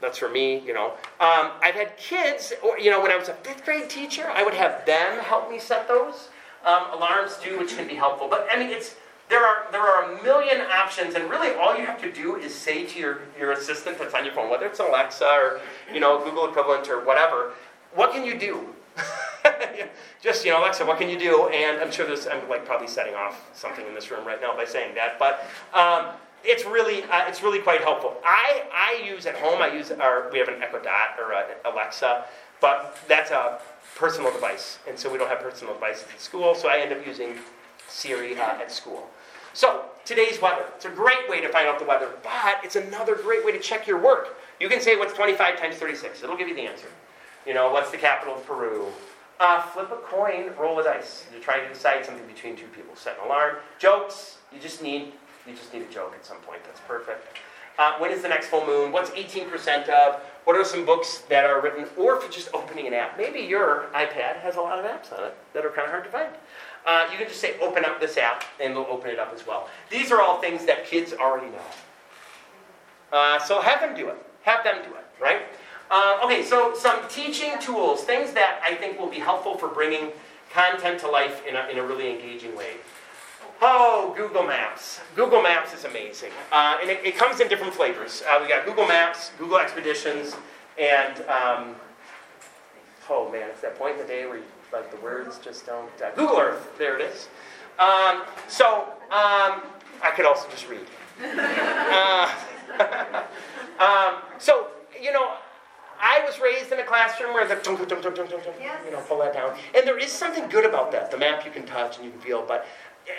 that's 0.00 0.18
for 0.18 0.28
me, 0.28 0.58
you 0.66 0.74
know. 0.74 0.92
Um, 1.20 1.52
I've 1.62 1.74
had 1.74 1.96
kids, 1.96 2.52
or, 2.62 2.78
you 2.78 2.90
know, 2.90 3.00
when 3.00 3.10
I 3.10 3.16
was 3.16 3.28
a 3.28 3.34
fifth 3.34 3.64
grade 3.64 3.88
teacher, 3.88 4.28
I 4.28 4.42
would 4.42 4.54
have 4.54 4.84
them 4.84 5.20
help 5.20 5.50
me 5.50 5.58
set 5.58 5.88
those 5.88 6.28
um, 6.64 6.86
alarms 6.92 7.38
too, 7.40 7.58
which 7.58 7.76
can 7.76 7.86
be 7.86 7.94
helpful. 7.94 8.28
But 8.28 8.48
I 8.52 8.58
mean, 8.58 8.68
it's 8.70 8.96
there 9.28 9.44
are 9.44 9.70
there 9.72 9.80
are 9.80 10.12
a 10.12 10.22
million 10.22 10.60
options, 10.60 11.14
and 11.14 11.30
really 11.30 11.54
all 11.54 11.76
you 11.76 11.86
have 11.86 12.00
to 12.02 12.12
do 12.12 12.36
is 12.36 12.54
say 12.54 12.84
to 12.86 12.98
your, 12.98 13.20
your 13.38 13.52
assistant 13.52 13.98
that's 13.98 14.14
on 14.14 14.24
your 14.24 14.34
phone, 14.34 14.50
whether 14.50 14.66
it's 14.66 14.80
Alexa 14.80 15.24
or 15.24 15.60
you 15.92 16.00
know 16.00 16.22
Google 16.22 16.48
equivalent 16.48 16.88
or 16.88 17.04
whatever, 17.04 17.52
what 17.94 18.12
can 18.12 18.24
you 18.24 18.38
do? 18.38 18.74
just, 20.22 20.44
you 20.44 20.50
know, 20.50 20.60
Alexa, 20.60 20.84
what 20.84 20.98
can 20.98 21.08
you 21.08 21.18
do? 21.18 21.48
And 21.48 21.80
I'm 21.80 21.90
sure 21.90 22.06
there's, 22.06 22.26
I'm 22.26 22.48
like 22.48 22.64
probably 22.64 22.88
setting 22.88 23.14
off 23.14 23.50
something 23.54 23.86
in 23.86 23.94
this 23.94 24.10
room 24.10 24.26
right 24.26 24.40
now 24.40 24.54
by 24.56 24.64
saying 24.64 24.94
that, 24.94 25.18
but 25.18 25.46
um, 25.74 26.14
it's 26.44 26.64
really, 26.64 27.02
uh, 27.04 27.26
it's 27.26 27.42
really 27.42 27.60
quite 27.60 27.80
helpful. 27.80 28.16
I, 28.24 28.64
I 28.72 29.04
use 29.04 29.26
at 29.26 29.36
home, 29.36 29.62
I 29.62 29.72
use 29.72 29.90
our, 29.90 30.30
we 30.32 30.38
have 30.38 30.48
an 30.48 30.62
Echo 30.62 30.78
Dot 30.78 31.18
or 31.18 31.32
an 31.32 31.44
Alexa, 31.64 32.24
but 32.60 32.98
that's 33.08 33.30
a 33.30 33.60
personal 33.96 34.32
device. 34.32 34.78
And 34.88 34.98
so 34.98 35.10
we 35.10 35.18
don't 35.18 35.28
have 35.28 35.40
personal 35.40 35.74
devices 35.74 36.06
at 36.12 36.20
school, 36.20 36.54
so 36.54 36.68
I 36.68 36.78
end 36.78 36.92
up 36.92 37.06
using 37.06 37.36
Siri 37.88 38.36
uh, 38.36 38.42
at 38.42 38.70
school. 38.72 39.08
So, 39.54 39.84
today's 40.06 40.40
weather. 40.40 40.64
It's 40.76 40.86
a 40.86 40.90
great 40.90 41.28
way 41.28 41.42
to 41.42 41.48
find 41.50 41.68
out 41.68 41.78
the 41.78 41.84
weather, 41.84 42.08
but 42.22 42.64
it's 42.64 42.76
another 42.76 43.16
great 43.16 43.44
way 43.44 43.52
to 43.52 43.58
check 43.58 43.86
your 43.86 44.00
work. 44.00 44.38
You 44.60 44.68
can 44.68 44.80
say 44.80 44.96
what's 44.96 45.12
25 45.12 45.60
times 45.60 45.76
36. 45.76 46.22
It'll 46.22 46.36
give 46.36 46.48
you 46.48 46.54
the 46.54 46.62
answer. 46.62 46.86
You 47.46 47.54
know, 47.54 47.72
what's 47.72 47.90
the 47.90 47.96
capital 47.96 48.34
of 48.34 48.46
Peru? 48.46 48.86
Uh, 49.40 49.60
flip 49.62 49.90
a 49.90 49.96
coin, 49.96 50.52
roll 50.58 50.78
a 50.78 50.84
dice. 50.84 51.26
You're 51.32 51.42
trying 51.42 51.66
to 51.66 51.72
decide 51.72 52.04
something 52.04 52.26
between 52.26 52.54
two 52.54 52.68
people. 52.68 52.94
Set 52.94 53.18
an 53.18 53.26
alarm. 53.26 53.56
Jokes. 53.78 54.38
You 54.52 54.60
just 54.60 54.82
need 54.82 55.12
you 55.46 55.54
just 55.54 55.72
need 55.72 55.82
a 55.82 55.92
joke 55.92 56.14
at 56.14 56.24
some 56.24 56.36
point. 56.38 56.62
That's 56.64 56.80
perfect. 56.86 57.38
Uh, 57.78 57.98
when 57.98 58.10
is 58.10 58.22
the 58.22 58.28
next 58.28 58.46
full 58.46 58.64
moon? 58.66 58.92
What's 58.92 59.10
18% 59.10 59.88
of? 59.88 60.20
What 60.44 60.56
are 60.56 60.64
some 60.64 60.84
books 60.84 61.22
that 61.28 61.44
are 61.44 61.60
written? 61.60 61.86
Or 61.96 62.16
if 62.16 62.22
you're 62.22 62.30
just 62.30 62.50
opening 62.54 62.86
an 62.86 62.94
app, 62.94 63.16
maybe 63.16 63.40
your 63.40 63.86
iPad 63.94 64.36
has 64.40 64.56
a 64.56 64.60
lot 64.60 64.78
of 64.78 64.84
apps 64.84 65.16
on 65.16 65.24
it 65.24 65.36
that 65.54 65.64
are 65.64 65.70
kind 65.70 65.86
of 65.86 65.90
hard 65.90 66.04
to 66.04 66.10
find. 66.10 66.28
Uh, 66.84 67.08
you 67.10 67.16
can 67.16 67.26
just 67.26 67.40
say, 67.40 67.58
open 67.60 67.84
up 67.84 68.00
this 68.00 68.18
app, 68.18 68.44
and 68.60 68.72
it'll 68.72 68.86
open 68.86 69.10
it 69.10 69.18
up 69.18 69.32
as 69.34 69.46
well. 69.46 69.68
These 69.88 70.12
are 70.12 70.20
all 70.20 70.40
things 70.40 70.66
that 70.66 70.86
kids 70.86 71.12
already 71.12 71.46
know. 71.46 73.16
Uh, 73.16 73.38
so 73.38 73.60
have 73.60 73.80
them 73.80 73.96
do 73.96 74.08
it. 74.08 74.18
Have 74.42 74.64
them 74.64 74.76
do 74.84 74.94
it, 74.94 75.04
right? 75.20 75.42
Uh, 75.92 76.18
okay, 76.24 76.42
so 76.42 76.72
some 76.74 77.06
teaching 77.10 77.52
tools, 77.60 78.02
things 78.04 78.32
that 78.32 78.62
I 78.64 78.74
think 78.74 78.98
will 78.98 79.10
be 79.10 79.18
helpful 79.18 79.58
for 79.58 79.68
bringing 79.68 80.10
content 80.50 80.98
to 81.00 81.08
life 81.08 81.46
in 81.46 81.54
a, 81.54 81.68
in 81.68 81.76
a 81.76 81.82
really 81.82 82.10
engaging 82.10 82.56
way. 82.56 82.76
Oh, 83.60 84.14
Google 84.16 84.42
Maps. 84.42 85.00
Google 85.14 85.42
Maps 85.42 85.74
is 85.74 85.84
amazing. 85.84 86.30
Uh, 86.50 86.78
and 86.80 86.88
it, 86.88 87.04
it, 87.04 87.18
comes 87.18 87.40
in 87.40 87.48
different 87.48 87.74
flavors. 87.74 88.22
Uh, 88.26 88.38
we 88.40 88.48
got 88.48 88.64
Google 88.64 88.86
Maps, 88.86 89.32
Google 89.38 89.58
Expeditions, 89.58 90.34
and 90.78 91.18
um, 91.28 91.76
oh 93.10 93.30
man, 93.30 93.50
it's 93.50 93.60
that 93.60 93.78
point 93.78 93.96
in 93.96 94.00
the 94.00 94.08
day 94.08 94.24
where 94.24 94.38
you, 94.38 94.44
like 94.72 94.90
the 94.90 95.00
words 95.02 95.38
just 95.40 95.66
don't. 95.66 95.90
Uh, 96.02 96.10
Google 96.16 96.38
Earth. 96.38 96.70
There 96.78 96.98
it 96.98 97.02
is. 97.02 97.28
Um, 97.78 98.22
so 98.48 98.84
um, 99.10 99.60
I 100.02 100.10
could 100.16 100.24
also 100.24 100.48
just 100.48 100.68
read. 100.70 100.86
Uh, 101.22 102.32
um, 103.78 104.22
so 104.38 104.68
you 105.00 105.12
know, 105.12 105.34
I 106.02 106.20
was 106.26 106.40
raised 106.40 106.72
in 106.72 106.80
a 106.80 106.84
classroom 106.84 107.32
where 107.32 107.46
the 107.46 107.54
dunk, 107.62 107.78
dunk, 107.88 108.02
dunk, 108.02 108.16
dunk, 108.16 108.28
dunk, 108.30 108.44
you 108.84 108.90
know, 108.90 109.00
pull 109.02 109.18
that 109.20 109.32
down. 109.32 109.56
And 109.72 109.86
there 109.86 109.98
is 109.98 110.10
something 110.10 110.48
good 110.48 110.66
about 110.66 110.90
that. 110.90 111.12
The 111.12 111.16
map 111.16 111.44
you 111.44 111.52
can 111.52 111.64
touch 111.64 111.96
and 111.96 112.04
you 112.04 112.10
can 112.10 112.20
feel, 112.20 112.44
but 112.44 112.66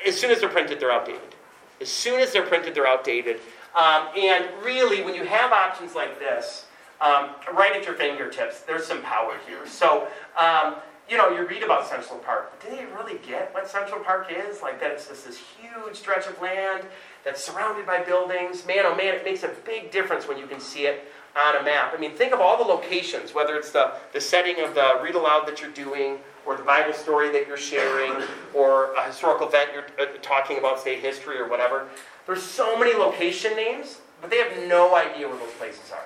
as 0.06 0.20
soon 0.20 0.32
as 0.32 0.42
they're 0.42 0.50
printed, 0.50 0.82
they're 0.82 0.92
outdated. 0.92 1.36
As 1.80 1.90
soon 1.90 2.20
as 2.20 2.34
they're 2.34 2.46
printed, 2.46 2.76
they're 2.76 2.88
outdated. 2.88 3.40
Um, 3.74 4.10
and 4.18 4.46
really, 4.64 5.02
when 5.02 5.16
you 5.16 5.24
have 5.24 5.54
options 5.54 5.96
like 5.96 6.20
this, 6.20 6.66
um, 7.00 7.30
right 7.54 7.74
at 7.74 7.86
your 7.86 7.96
fingertips, 7.96 8.62
there's 8.62 8.86
some 8.86 9.02
power 9.02 9.38
here. 9.48 9.66
So, 9.66 10.08
um, 10.38 10.76
you 11.10 11.18
know, 11.18 11.30
you 11.30 11.46
read 11.48 11.64
about 11.64 11.88
Central 11.88 12.20
Park, 12.20 12.52
but 12.52 12.70
do 12.70 12.76
they 12.76 12.86
really 12.86 13.18
get 13.26 13.54
what 13.54 13.68
Central 13.68 14.00
Park 14.02 14.28
is? 14.30 14.62
Like 14.62 14.80
that 14.82 14.92
it's 14.92 15.08
just 15.08 15.26
this 15.26 15.38
huge 15.38 15.96
stretch 15.96 16.28
of 16.28 16.40
land 16.42 16.86
that's 17.24 17.44
surrounded 17.44 17.86
by 17.86 18.02
buildings. 18.04 18.66
Man, 18.66 18.86
oh 18.86 18.96
man, 18.96 19.16
it 19.16 19.26
makes 19.26 19.44
a 19.44 19.52
big 19.66 19.92
difference 19.92 20.28
when 20.28 20.38
you 20.38 20.48
can 20.48 20.60
see 20.60 20.86
it 20.86 21.12
on 21.42 21.56
a 21.56 21.64
map. 21.64 21.94
I 21.96 22.00
mean, 22.00 22.12
think 22.12 22.34
of 22.34 22.40
all 22.40 22.58
the 22.58 22.64
locations, 22.64 23.34
whether 23.34 23.56
it's 23.56 23.72
the, 23.72 23.94
the 24.12 24.22
setting 24.22 24.64
of 24.64 24.76
the 24.76 25.00
read 25.02 25.16
aloud 25.16 25.48
that 25.48 25.62
you're 25.62 25.72
doing, 25.72 26.18
or 26.46 26.56
the 26.56 26.64
Bible 26.64 26.94
story 26.94 27.32
that 27.32 27.48
you're 27.48 27.58
sharing, 27.58 28.12
or 28.54 28.94
a 28.94 29.08
historical 29.08 29.48
event 29.48 29.72
you're 29.74 29.86
uh, 30.00 30.12
talking 30.22 30.58
about, 30.58 30.80
state 30.80 31.00
history 31.00 31.38
or 31.38 31.48
whatever. 31.48 31.88
There's 32.28 32.44
so 32.44 32.78
many 32.78 32.94
location 32.94 33.56
names, 33.56 34.02
but 34.22 34.30
they 34.30 34.38
have 34.38 34.68
no 34.68 34.96
idea 34.96 35.28
where 35.28 35.38
those 35.38 35.54
places 35.54 35.92
are. 35.92 36.06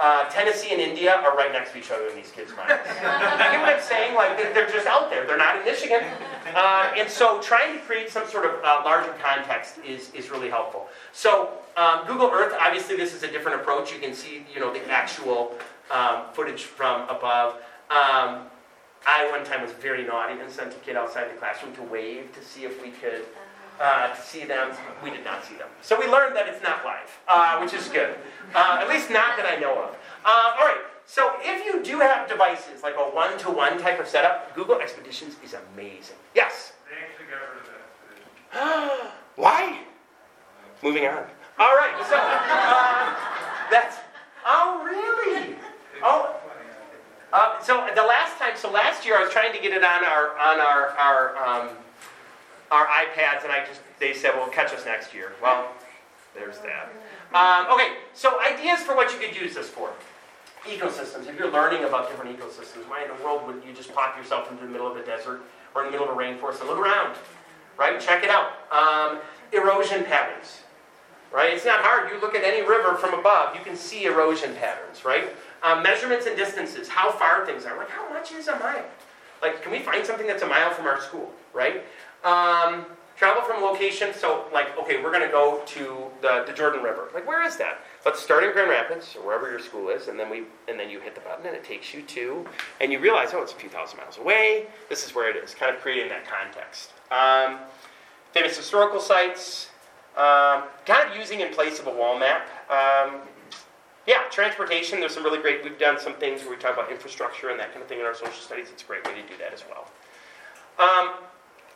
Uh, 0.00 0.24
Tennessee 0.30 0.70
and 0.72 0.80
India 0.80 1.16
are 1.16 1.36
right 1.36 1.52
next 1.52 1.72
to 1.72 1.78
each 1.78 1.90
other 1.90 2.06
in 2.06 2.16
these 2.16 2.30
kids' 2.30 2.50
minds. 2.56 2.72
you 2.88 2.94
get 2.94 3.60
what 3.60 3.74
I'm 3.74 3.82
saying? 3.82 4.14
Like 4.14 4.38
they're 4.54 4.70
just 4.70 4.86
out 4.86 5.10
there. 5.10 5.26
They're 5.26 5.36
not 5.36 5.58
in 5.58 5.64
Michigan, 5.64 6.02
uh, 6.54 6.90
and 6.96 7.08
so 7.08 7.38
trying 7.42 7.74
to 7.74 7.84
create 7.84 8.08
some 8.08 8.26
sort 8.26 8.46
of 8.46 8.64
uh, 8.64 8.80
larger 8.82 9.14
context 9.22 9.76
is 9.86 10.10
is 10.14 10.30
really 10.30 10.48
helpful. 10.48 10.88
So 11.12 11.50
um, 11.76 12.06
Google 12.06 12.30
Earth, 12.30 12.54
obviously, 12.58 12.96
this 12.96 13.14
is 13.14 13.24
a 13.24 13.30
different 13.30 13.60
approach. 13.60 13.92
You 13.92 13.98
can 13.98 14.14
see, 14.14 14.46
you 14.54 14.60
know, 14.60 14.72
the 14.72 14.90
actual 14.90 15.54
um, 15.90 16.22
footage 16.32 16.62
from 16.62 17.02
above. 17.02 17.56
Um, 17.90 18.46
I 19.06 19.28
one 19.30 19.44
time 19.44 19.62
was 19.62 19.72
very 19.72 20.04
naughty 20.04 20.40
and 20.40 20.50
sent 20.50 20.72
a 20.72 20.76
kid 20.76 20.96
outside 20.96 21.30
the 21.30 21.38
classroom 21.38 21.74
to 21.74 21.82
wave 21.82 22.34
to 22.34 22.42
see 22.42 22.64
if 22.64 22.82
we 22.82 22.90
could 22.90 23.24
uh, 23.80 24.14
to 24.14 24.20
see 24.20 24.44
them. 24.44 24.72
We 25.02 25.10
did 25.10 25.24
not 25.24 25.44
see 25.44 25.56
them. 25.56 25.68
So 25.80 25.98
we 25.98 26.06
learned 26.06 26.36
that 26.36 26.46
it's 26.46 26.62
not 26.62 26.84
live, 26.84 27.18
uh, 27.26 27.58
which 27.58 27.72
is 27.72 27.88
good. 27.88 28.16
Uh, 28.54 28.78
at 28.80 28.88
least 28.88 29.10
not 29.10 29.36
that 29.36 29.46
I 29.46 29.58
know 29.58 29.72
of. 29.72 29.96
Uh, 30.24 30.56
all 30.58 30.66
right. 30.66 30.82
So 31.06 31.32
if 31.40 31.64
you 31.64 31.82
do 31.82 31.98
have 31.98 32.28
devices 32.28 32.82
like 32.82 32.94
a 32.96 33.02
one-to-one 33.02 33.80
type 33.80 33.98
of 33.98 34.06
setup, 34.06 34.54
Google 34.54 34.78
Expeditions 34.80 35.36
is 35.42 35.54
amazing. 35.74 36.16
Yes. 36.34 36.74
They 36.88 37.04
actually 37.04 37.26
got 37.26 37.40
rid 37.50 37.60
of 37.60 39.02
that. 39.02 39.12
Why? 39.36 39.80
Moving 40.82 41.06
on. 41.06 41.24
All 41.58 41.74
right. 41.74 41.94
So 42.08 42.16
uh, 42.16 43.70
that's. 43.70 43.96
Oh 44.46 44.82
really? 44.84 45.56
Oh. 46.02 46.36
Uh, 47.32 47.60
so 47.60 47.88
the 47.94 48.02
last 48.02 48.38
time, 48.38 48.56
so 48.56 48.70
last 48.70 49.04
year 49.04 49.16
I 49.16 49.22
was 49.22 49.32
trying 49.32 49.52
to 49.52 49.60
get 49.60 49.72
it 49.72 49.84
on 49.84 50.04
our 50.04 50.36
on 50.38 50.58
our 50.58 50.88
our 50.98 51.36
um, 51.36 51.76
our 52.70 52.86
iPads, 52.86 53.42
and 53.44 53.52
I 53.52 53.64
just 53.66 53.80
they 53.98 54.14
said, 54.14 54.34
"Well, 54.34 54.48
catch 54.48 54.72
us 54.72 54.84
next 54.84 55.14
year." 55.14 55.32
Well, 55.42 55.68
there's 56.34 56.58
that. 56.58 56.92
Um, 57.34 57.72
okay, 57.72 57.94
so 58.14 58.40
ideas 58.40 58.80
for 58.80 58.94
what 58.94 59.12
you 59.12 59.18
could 59.18 59.36
use 59.40 59.54
this 59.54 59.68
for. 59.68 59.90
Ecosystems. 60.64 61.26
If 61.26 61.38
you're 61.38 61.50
learning 61.50 61.84
about 61.84 62.10
different 62.10 62.38
ecosystems, 62.38 62.88
why 62.88 63.02
in 63.02 63.08
the 63.08 63.24
world 63.24 63.46
would 63.46 63.62
you 63.66 63.72
just 63.72 63.94
pop 63.94 64.16
yourself 64.16 64.50
into 64.50 64.64
the 64.64 64.70
middle 64.70 64.90
of 64.90 64.96
a 64.96 65.04
desert 65.04 65.40
or 65.74 65.84
in 65.84 65.86
the 65.86 65.98
middle 65.98 66.10
of 66.10 66.16
a 66.16 66.20
rainforest 66.20 66.60
and 66.60 66.68
look 66.68 66.78
around? 66.78 67.16
Right? 67.78 67.98
Check 67.98 68.24
it 68.24 68.30
out. 68.30 68.52
Um, 68.70 69.20
erosion 69.52 70.04
patterns. 70.04 70.60
Right? 71.32 71.54
It's 71.54 71.64
not 71.64 71.80
hard. 71.80 72.12
You 72.12 72.20
look 72.20 72.34
at 72.34 72.44
any 72.44 72.60
river 72.60 72.96
from 72.96 73.14
above, 73.14 73.56
you 73.56 73.62
can 73.62 73.76
see 73.76 74.04
erosion 74.04 74.54
patterns. 74.56 75.04
Right? 75.04 75.30
Um, 75.62 75.82
measurements 75.82 76.26
and 76.26 76.36
distances. 76.36 76.88
How 76.88 77.10
far 77.10 77.46
things 77.46 77.64
are. 77.64 77.76
Like 77.76 77.90
how 77.90 78.08
much 78.12 78.32
is 78.32 78.48
a 78.48 78.58
mile? 78.58 78.84
Like, 79.40 79.62
can 79.62 79.72
we 79.72 79.78
find 79.78 80.04
something 80.04 80.26
that's 80.26 80.42
a 80.42 80.46
mile 80.46 80.70
from 80.72 80.86
our 80.86 81.00
school? 81.00 81.32
Right? 81.54 81.84
Um, 82.24 82.86
travel 83.16 83.42
from 83.42 83.62
location, 83.62 84.14
so 84.14 84.46
like, 84.52 84.76
okay, 84.78 85.02
we're 85.02 85.10
going 85.10 85.24
to 85.24 85.28
go 85.28 85.62
to 85.66 86.04
the, 86.22 86.44
the 86.46 86.52
Jordan 86.54 86.82
River. 86.82 87.08
Like, 87.12 87.26
where 87.28 87.42
is 87.42 87.56
that? 87.58 87.80
Let's 88.06 88.20
start 88.20 88.44
in 88.44 88.52
Grand 88.52 88.70
Rapids 88.70 89.14
or 89.14 89.26
wherever 89.26 89.50
your 89.50 89.60
school 89.60 89.90
is, 89.90 90.08
and 90.08 90.18
then 90.18 90.30
we 90.30 90.44
and 90.68 90.80
then 90.80 90.88
you 90.88 91.00
hit 91.00 91.14
the 91.14 91.20
button 91.20 91.46
and 91.46 91.54
it 91.54 91.62
takes 91.62 91.92
you 91.92 92.00
to, 92.02 92.46
and 92.80 92.90
you 92.90 92.98
realize, 92.98 93.30
oh, 93.34 93.42
it's 93.42 93.52
a 93.52 93.56
few 93.56 93.68
thousand 93.68 93.98
miles 93.98 94.16
away. 94.16 94.66
This 94.88 95.04
is 95.04 95.14
where 95.14 95.30
it 95.30 95.36
is. 95.36 95.54
Kind 95.54 95.74
of 95.74 95.82
creating 95.82 96.08
that 96.08 96.24
context. 96.26 96.92
Um, 97.10 97.58
famous 98.32 98.56
historical 98.56 99.00
sites. 99.00 99.68
Um, 100.16 100.64
kind 100.86 101.08
of 101.08 101.16
using 101.16 101.40
in 101.40 101.52
place 101.52 101.78
of 101.78 101.86
a 101.86 101.94
wall 101.94 102.18
map. 102.18 102.48
Um, 102.68 103.20
yeah, 104.06 104.22
transportation. 104.30 104.98
There's 104.98 105.14
some 105.14 105.24
really 105.24 105.40
great. 105.40 105.62
We've 105.62 105.78
done 105.78 106.00
some 106.00 106.14
things 106.14 106.40
where 106.40 106.50
we 106.50 106.56
talk 106.56 106.72
about 106.72 106.90
infrastructure 106.90 107.50
and 107.50 107.60
that 107.60 107.70
kind 107.72 107.82
of 107.82 107.88
thing 107.88 108.00
in 108.00 108.06
our 108.06 108.14
social 108.14 108.32
studies. 108.32 108.68
It's 108.72 108.82
a 108.82 108.86
great 108.86 109.06
way 109.06 109.14
to 109.14 109.22
do 109.28 109.36
that 109.38 109.52
as 109.52 109.62
well. 109.68 109.86
Um, 110.78 111.12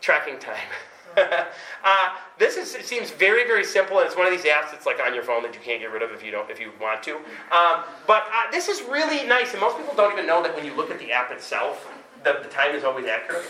tracking 0.04 0.38
time. 0.38 0.68
uh, 1.16 2.08
this 2.38 2.56
is, 2.56 2.72
seems 2.86 3.10
very, 3.10 3.46
very 3.46 3.64
simple, 3.64 3.98
and 3.98 4.06
it's 4.06 4.16
one 4.16 4.26
of 4.26 4.32
these 4.32 4.44
apps 4.44 4.70
that's 4.70 4.84
like 4.84 5.00
on 5.00 5.14
your 5.14 5.22
phone 5.22 5.42
that 5.42 5.54
you 5.54 5.60
can't 5.60 5.80
get 5.80 5.90
rid 5.90 6.02
of 6.02 6.10
if 6.10 6.22
you 6.22 6.30
don't, 6.30 6.50
if 6.50 6.60
you 6.60 6.70
want 6.78 7.02
to. 7.04 7.16
Um, 7.50 7.84
but 8.06 8.24
uh, 8.28 8.50
this 8.52 8.68
is 8.68 8.82
really 8.82 9.26
nice, 9.26 9.52
and 9.52 9.60
most 9.60 9.78
people 9.78 9.94
don't 9.94 10.12
even 10.12 10.26
know 10.26 10.42
that 10.42 10.54
when 10.54 10.64
you 10.66 10.74
look 10.74 10.90
at 10.90 10.98
the 10.98 11.10
app 11.10 11.30
itself, 11.30 11.88
the, 12.22 12.40
the 12.42 12.48
time 12.48 12.74
is 12.74 12.84
always 12.84 13.06
accurate, 13.06 13.44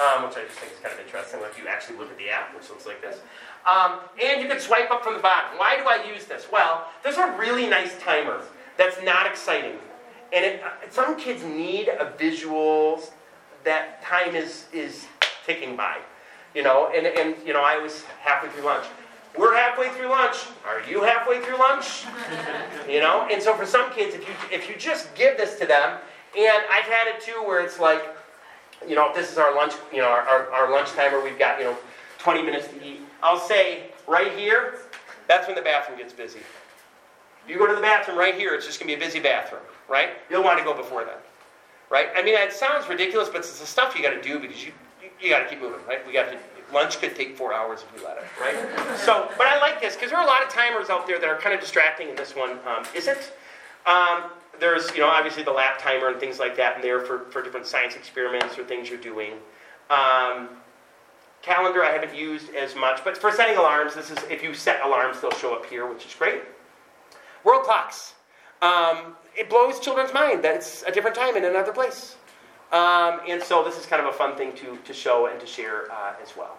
um, 0.00 0.26
which 0.26 0.36
I 0.36 0.44
just 0.44 0.58
think 0.58 0.72
is 0.72 0.78
kind 0.80 0.94
of 0.94 1.00
interesting. 1.04 1.40
If 1.42 1.58
you 1.58 1.68
actually 1.68 1.98
look 1.98 2.10
at 2.10 2.18
the 2.18 2.30
app, 2.30 2.56
which 2.56 2.68
looks 2.70 2.86
like 2.86 3.00
this, 3.00 3.18
um, 3.70 4.00
and 4.20 4.40
you 4.40 4.48
can 4.48 4.58
swipe 4.58 4.90
up 4.90 5.04
from 5.04 5.14
the 5.14 5.20
bottom. 5.20 5.58
Why 5.58 5.76
do 5.76 5.84
I 5.84 6.10
use 6.12 6.24
this? 6.24 6.46
Well, 6.50 6.88
there's 7.04 7.18
a 7.18 7.36
really 7.38 7.68
nice 7.68 7.96
timer 8.00 8.42
that's 8.76 9.00
not 9.04 9.26
exciting, 9.26 9.78
and 10.32 10.44
it, 10.44 10.62
uh, 10.62 10.90
some 10.90 11.16
kids 11.16 11.44
need 11.44 11.88
a 11.88 12.12
visual 12.18 13.00
that 13.62 14.02
time 14.02 14.34
is 14.34 14.66
is 14.72 15.06
ticking 15.46 15.76
by. 15.76 15.98
You 16.54 16.62
know, 16.62 16.90
and, 16.94 17.06
and 17.06 17.36
you 17.46 17.52
know, 17.52 17.62
I 17.62 17.78
was 17.78 18.04
halfway 18.22 18.50
through 18.50 18.64
lunch. 18.64 18.84
We're 19.38 19.54
halfway 19.54 19.90
through 19.90 20.08
lunch. 20.08 20.36
Are 20.66 20.82
you 20.90 21.02
halfway 21.02 21.40
through 21.40 21.58
lunch? 21.58 22.04
You 22.88 22.98
know, 22.98 23.28
and 23.30 23.40
so 23.40 23.54
for 23.54 23.66
some 23.66 23.92
kids, 23.92 24.16
if 24.16 24.26
you 24.26 24.34
if 24.50 24.68
you 24.68 24.74
just 24.74 25.14
give 25.14 25.36
this 25.36 25.56
to 25.60 25.66
them, 25.66 25.98
and 26.36 26.62
I've 26.72 26.86
had 26.86 27.06
it 27.06 27.20
too, 27.20 27.40
where 27.46 27.60
it's 27.60 27.78
like, 27.78 28.02
you 28.88 28.96
know, 28.96 29.10
if 29.10 29.14
this 29.14 29.30
is 29.30 29.38
our 29.38 29.54
lunch, 29.54 29.74
you 29.92 29.98
know, 29.98 30.08
our, 30.08 30.22
our, 30.22 30.50
our 30.50 30.70
lunch 30.72 30.88
timer, 30.90 31.22
we've 31.22 31.38
got 31.38 31.60
you 31.60 31.66
know, 31.66 31.76
20 32.18 32.42
minutes 32.42 32.66
to 32.68 32.84
eat. 32.84 33.00
I'll 33.22 33.38
say 33.38 33.84
right 34.08 34.32
here, 34.32 34.78
that's 35.28 35.46
when 35.46 35.54
the 35.54 35.62
bathroom 35.62 35.98
gets 35.98 36.12
busy. 36.12 36.40
If 37.44 37.50
You 37.50 37.58
go 37.58 37.66
to 37.68 37.74
the 37.74 37.80
bathroom 37.80 38.18
right 38.18 38.34
here, 38.34 38.54
it's 38.54 38.66
just 38.66 38.80
gonna 38.80 38.88
be 38.88 38.94
a 38.94 38.98
busy 38.98 39.20
bathroom, 39.20 39.62
right? 39.88 40.10
You'll 40.28 40.42
want 40.42 40.58
to 40.58 40.64
go 40.64 40.74
before 40.74 41.04
then, 41.04 41.18
right? 41.90 42.08
I 42.16 42.22
mean, 42.22 42.34
it 42.34 42.52
sounds 42.52 42.88
ridiculous, 42.88 43.28
but 43.28 43.38
it's 43.38 43.60
the 43.60 43.66
stuff 43.66 43.94
you 43.94 44.02
got 44.02 44.10
to 44.10 44.22
do 44.22 44.40
because 44.40 44.64
you 44.64 44.72
you 45.20 45.30
got 45.30 45.40
to 45.40 45.48
keep 45.48 45.60
moving, 45.60 45.84
right? 45.86 46.06
We 46.06 46.12
got 46.12 46.30
to 46.30 46.38
lunch 46.72 47.00
could 47.00 47.16
take 47.16 47.36
four 47.36 47.52
hours 47.52 47.82
if 47.82 47.94
we 47.98 48.06
let 48.06 48.18
it, 48.18 48.24
right? 48.40 48.56
So, 48.98 49.30
but 49.38 49.46
I 49.46 49.58
like 49.60 49.80
this 49.80 49.94
because 49.94 50.10
there 50.10 50.18
are 50.18 50.24
a 50.24 50.26
lot 50.26 50.42
of 50.42 50.48
timers 50.50 50.90
out 50.90 51.06
there 51.06 51.18
that 51.18 51.28
are 51.28 51.38
kind 51.38 51.54
of 51.54 51.60
distracting, 51.60 52.08
and 52.08 52.18
this 52.18 52.36
one 52.36 52.58
um, 52.66 52.84
isn't. 52.94 53.32
Um, 53.86 54.24
there's, 54.58 54.90
you 54.92 55.00
know, 55.00 55.08
obviously 55.08 55.42
the 55.42 55.50
lap 55.50 55.78
timer 55.80 56.08
and 56.08 56.20
things 56.20 56.38
like 56.38 56.56
that 56.56 56.76
in 56.76 56.82
there 56.82 57.00
for, 57.00 57.20
for 57.30 57.42
different 57.42 57.66
science 57.66 57.96
experiments 57.96 58.58
or 58.58 58.64
things 58.64 58.90
you're 58.90 58.98
doing. 59.00 59.32
Um, 59.88 60.50
calendar 61.42 61.82
I 61.82 61.90
haven't 61.92 62.14
used 62.14 62.54
as 62.54 62.76
much, 62.76 63.02
but 63.02 63.16
for 63.16 63.32
setting 63.32 63.56
alarms, 63.56 63.94
this 63.94 64.10
is 64.10 64.18
if 64.30 64.42
you 64.42 64.52
set 64.52 64.84
alarms, 64.84 65.20
they'll 65.20 65.30
show 65.32 65.54
up 65.54 65.64
here, 65.66 65.86
which 65.86 66.04
is 66.04 66.14
great. 66.14 66.42
World 67.42 67.64
clocks. 67.64 68.14
um, 68.60 69.16
it 69.36 69.48
blows 69.48 69.80
children's 69.80 70.12
mind 70.12 70.44
that 70.44 70.56
it's 70.56 70.82
a 70.82 70.92
different 70.92 71.16
time 71.16 71.36
in 71.36 71.44
another 71.44 71.72
place. 71.72 72.16
Um, 72.72 73.20
and 73.28 73.42
so 73.42 73.64
this 73.64 73.78
is 73.78 73.86
kind 73.86 74.00
of 74.00 74.08
a 74.08 74.16
fun 74.16 74.36
thing 74.36 74.52
to, 74.54 74.78
to 74.84 74.92
show 74.92 75.26
and 75.26 75.40
to 75.40 75.46
share 75.46 75.90
uh, 75.90 76.14
as 76.22 76.36
well. 76.36 76.56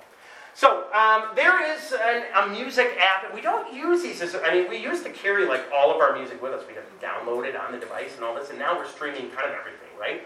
So 0.54 0.92
um, 0.94 1.30
there 1.36 1.74
is 1.74 1.94
an, 1.94 2.24
a 2.36 2.48
music 2.48 2.98
app, 3.00 3.34
we 3.34 3.42
don't 3.42 3.74
use 3.74 4.04
these. 4.04 4.22
As, 4.22 4.36
I 4.36 4.54
mean, 4.54 4.70
we 4.70 4.78
used 4.78 5.04
to 5.06 5.10
carry 5.10 5.46
like 5.46 5.64
all 5.74 5.94
of 5.94 6.02
our 6.02 6.16
music 6.18 6.42
with 6.42 6.52
us. 6.52 6.64
We'd 6.68 6.76
have 6.76 7.00
to 7.00 7.06
download 7.06 7.46
it 7.46 7.56
on 7.56 7.72
the 7.72 7.78
device 7.78 8.16
and 8.16 8.26
all 8.26 8.36
this, 8.36 8.50
and 8.50 8.60
now 8.60 8.78
we're 8.78 8.88
streaming 8.88 9.30
kind 9.30 9.50
of 9.50 9.56
everything, 9.58 9.90
right? 9.98 10.22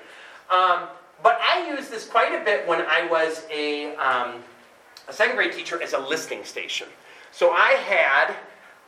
Um, 0.49 0.89
but 1.21 1.39
I 1.47 1.69
used 1.69 1.91
this 1.91 2.07
quite 2.07 2.33
a 2.33 2.43
bit 2.43 2.67
when 2.67 2.81
I 2.81 3.07
was 3.09 3.45
a, 3.51 3.95
um, 3.95 4.43
a 5.07 5.13
second 5.13 5.35
grade 5.35 5.53
teacher 5.53 5.81
as 5.81 5.93
a 5.93 5.99
listening 5.99 6.43
station. 6.43 6.87
So 7.31 7.51
I 7.51 7.73
had 7.73 8.35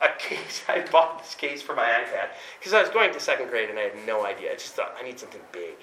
a 0.01 0.17
case. 0.17 0.63
I 0.67 0.85
bought 0.91 1.19
this 1.19 1.35
case 1.35 1.61
for 1.61 1.75
my 1.75 1.83
iPad 1.83 2.29
because 2.59 2.73
I 2.73 2.81
was 2.81 2.89
going 2.89 3.13
to 3.13 3.19
second 3.19 3.49
grade 3.49 3.69
and 3.69 3.77
I 3.77 3.83
had 3.83 4.05
no 4.07 4.25
idea. 4.25 4.51
I 4.51 4.55
just 4.55 4.73
thought 4.73 4.95
I 4.99 5.03
need 5.03 5.19
something 5.19 5.41
big 5.51 5.75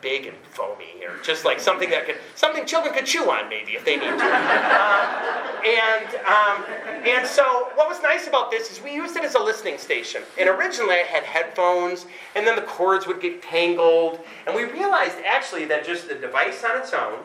big 0.00 0.26
and 0.26 0.36
foamy 0.50 1.04
or 1.04 1.22
just 1.22 1.44
like 1.44 1.60
something 1.60 1.90
that 1.90 2.06
could, 2.06 2.16
something 2.34 2.64
children 2.66 2.94
could 2.94 3.06
chew 3.06 3.30
on 3.30 3.48
maybe 3.48 3.72
if 3.72 3.84
they 3.84 3.96
need 3.96 4.06
to. 4.06 4.24
Uh, 4.24 5.60
and 5.64 6.14
um, 6.24 6.64
and 7.06 7.26
so 7.26 7.68
what 7.74 7.88
was 7.88 8.02
nice 8.02 8.26
about 8.26 8.50
this 8.50 8.70
is 8.70 8.82
we 8.82 8.94
used 8.94 9.16
it 9.16 9.24
as 9.24 9.34
a 9.34 9.38
listening 9.38 9.78
station. 9.78 10.22
And 10.38 10.48
originally 10.48 10.94
I 10.94 11.04
had 11.06 11.24
headphones, 11.24 12.06
and 12.34 12.46
then 12.46 12.56
the 12.56 12.62
cords 12.62 13.06
would 13.06 13.20
get 13.20 13.42
tangled, 13.42 14.20
and 14.46 14.54
we 14.54 14.64
realized 14.64 15.18
actually 15.26 15.64
that 15.66 15.84
just 15.84 16.08
the 16.08 16.14
device 16.14 16.64
on 16.64 16.78
its 16.78 16.92
own, 16.92 17.20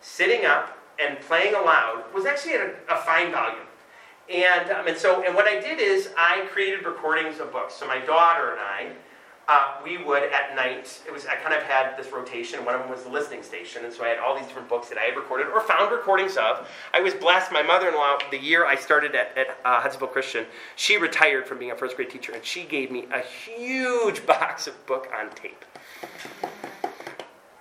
sitting 0.00 0.44
up 0.44 0.78
and 0.98 1.20
playing 1.20 1.54
aloud, 1.54 2.04
was 2.14 2.24
actually 2.24 2.54
at 2.54 2.60
a, 2.60 2.94
a 2.94 2.96
fine 3.02 3.30
volume. 3.32 3.66
And, 4.28 4.70
um, 4.70 4.88
and 4.88 4.96
so, 4.96 5.22
and 5.22 5.34
what 5.34 5.46
I 5.46 5.60
did 5.60 5.78
is 5.78 6.10
I 6.18 6.46
created 6.50 6.84
recordings 6.84 7.38
of 7.38 7.52
books. 7.52 7.74
So 7.74 7.86
my 7.86 7.98
daughter 8.00 8.50
and 8.52 8.60
I, 8.60 8.92
uh, 9.48 9.74
we 9.84 9.96
would 9.96 10.24
at 10.24 10.56
night, 10.56 11.00
it 11.06 11.12
was, 11.12 11.24
I 11.26 11.36
kind 11.36 11.54
of 11.54 11.62
had 11.62 11.96
this 11.96 12.10
rotation. 12.10 12.64
One 12.64 12.74
of 12.74 12.80
them 12.80 12.90
was 12.90 13.04
the 13.04 13.10
listening 13.10 13.44
station, 13.44 13.84
and 13.84 13.94
so 13.94 14.04
I 14.04 14.08
had 14.08 14.18
all 14.18 14.36
these 14.36 14.46
different 14.46 14.68
books 14.68 14.88
that 14.88 14.98
I 14.98 15.02
had 15.02 15.16
recorded 15.16 15.46
or 15.46 15.60
found 15.60 15.92
recordings 15.92 16.36
of. 16.36 16.68
I 16.92 17.00
was 17.00 17.14
blessed. 17.14 17.52
My 17.52 17.62
mother 17.62 17.88
in 17.88 17.94
law, 17.94 18.18
the 18.32 18.38
year 18.38 18.66
I 18.66 18.74
started 18.74 19.14
at, 19.14 19.36
at 19.38 19.58
uh, 19.64 19.80
Hudsonville 19.80 20.08
Christian, 20.08 20.46
she 20.74 20.96
retired 20.96 21.46
from 21.46 21.58
being 21.58 21.70
a 21.70 21.76
first 21.76 21.94
grade 21.94 22.10
teacher, 22.10 22.32
and 22.32 22.44
she 22.44 22.64
gave 22.64 22.90
me 22.90 23.06
a 23.12 23.20
huge 23.20 24.26
box 24.26 24.66
of 24.66 24.84
book 24.86 25.08
on 25.16 25.30
tape. 25.30 25.64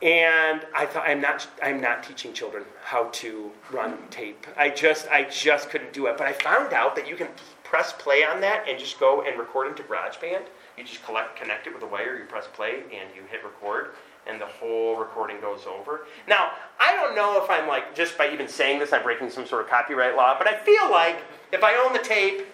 And 0.02 0.62
I 0.76 0.86
thought 0.86 1.08
I'm 1.08 1.22
not 1.22 1.48
I'm 1.64 1.82
not 1.82 2.04
teaching 2.04 2.34
children 2.34 2.64
how 2.84 3.06
to 3.14 3.52
run 3.72 3.98
tape. 4.10 4.46
I 4.58 4.70
just 4.70 5.08
I 5.08 5.24
just 5.24 5.70
couldn't 5.70 5.94
do 5.94 6.08
it. 6.08 6.18
But 6.18 6.28
I 6.28 6.34
found 6.34 6.74
out 6.74 6.96
that 6.96 7.08
you 7.08 7.16
can 7.16 7.28
press 7.64 7.94
play 7.94 8.24
on 8.24 8.42
that 8.42 8.68
and 8.68 8.78
just 8.78 9.00
go 9.00 9.24
and 9.24 9.40
record 9.40 9.68
into 9.68 9.84
GarageBand 9.84 10.44
you 10.78 10.84
just 10.84 11.04
collect, 11.04 11.38
connect 11.38 11.68
it 11.68 11.74
with 11.74 11.84
a 11.84 11.88
wire, 11.88 12.18
you 12.18 12.26
press 12.26 12.48
play, 12.54 12.84
and 12.94 13.10
you 13.16 13.22
hit 13.30 13.44
record, 13.44 13.92
and 14.28 14.40
the 14.40 14.46
whole 14.46 14.98
recording 14.98 15.40
goes 15.40 15.66
over. 15.66 16.08
Now, 16.28 16.52
I 16.80 16.94
don't 16.96 17.16
know 17.16 17.42
if 17.44 17.50
I'm 17.50 17.68
like, 17.68 17.96
just 17.96 18.18
by 18.18 18.32
even 18.32 18.48
saying 18.48 18.80
this, 18.80 18.92
I'm 18.92 19.04
breaking 19.04 19.30
some 19.30 19.46
sort 19.46 19.64
of 19.64 19.70
copyright 19.70 20.16
law, 20.16 20.38
but 20.38 20.48
I 20.48 20.58
feel 20.58 20.90
like 20.92 21.18
if 21.52 21.64
I 21.64 21.76
own 21.76 21.94
the 21.94 22.00
tape, 22.00 22.46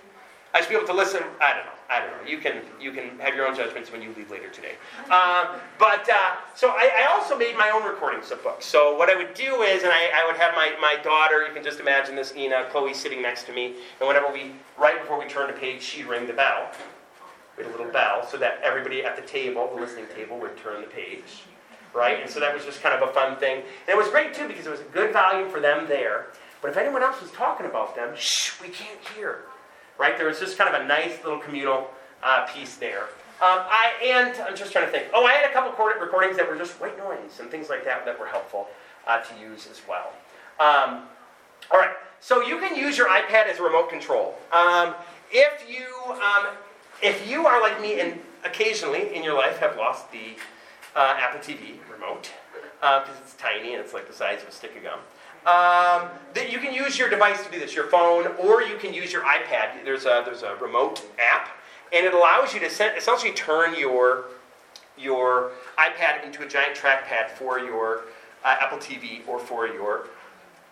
I 0.53 0.59
should 0.59 0.69
be 0.69 0.75
able 0.75 0.87
to 0.87 0.93
listen. 0.93 1.23
I 1.39 1.53
don't 1.53 1.65
know. 1.65 1.71
I 1.89 1.99
don't 1.99 2.09
know. 2.09 2.29
You 2.29 2.37
can 2.37 2.61
you 2.79 2.91
can 2.91 3.19
have 3.19 3.35
your 3.35 3.47
own 3.47 3.55
judgments 3.55 3.91
when 3.91 4.01
you 4.01 4.13
leave 4.17 4.31
later 4.31 4.49
today. 4.49 4.73
Um, 5.05 5.59
but 5.77 6.09
uh, 6.09 6.35
so 6.55 6.69
I, 6.69 6.89
I, 7.03 7.07
also 7.11 7.37
made 7.37 7.57
my 7.57 7.69
own 7.69 7.83
recordings 7.83 8.31
of 8.31 8.41
books. 8.43 8.65
So 8.65 8.97
what 8.97 9.09
I 9.09 9.15
would 9.15 9.33
do 9.33 9.61
is, 9.61 9.83
and 9.83 9.91
I, 9.91 10.09
I, 10.13 10.25
would 10.25 10.37
have 10.37 10.53
my, 10.55 10.73
my 10.79 11.01
daughter. 11.03 11.45
You 11.45 11.53
can 11.53 11.63
just 11.63 11.79
imagine 11.79 12.15
this, 12.15 12.33
Ina, 12.35 12.67
Chloe, 12.69 12.93
sitting 12.93 13.21
next 13.21 13.43
to 13.47 13.53
me, 13.53 13.75
and 13.99 14.07
whenever 14.07 14.31
we 14.31 14.53
right 14.77 14.99
before 15.01 15.19
we 15.19 15.25
turn 15.25 15.47
the 15.47 15.53
page, 15.53 15.81
she'd 15.81 16.05
ring 16.05 16.27
the 16.27 16.33
bell, 16.33 16.71
we 17.61 17.67
had 17.67 17.75
a 17.75 17.77
little 17.77 17.91
bell 17.91 18.25
so 18.25 18.37
that 18.37 18.59
everybody 18.63 19.03
at 19.03 19.15
the 19.15 19.21
table, 19.21 19.69
the 19.73 19.81
listening 19.81 20.05
table, 20.15 20.37
would 20.39 20.57
turn 20.57 20.81
the 20.81 20.87
page. 20.87 21.43
Right? 21.93 22.21
And 22.21 22.29
so 22.29 22.39
that 22.39 22.53
was 22.53 22.63
just 22.63 22.81
kind 22.81 22.95
of 22.95 23.07
a 23.07 23.11
fun 23.11 23.37
thing. 23.37 23.57
And 23.57 23.89
it 23.89 23.97
was 23.97 24.07
great 24.07 24.33
too 24.33 24.47
because 24.47 24.65
it 24.65 24.71
was 24.71 24.79
a 24.79 24.85
good 24.85 25.11
volume 25.11 25.49
for 25.49 25.59
them 25.59 25.87
there. 25.87 26.27
But 26.61 26.71
if 26.71 26.77
anyone 26.77 27.03
else 27.03 27.21
was 27.21 27.31
talking 27.31 27.65
about 27.65 27.95
them, 27.95 28.13
shh, 28.15 28.61
we 28.61 28.69
can't 28.69 28.99
hear. 29.15 29.43
Right? 29.97 30.17
There 30.17 30.27
was 30.27 30.39
just 30.39 30.57
kind 30.57 30.73
of 30.73 30.81
a 30.81 30.85
nice 30.85 31.23
little 31.23 31.39
communal 31.39 31.89
uh, 32.23 32.47
piece 32.47 32.77
there. 32.77 33.03
Um, 33.41 33.59
I, 33.67 33.93
and 34.05 34.41
I'm 34.41 34.55
just 34.55 34.71
trying 34.71 34.85
to 34.85 34.91
think. 34.91 35.07
Oh, 35.13 35.25
I 35.25 35.33
had 35.33 35.49
a 35.49 35.53
couple 35.53 35.71
recordings 35.99 36.37
that 36.37 36.47
were 36.47 36.55
just 36.55 36.79
white 36.79 36.97
noise 36.97 37.39
and 37.39 37.49
things 37.49 37.69
like 37.69 37.83
that 37.85 38.05
that 38.05 38.19
were 38.19 38.27
helpful 38.27 38.67
uh, 39.07 39.19
to 39.19 39.39
use 39.39 39.67
as 39.69 39.81
well. 39.89 40.13
Um, 40.59 41.07
all 41.71 41.79
right, 41.79 41.95
so 42.19 42.41
you 42.41 42.59
can 42.59 42.75
use 42.75 42.97
your 42.97 43.09
iPad 43.09 43.47
as 43.47 43.59
a 43.59 43.63
remote 43.63 43.89
control. 43.89 44.35
Um, 44.51 44.93
if 45.31 45.67
you 45.67 45.87
um, 46.13 46.47
if 47.01 47.29
you 47.29 47.47
are 47.47 47.61
like 47.61 47.81
me 47.81 47.99
and 47.99 48.19
occasionally 48.43 49.15
in 49.15 49.23
your 49.23 49.35
life 49.35 49.57
have 49.59 49.77
lost 49.77 50.11
the 50.11 50.35
uh, 50.95 51.15
Apple 51.17 51.39
TV 51.39 51.75
remote, 51.91 52.31
because 52.79 53.09
uh, 53.09 53.21
it's 53.21 53.33
tiny 53.35 53.73
and 53.73 53.81
it's 53.81 53.93
like 53.93 54.07
the 54.07 54.13
size 54.13 54.41
of 54.41 54.49
a 54.49 54.51
stick 54.51 54.75
of 54.75 54.83
gum, 54.83 54.99
um, 55.45 56.09
that 56.33 56.51
you 56.51 56.59
can 56.59 56.73
use 56.73 56.99
your 56.99 57.09
device 57.09 57.43
to 57.43 57.51
do 57.51 57.59
this, 57.59 57.73
your 57.73 57.87
phone, 57.87 58.27
or 58.39 58.61
you 58.61 58.77
can 58.77 58.93
use 58.93 59.11
your 59.11 59.23
iPad. 59.23 59.83
There's 59.83 60.05
a, 60.05 60.21
there's 60.25 60.43
a 60.43 60.55
remote 60.55 61.03
app, 61.19 61.49
and 61.93 62.05
it 62.05 62.13
allows 62.13 62.53
you 62.53 62.59
to 62.59 62.69
send, 62.69 62.97
essentially 62.97 63.31
turn 63.33 63.75
your, 63.75 64.25
your 64.97 65.51
iPad 65.77 66.25
into 66.25 66.43
a 66.43 66.47
giant 66.47 66.75
trackpad 66.75 67.29
for 67.29 67.59
your 67.59 68.03
uh, 68.43 68.57
Apple 68.59 68.77
TV 68.77 69.27
or 69.27 69.39
for 69.39 69.67
your 69.67 70.07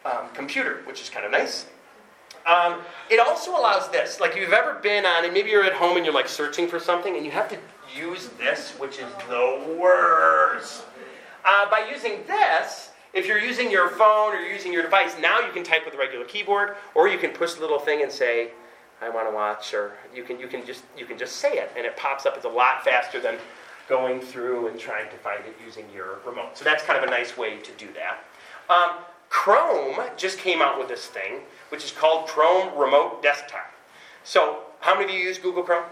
um, 0.05 0.27
computer, 0.33 0.81
which 0.85 1.01
is 1.01 1.09
kind 1.09 1.25
of 1.25 1.31
nice. 1.31 1.65
Um, 2.49 2.81
it 3.11 3.19
also 3.19 3.51
allows 3.51 3.89
this. 3.91 4.19
Like 4.19 4.35
you've 4.35 4.53
ever 4.53 4.79
been 4.81 5.05
on, 5.05 5.23
and 5.23 5.33
maybe 5.33 5.51
you're 5.51 5.63
at 5.63 5.73
home 5.73 5.97
and 5.97 6.05
you're 6.05 6.15
like 6.15 6.27
searching 6.27 6.67
for 6.67 6.79
something, 6.79 7.15
and 7.15 7.23
you 7.23 7.31
have 7.31 7.47
to 7.49 7.57
use 7.95 8.29
this, 8.39 8.71
which 8.71 8.97
is 8.97 9.11
the 9.29 9.77
worst. 9.79 10.83
Uh, 11.45 11.69
by 11.69 11.87
using 11.93 12.23
this, 12.25 12.89
if 13.13 13.27
you're 13.27 13.39
using 13.39 13.69
your 13.69 13.89
phone 13.89 14.33
or 14.33 14.39
using 14.39 14.73
your 14.73 14.81
device, 14.81 15.15
now 15.21 15.39
you 15.39 15.51
can 15.51 15.63
type 15.63 15.85
with 15.85 15.93
a 15.93 15.97
regular 15.97 16.25
keyboard, 16.25 16.75
or 16.95 17.07
you 17.07 17.19
can 17.19 17.31
push 17.31 17.53
the 17.53 17.61
little 17.61 17.79
thing 17.79 18.01
and 18.01 18.11
say, 18.11 18.49
"I 18.99 19.09
want 19.09 19.27
to 19.29 19.33
watch," 19.33 19.75
or 19.75 19.93
you 20.13 20.23
can 20.23 20.39
you 20.39 20.47
can 20.47 20.65
just 20.65 20.83
you 20.97 21.05
can 21.05 21.19
just 21.19 21.35
say 21.35 21.53
it, 21.59 21.71
and 21.77 21.85
it 21.85 21.95
pops 21.97 22.25
up. 22.25 22.35
It's 22.35 22.45
a 22.45 22.49
lot 22.49 22.83
faster 22.83 23.19
than 23.19 23.37
going 23.87 24.21
through 24.21 24.67
and 24.67 24.79
trying 24.79 25.09
to 25.09 25.17
find 25.17 25.39
it 25.45 25.55
using 25.63 25.85
your 25.93 26.19
remote. 26.25 26.57
So 26.57 26.63
that's 26.63 26.83
kind 26.83 26.97
of 26.97 27.03
a 27.03 27.11
nice 27.11 27.37
way 27.37 27.57
to 27.57 27.71
do 27.73 27.87
that. 27.93 28.23
Um, 28.73 28.91
Chrome 29.29 29.99
just 30.17 30.37
came 30.37 30.61
out 30.61 30.77
with 30.77 30.87
this 30.87 31.05
thing, 31.05 31.41
which 31.69 31.83
is 31.83 31.91
called 31.91 32.27
Chrome 32.27 32.77
Remote 32.77 33.23
Desktop. 33.23 33.71
So, 34.23 34.59
how 34.79 34.95
many 34.95 35.05
of 35.13 35.19
you 35.19 35.25
use 35.25 35.37
Google 35.37 35.63
Chrome? 35.63 35.85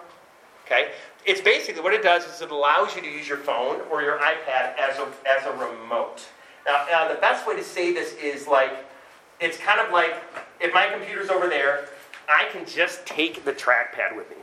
Okay, 0.65 0.91
it's 1.25 1.41
basically 1.41 1.81
what 1.81 1.93
it 1.93 2.03
does 2.03 2.25
is 2.25 2.41
it 2.41 2.51
allows 2.51 2.95
you 2.95 3.01
to 3.01 3.07
use 3.07 3.27
your 3.27 3.37
phone 3.37 3.81
or 3.89 4.01
your 4.01 4.17
iPad 4.17 4.77
as 4.77 4.97
a, 4.97 5.07
as 5.27 5.45
a 5.45 5.51
remote. 5.53 6.25
Now, 6.65 6.85
now, 6.89 7.07
the 7.07 7.19
best 7.21 7.47
way 7.47 7.55
to 7.55 7.63
say 7.63 7.93
this 7.93 8.13
is 8.15 8.47
like, 8.47 8.85
it's 9.39 9.57
kind 9.57 9.79
of 9.79 9.93
like 9.93 10.15
if 10.59 10.73
my 10.73 10.89
computer's 10.89 11.29
over 11.29 11.47
there, 11.47 11.87
I 12.27 12.49
can 12.51 12.65
just 12.65 13.05
take 13.05 13.45
the 13.45 13.53
trackpad 13.53 14.15
with 14.15 14.29
me. 14.29 14.37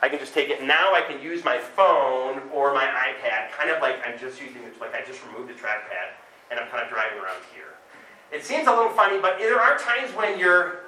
I 0.00 0.08
can 0.08 0.18
just 0.18 0.32
take 0.32 0.48
it. 0.48 0.62
Now 0.62 0.94
I 0.94 1.00
can 1.00 1.20
use 1.20 1.44
my 1.44 1.58
phone 1.58 2.40
or 2.52 2.72
my 2.72 2.84
iPad, 2.84 3.50
kind 3.50 3.70
of 3.70 3.82
like 3.82 3.96
I'm 4.06 4.18
just 4.18 4.40
using 4.40 4.62
it, 4.62 4.80
like 4.80 4.94
I 4.94 5.04
just 5.04 5.24
removed 5.26 5.50
the 5.50 5.54
trackpad 5.54 6.14
and 6.50 6.60
I'm 6.60 6.68
kind 6.68 6.84
of 6.84 6.88
driving 6.88 7.18
around 7.18 7.42
here. 7.52 7.74
It 8.32 8.44
seems 8.44 8.66
a 8.66 8.70
little 8.70 8.90
funny, 8.90 9.20
but 9.20 9.38
there 9.38 9.60
are 9.60 9.78
times 9.78 10.10
when 10.14 10.38
you're 10.38 10.80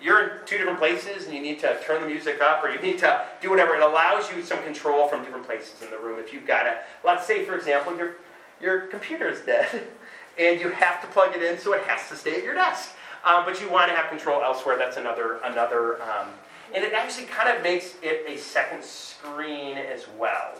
you're 0.00 0.22
in 0.22 0.30
two 0.46 0.58
different 0.58 0.78
places 0.78 1.24
and 1.24 1.34
you 1.34 1.42
need 1.42 1.58
to 1.58 1.76
turn 1.82 2.00
the 2.00 2.06
music 2.06 2.40
up 2.40 2.62
or 2.62 2.70
you 2.70 2.80
need 2.80 2.98
to 2.98 3.26
do 3.40 3.50
whatever. 3.50 3.74
It 3.74 3.82
allows 3.82 4.30
you 4.30 4.42
some 4.44 4.62
control 4.62 5.08
from 5.08 5.24
different 5.24 5.44
places 5.44 5.82
in 5.82 5.90
the 5.90 5.98
room. 5.98 6.20
If 6.20 6.32
you've 6.32 6.46
got 6.46 6.66
a, 6.66 6.78
let's 7.04 7.26
say, 7.26 7.44
for 7.44 7.56
example, 7.56 7.96
your, 7.96 8.14
your 8.60 8.82
computer 8.82 9.28
is 9.28 9.40
dead 9.40 9.88
and 10.38 10.60
you 10.60 10.70
have 10.70 11.00
to 11.00 11.08
plug 11.08 11.34
it 11.34 11.42
in 11.42 11.58
so 11.58 11.72
it 11.72 11.82
has 11.82 12.08
to 12.10 12.16
stay 12.16 12.36
at 12.36 12.44
your 12.44 12.54
desk. 12.54 12.90
Um, 13.24 13.44
but 13.44 13.60
you 13.60 13.68
want 13.68 13.90
to 13.90 13.96
have 13.96 14.08
control 14.08 14.40
elsewhere. 14.40 14.78
That's 14.78 14.96
another, 14.96 15.40
another 15.42 16.00
um, 16.02 16.28
and 16.74 16.84
it 16.84 16.92
actually 16.92 17.26
kind 17.26 17.54
of 17.54 17.62
makes 17.62 17.94
it 18.02 18.24
a 18.28 18.36
second 18.38 18.84
screen 18.84 19.78
as 19.78 20.06
well. 20.18 20.54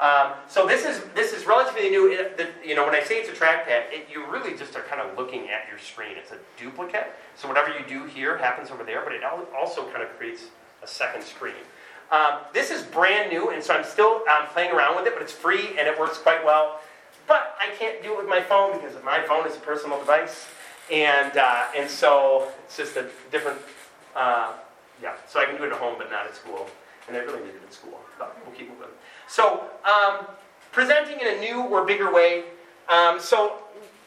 Um, 0.00 0.34
so 0.48 0.66
this 0.66 0.84
is 0.84 1.02
this 1.14 1.32
is 1.32 1.44
relatively 1.44 1.90
new. 1.90 2.12
It, 2.12 2.36
the, 2.36 2.48
you 2.64 2.76
know, 2.76 2.84
when 2.84 2.94
I 2.94 3.02
say 3.02 3.16
it's 3.20 3.28
a 3.28 3.32
trackpad, 3.32 3.90
it, 3.90 4.06
you 4.12 4.24
really 4.26 4.56
just 4.56 4.76
are 4.76 4.82
kind 4.82 5.00
of 5.00 5.18
looking 5.18 5.50
at 5.50 5.68
your 5.68 5.78
screen. 5.78 6.12
It's 6.16 6.30
a 6.30 6.38
duplicate. 6.56 7.12
So 7.34 7.48
whatever 7.48 7.70
you 7.70 7.84
do 7.88 8.04
here 8.04 8.38
happens 8.38 8.70
over 8.70 8.84
there, 8.84 9.02
but 9.02 9.12
it 9.12 9.22
also 9.24 9.90
kind 9.90 10.02
of 10.02 10.08
creates 10.16 10.44
a 10.82 10.86
second 10.86 11.24
screen. 11.24 11.54
Um, 12.10 12.38
this 12.54 12.70
is 12.70 12.82
brand 12.82 13.30
new, 13.30 13.50
and 13.50 13.62
so 13.62 13.74
I'm 13.74 13.84
still 13.84 14.22
um, 14.30 14.46
playing 14.52 14.72
around 14.72 14.96
with 14.96 15.06
it, 15.06 15.14
but 15.14 15.22
it's 15.22 15.32
free 15.32 15.68
and 15.78 15.86
it 15.86 15.98
works 15.98 16.16
quite 16.16 16.44
well. 16.44 16.80
But 17.26 17.56
I 17.60 17.74
can't 17.76 18.02
do 18.02 18.12
it 18.12 18.18
with 18.18 18.28
my 18.28 18.40
phone 18.40 18.80
because 18.80 18.96
my 19.04 19.20
phone 19.22 19.46
is 19.46 19.56
a 19.56 19.60
personal 19.60 19.98
device, 19.98 20.46
and 20.90 21.36
uh, 21.36 21.64
and 21.76 21.90
so 21.90 22.48
it's 22.64 22.76
just 22.76 22.96
a 22.96 23.10
different. 23.30 23.58
Uh, 24.16 24.52
yeah, 25.02 25.14
so 25.28 25.40
I 25.40 25.44
can 25.44 25.56
do 25.56 25.64
it 25.64 25.72
at 25.72 25.78
home, 25.78 25.96
but 25.98 26.10
not 26.10 26.26
at 26.26 26.34
school, 26.34 26.66
and 27.08 27.16
I 27.16 27.20
really 27.20 27.40
need 27.40 27.50
it 27.50 27.62
at 27.66 27.74
school. 27.74 28.00
But 28.18 28.36
we'll 28.46 28.54
keep 28.54 28.70
moving. 28.70 28.88
So, 29.28 29.68
um, 29.84 30.26
presenting 30.72 31.20
in 31.20 31.26
a 31.26 31.40
new 31.40 31.62
or 31.62 31.84
bigger 31.84 32.12
way. 32.12 32.44
Um, 32.88 33.20
so, 33.20 33.58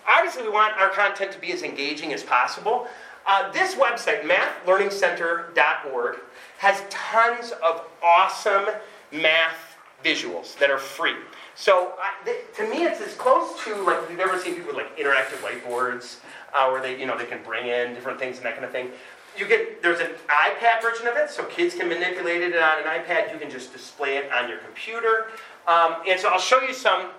obviously, 0.07 0.43
we 0.43 0.49
want 0.49 0.75
our 0.77 0.89
content 0.89 1.31
to 1.31 1.39
be 1.39 1.51
as 1.51 1.61
engaging 1.63 2.13
as 2.13 2.23
possible. 2.23 2.87
Uh, 3.25 3.51
this 3.51 3.75
website, 3.75 4.23
mathlearningcenter.org, 4.23 6.17
has 6.57 6.83
tons 6.89 7.53
of 7.63 7.83
awesome 8.03 8.65
math 9.11 9.77
visuals 10.03 10.57
that 10.57 10.71
are 10.71 10.77
free. 10.77 11.15
So 11.55 11.93
I, 11.99 12.25
th- 12.25 12.45
to 12.57 12.67
me, 12.67 12.83
it's 12.83 13.01
as 13.01 13.13
close 13.15 13.63
to 13.65 13.75
like 13.83 14.09
you've 14.09 14.19
ever 14.19 14.39
seen 14.39 14.55
people 14.55 14.73
with 14.73 14.77
like 14.77 14.97
interactive 14.97 15.37
whiteboards, 15.41 16.17
uh, 16.53 16.69
where 16.69 16.81
they 16.81 16.99
you 16.99 17.05
know 17.05 17.17
they 17.17 17.25
can 17.25 17.43
bring 17.43 17.67
in 17.67 17.93
different 17.93 18.17
things 18.17 18.37
and 18.37 18.45
that 18.45 18.53
kind 18.53 18.65
of 18.65 18.71
thing. 18.71 18.89
You 19.37 19.47
get 19.47 19.81
there's 19.81 19.99
an 19.99 20.11
iPad 20.27 20.81
version 20.81 21.07
of 21.07 21.15
it, 21.15 21.29
so 21.29 21.45
kids 21.45 21.73
can 21.73 21.87
manipulate 21.87 22.41
it 22.41 22.55
on 22.55 22.79
an 22.79 22.85
iPad. 22.85 23.31
You 23.31 23.39
can 23.39 23.49
just 23.49 23.71
display 23.71 24.17
it 24.17 24.31
on 24.31 24.49
your 24.49 24.57
computer, 24.59 25.27
um, 25.67 25.95
and 26.07 26.19
so 26.19 26.29
I'll 26.29 26.39
show 26.39 26.61
you 26.61 26.73
some 26.73 27.09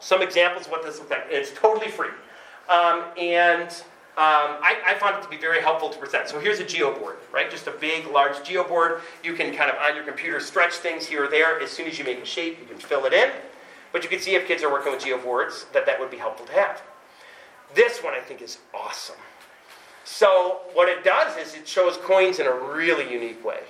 some 0.00 0.22
examples 0.22 0.66
of 0.66 0.72
what 0.72 0.84
this 0.84 0.98
looks 0.98 1.10
like. 1.10 1.26
It's 1.30 1.52
totally 1.52 1.88
free, 1.88 2.10
um, 2.68 3.04
and 3.16 3.70
um, 4.14 4.60
I, 4.60 4.76
I, 4.88 4.94
found 4.98 5.16
it 5.16 5.22
to 5.22 5.28
be 5.30 5.38
very 5.38 5.62
helpful 5.62 5.88
to 5.88 5.98
present. 5.98 6.28
So 6.28 6.38
here's 6.38 6.60
a 6.60 6.64
geoboard, 6.64 7.16
right? 7.32 7.50
Just 7.50 7.66
a 7.66 7.70
big, 7.70 8.06
large 8.08 8.34
geoboard. 8.46 9.00
You 9.24 9.32
can 9.32 9.54
kind 9.54 9.70
of 9.70 9.76
on 9.78 9.94
your 9.94 10.04
computer 10.04 10.38
stretch 10.38 10.74
things 10.74 11.06
here 11.06 11.24
or 11.24 11.28
there. 11.28 11.58
As 11.62 11.70
soon 11.70 11.86
as 11.86 11.98
you 11.98 12.04
make 12.04 12.18
a 12.18 12.26
shape, 12.26 12.58
you 12.60 12.66
can 12.66 12.76
fill 12.76 13.06
it 13.06 13.14
in. 13.14 13.30
But 13.90 14.04
you 14.04 14.10
can 14.10 14.20
see 14.20 14.34
if 14.34 14.46
kids 14.46 14.62
are 14.62 14.70
working 14.70 14.92
with 14.92 15.02
geoboards 15.02 15.64
that 15.72 15.86
that 15.86 15.98
would 15.98 16.10
be 16.10 16.18
helpful 16.18 16.44
to 16.44 16.52
have. 16.52 16.82
This 17.74 18.02
one 18.02 18.12
I 18.12 18.20
think 18.20 18.42
is 18.42 18.58
awesome. 18.74 19.16
So 20.04 20.60
what 20.72 20.88
it 20.88 21.04
does 21.04 21.36
is 21.36 21.54
it 21.54 21.66
shows 21.66 21.96
coins 21.98 22.38
in 22.38 22.46
a 22.46 22.54
really 22.54 23.10
unique 23.12 23.44
way. 23.44 23.60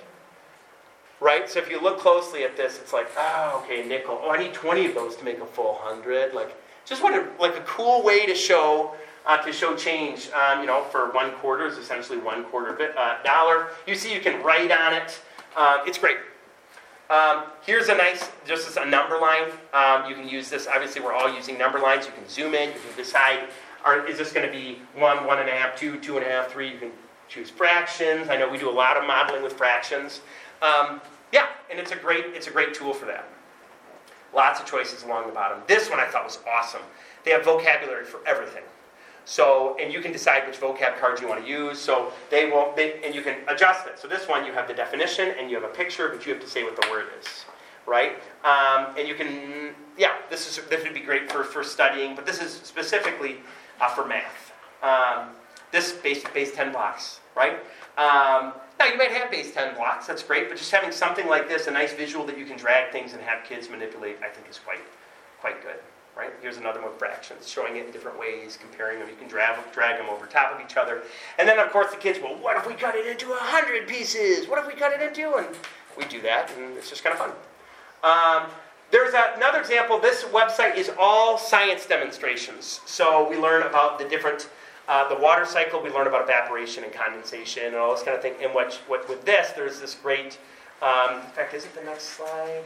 Right? 1.19 1.49
So 1.49 1.59
if 1.59 1.69
you 1.69 1.81
look 1.81 1.99
closely 1.99 2.43
at 2.43 2.57
this, 2.57 2.79
it's 2.79 2.91
like, 2.91 3.07
oh, 3.17 3.63
okay, 3.63 3.87
nickel. 3.87 4.19
Oh, 4.21 4.31
I 4.31 4.37
need 4.37 4.53
20 4.53 4.87
of 4.87 4.95
those 4.95 5.15
to 5.17 5.23
make 5.23 5.39
a 5.39 5.45
full 5.45 5.75
hundred. 5.75 6.33
Like, 6.33 6.55
just 6.85 7.01
what 7.01 7.13
a, 7.13 7.27
like 7.41 7.55
a 7.55 7.61
cool 7.61 8.03
way 8.03 8.25
to 8.25 8.35
show 8.35 8.95
uh, 9.25 9.37
to 9.37 9.53
show 9.53 9.75
change. 9.75 10.29
Um, 10.31 10.61
you 10.61 10.65
know, 10.65 10.83
for 10.85 11.11
one 11.11 11.31
quarter 11.33 11.65
is 11.65 11.77
essentially 11.77 12.19
one 12.19 12.43
quarter 12.45 12.73
bit, 12.73 12.97
uh, 12.97 13.21
dollar. 13.23 13.69
You 13.87 13.95
see, 13.95 14.13
you 14.13 14.19
can 14.19 14.43
write 14.43 14.71
on 14.71 14.93
it. 14.93 15.19
Uh, 15.55 15.79
it's 15.85 15.97
great. 15.97 16.17
Um, 17.09 17.43
here's 17.65 17.89
a 17.89 17.95
nice, 17.95 18.31
just 18.45 18.75
a 18.77 18.85
number 18.85 19.19
line. 19.19 19.51
Um, 19.73 20.09
you 20.09 20.15
can 20.15 20.27
use 20.27 20.49
this. 20.49 20.67
Obviously, 20.67 21.01
we're 21.01 21.13
all 21.13 21.33
using 21.33 21.57
number 21.57 21.79
lines. 21.79 22.05
You 22.05 22.11
can 22.11 22.27
zoom 22.27 22.53
in. 22.55 22.69
You 22.69 22.79
can 22.87 22.97
decide, 22.97 23.49
are, 23.83 24.05
is 24.07 24.17
this 24.17 24.31
going 24.31 24.45
to 24.45 24.51
be 24.51 24.79
one, 24.95 25.25
one 25.25 25.39
and 25.39 25.49
a 25.49 25.51
half, 25.51 25.75
two, 25.75 25.99
two 25.99 26.17
and 26.17 26.25
a 26.25 26.29
half, 26.29 26.51
three? 26.51 26.71
You 26.71 26.79
can 26.79 26.91
choose 27.27 27.49
fractions. 27.49 28.29
I 28.29 28.37
know 28.37 28.49
we 28.49 28.57
do 28.57 28.69
a 28.69 28.71
lot 28.71 28.97
of 28.97 29.05
modeling 29.05 29.43
with 29.43 29.53
fractions. 29.53 30.21
Um, 30.61 31.01
yeah, 31.31 31.47
and 31.69 31.79
it's 31.79 31.91
a 31.91 31.95
great, 31.95 32.25
it's 32.27 32.47
a 32.47 32.51
great 32.51 32.73
tool 32.73 32.93
for 32.93 33.05
that. 33.05 33.27
Lots 34.33 34.59
of 34.59 34.65
choices 34.65 35.03
along 35.03 35.27
the 35.27 35.33
bottom. 35.33 35.59
This 35.67 35.89
one 35.89 35.99
I 35.99 36.05
thought 36.05 36.23
was 36.23 36.39
awesome. 36.47 36.81
They 37.23 37.31
have 37.31 37.43
vocabulary 37.43 38.05
for 38.05 38.19
everything. 38.27 38.63
So, 39.25 39.77
and 39.79 39.93
you 39.93 40.01
can 40.01 40.11
decide 40.11 40.45
which 40.45 40.59
vocab 40.59 40.99
cards 40.99 41.21
you 41.21 41.27
want 41.27 41.43
to 41.43 41.49
use. 41.49 41.79
So 41.79 42.11
they 42.29 42.45
will, 42.49 42.73
they, 42.75 43.01
and 43.03 43.15
you 43.15 43.21
can 43.21 43.37
adjust 43.47 43.87
it. 43.87 43.97
So 43.97 44.07
this 44.07 44.27
one, 44.27 44.45
you 44.45 44.51
have 44.51 44.67
the 44.67 44.73
definition 44.73 45.33
and 45.39 45.49
you 45.49 45.55
have 45.55 45.63
a 45.63 45.73
picture, 45.73 46.09
but 46.09 46.25
you 46.25 46.33
have 46.33 46.41
to 46.41 46.49
say 46.49 46.63
what 46.63 46.79
the 46.79 46.87
word 46.91 47.07
is, 47.19 47.45
right? 47.85 48.13
Um, 48.43 48.95
and 48.97 49.07
you 49.07 49.15
can, 49.15 49.75
yeah, 49.97 50.15
this 50.29 50.47
is 50.47 50.63
this 50.65 50.83
would 50.83 50.93
be 50.93 50.99
great 50.99 51.31
for, 51.31 51.43
for 51.43 51.63
studying, 51.63 52.15
but 52.15 52.25
this 52.25 52.41
is 52.41 52.51
specifically 52.51 53.37
uh, 53.83 53.89
for 53.89 54.05
math. 54.05 54.53
Um, 54.81 55.29
this 55.71 55.91
base 55.91 56.23
base 56.33 56.53
10 56.55 56.71
blocks, 56.71 57.19
right? 57.35 57.53
Um, 57.97 58.53
now 58.79 58.85
you 58.91 58.97
might 58.97 59.11
have 59.11 59.31
base 59.31 59.53
10 59.53 59.75
blocks, 59.75 60.07
that's 60.07 60.23
great, 60.23 60.49
but 60.49 60.57
just 60.57 60.71
having 60.71 60.91
something 60.91 61.27
like 61.27 61.47
this, 61.47 61.67
a 61.67 61.71
nice 61.71 61.93
visual 61.93 62.25
that 62.25 62.37
you 62.37 62.45
can 62.45 62.57
drag 62.57 62.91
things 62.91 63.13
and 63.13 63.21
have 63.21 63.43
kids 63.43 63.69
manipulate, 63.69 64.17
I 64.23 64.29
think 64.29 64.49
is 64.49 64.59
quite 64.59 64.81
quite 65.39 65.61
good 65.61 65.79
right? 66.15 66.31
Here's 66.41 66.57
another 66.57 66.81
one, 66.81 66.91
fractions, 66.97 67.49
showing 67.49 67.75
it 67.75 67.87
in 67.87 67.91
different 67.91 68.19
ways, 68.19 68.57
comparing 68.61 68.99
them. 68.99 69.09
You 69.09 69.15
can 69.15 69.27
drag, 69.27 69.57
drag 69.71 69.97
them 69.97 70.09
over 70.09 70.25
top 70.27 70.53
of 70.53 70.63
each 70.63 70.77
other. 70.77 71.01
And 71.39 71.47
then, 71.47 71.59
of 71.59 71.71
course, 71.71 71.91
the 71.91 71.97
kids, 71.97 72.19
well, 72.21 72.35
what 72.35 72.55
if 72.55 72.67
we 72.67 72.73
cut 72.75 72.95
it 72.95 73.07
into 73.07 73.29
100 73.29 73.87
pieces? 73.87 74.47
What 74.47 74.59
if 74.59 74.67
we 74.67 74.73
cut 74.73 74.93
it 74.93 75.01
into? 75.01 75.35
And 75.37 75.47
we 75.97 76.05
do 76.05 76.21
that, 76.21 76.51
and 76.55 76.77
it's 76.77 76.89
just 76.89 77.03
kind 77.03 77.13
of 77.13 77.19
fun. 77.19 77.31
Um, 78.03 78.51
there's 78.93 79.15
another 79.35 79.59
example. 79.59 79.97
This 79.97 80.23
website 80.25 80.77
is 80.77 80.91
all 80.99 81.35
science 81.35 81.87
demonstrations. 81.87 82.79
So 82.85 83.27
we 83.27 83.35
learn 83.35 83.63
about 83.63 83.97
the 83.97 84.05
different, 84.05 84.49
uh, 84.87 85.09
the 85.09 85.19
water 85.19 85.45
cycle. 85.45 85.81
We 85.81 85.89
learn 85.89 86.05
about 86.05 86.21
evaporation 86.21 86.83
and 86.83 86.93
condensation 86.93 87.65
and 87.65 87.75
all 87.75 87.95
this 87.95 88.03
kind 88.03 88.15
of 88.15 88.21
thing. 88.21 88.35
And 88.39 88.53
what, 88.53 88.75
what 88.85 89.09
with 89.09 89.25
this, 89.25 89.49
there's 89.53 89.81
this 89.81 89.95
great. 89.95 90.37
Um, 90.83 91.21
in 91.21 91.31
fact, 91.31 91.55
is 91.55 91.65
it 91.65 91.73
the 91.73 91.81
next 91.81 92.03
slide? 92.03 92.65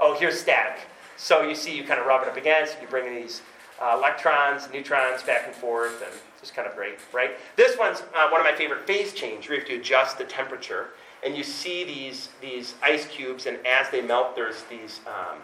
Oh, 0.00 0.16
here's 0.18 0.40
static. 0.40 0.80
So 1.16 1.42
you 1.42 1.54
see, 1.54 1.76
you 1.76 1.84
kind 1.84 2.00
of 2.00 2.06
rub 2.06 2.22
it 2.22 2.28
up 2.28 2.36
against, 2.36 2.82
you 2.82 2.88
bring 2.88 3.06
in 3.06 3.14
these 3.14 3.42
uh, 3.80 3.94
electrons, 3.96 4.68
neutrons 4.72 5.22
back 5.22 5.44
and 5.46 5.54
forth, 5.54 6.02
and 6.02 6.10
it's 6.32 6.40
just 6.40 6.54
kind 6.56 6.66
of 6.66 6.74
great, 6.74 6.98
right? 7.12 7.32
This 7.54 7.78
one's 7.78 8.02
uh, 8.16 8.28
one 8.30 8.40
of 8.40 8.44
my 8.44 8.54
favorite 8.56 8.84
phase 8.84 9.12
change, 9.12 9.48
you 9.48 9.54
have 9.54 9.64
to 9.66 9.76
adjust 9.76 10.18
the 10.18 10.24
temperature, 10.24 10.88
and 11.24 11.36
you 11.36 11.44
see 11.44 11.84
these, 11.84 12.30
these 12.40 12.74
ice 12.82 13.06
cubes, 13.06 13.46
and 13.46 13.58
as 13.64 13.88
they 13.90 14.00
melt, 14.00 14.34
there's 14.34 14.64
these 14.64 15.00
um, 15.06 15.38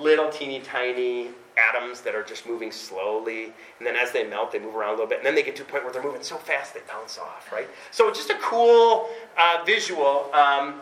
little 0.00 0.30
teeny 0.30 0.60
tiny 0.60 1.28
atoms 1.56 2.00
that 2.00 2.14
are 2.14 2.22
just 2.22 2.46
moving 2.46 2.72
slowly, 2.72 3.44
and 3.78 3.86
then 3.86 3.96
as 3.96 4.12
they 4.12 4.24
melt, 4.24 4.52
they 4.52 4.58
move 4.58 4.74
around 4.74 4.90
a 4.90 4.92
little 4.92 5.06
bit, 5.06 5.18
and 5.18 5.26
then 5.26 5.34
they 5.34 5.42
get 5.42 5.56
to 5.56 5.62
a 5.62 5.66
point 5.66 5.84
where 5.84 5.92
they're 5.92 6.02
moving 6.02 6.22
so 6.22 6.36
fast 6.36 6.74
they 6.74 6.80
bounce 6.88 7.18
off, 7.18 7.50
right? 7.52 7.68
So 7.90 8.08
it's 8.08 8.18
just 8.18 8.30
a 8.30 8.38
cool 8.40 9.08
uh, 9.38 9.62
visual 9.64 10.30
um, 10.32 10.80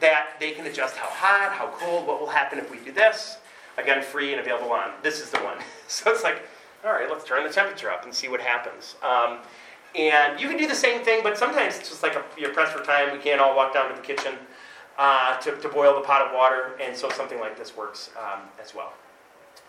that 0.00 0.30
they 0.38 0.52
can 0.52 0.66
adjust 0.66 0.96
how 0.96 1.08
hot, 1.08 1.52
how 1.52 1.68
cold, 1.78 2.06
what 2.06 2.20
will 2.20 2.28
happen 2.28 2.58
if 2.58 2.70
we 2.70 2.78
do 2.78 2.92
this. 2.92 3.38
Again, 3.78 4.02
free 4.02 4.32
and 4.32 4.40
available 4.40 4.72
on. 4.72 4.90
This 5.02 5.20
is 5.20 5.30
the 5.30 5.38
one. 5.38 5.58
So 5.88 6.12
it's 6.12 6.22
like, 6.22 6.40
all 6.84 6.92
right, 6.92 7.10
let's 7.10 7.24
turn 7.24 7.42
the 7.42 7.52
temperature 7.52 7.90
up 7.90 8.04
and 8.04 8.14
see 8.14 8.28
what 8.28 8.40
happens. 8.40 8.94
Um, 9.02 9.38
and 9.96 10.40
you 10.40 10.48
can 10.48 10.56
do 10.56 10.68
the 10.68 10.74
same 10.74 11.02
thing, 11.02 11.24
but 11.24 11.36
sometimes 11.36 11.76
it's 11.76 11.88
just 11.88 12.04
like 12.04 12.14
a, 12.14 12.22
you're 12.38 12.52
pressed 12.52 12.72
for 12.72 12.84
time. 12.84 13.12
We 13.12 13.18
can't 13.18 13.40
all 13.40 13.56
walk 13.56 13.74
down 13.74 13.90
to 13.90 13.96
the 13.96 14.00
kitchen 14.06 14.34
uh, 15.00 15.38
to, 15.38 15.56
to 15.56 15.68
boil 15.70 15.94
the 15.94 16.02
pot 16.02 16.20
of 16.20 16.34
water, 16.34 16.78
and 16.78 16.94
so 16.94 17.08
something 17.08 17.40
like 17.40 17.56
this 17.56 17.74
works 17.74 18.10
um, 18.18 18.40
as 18.62 18.74
well. 18.74 18.92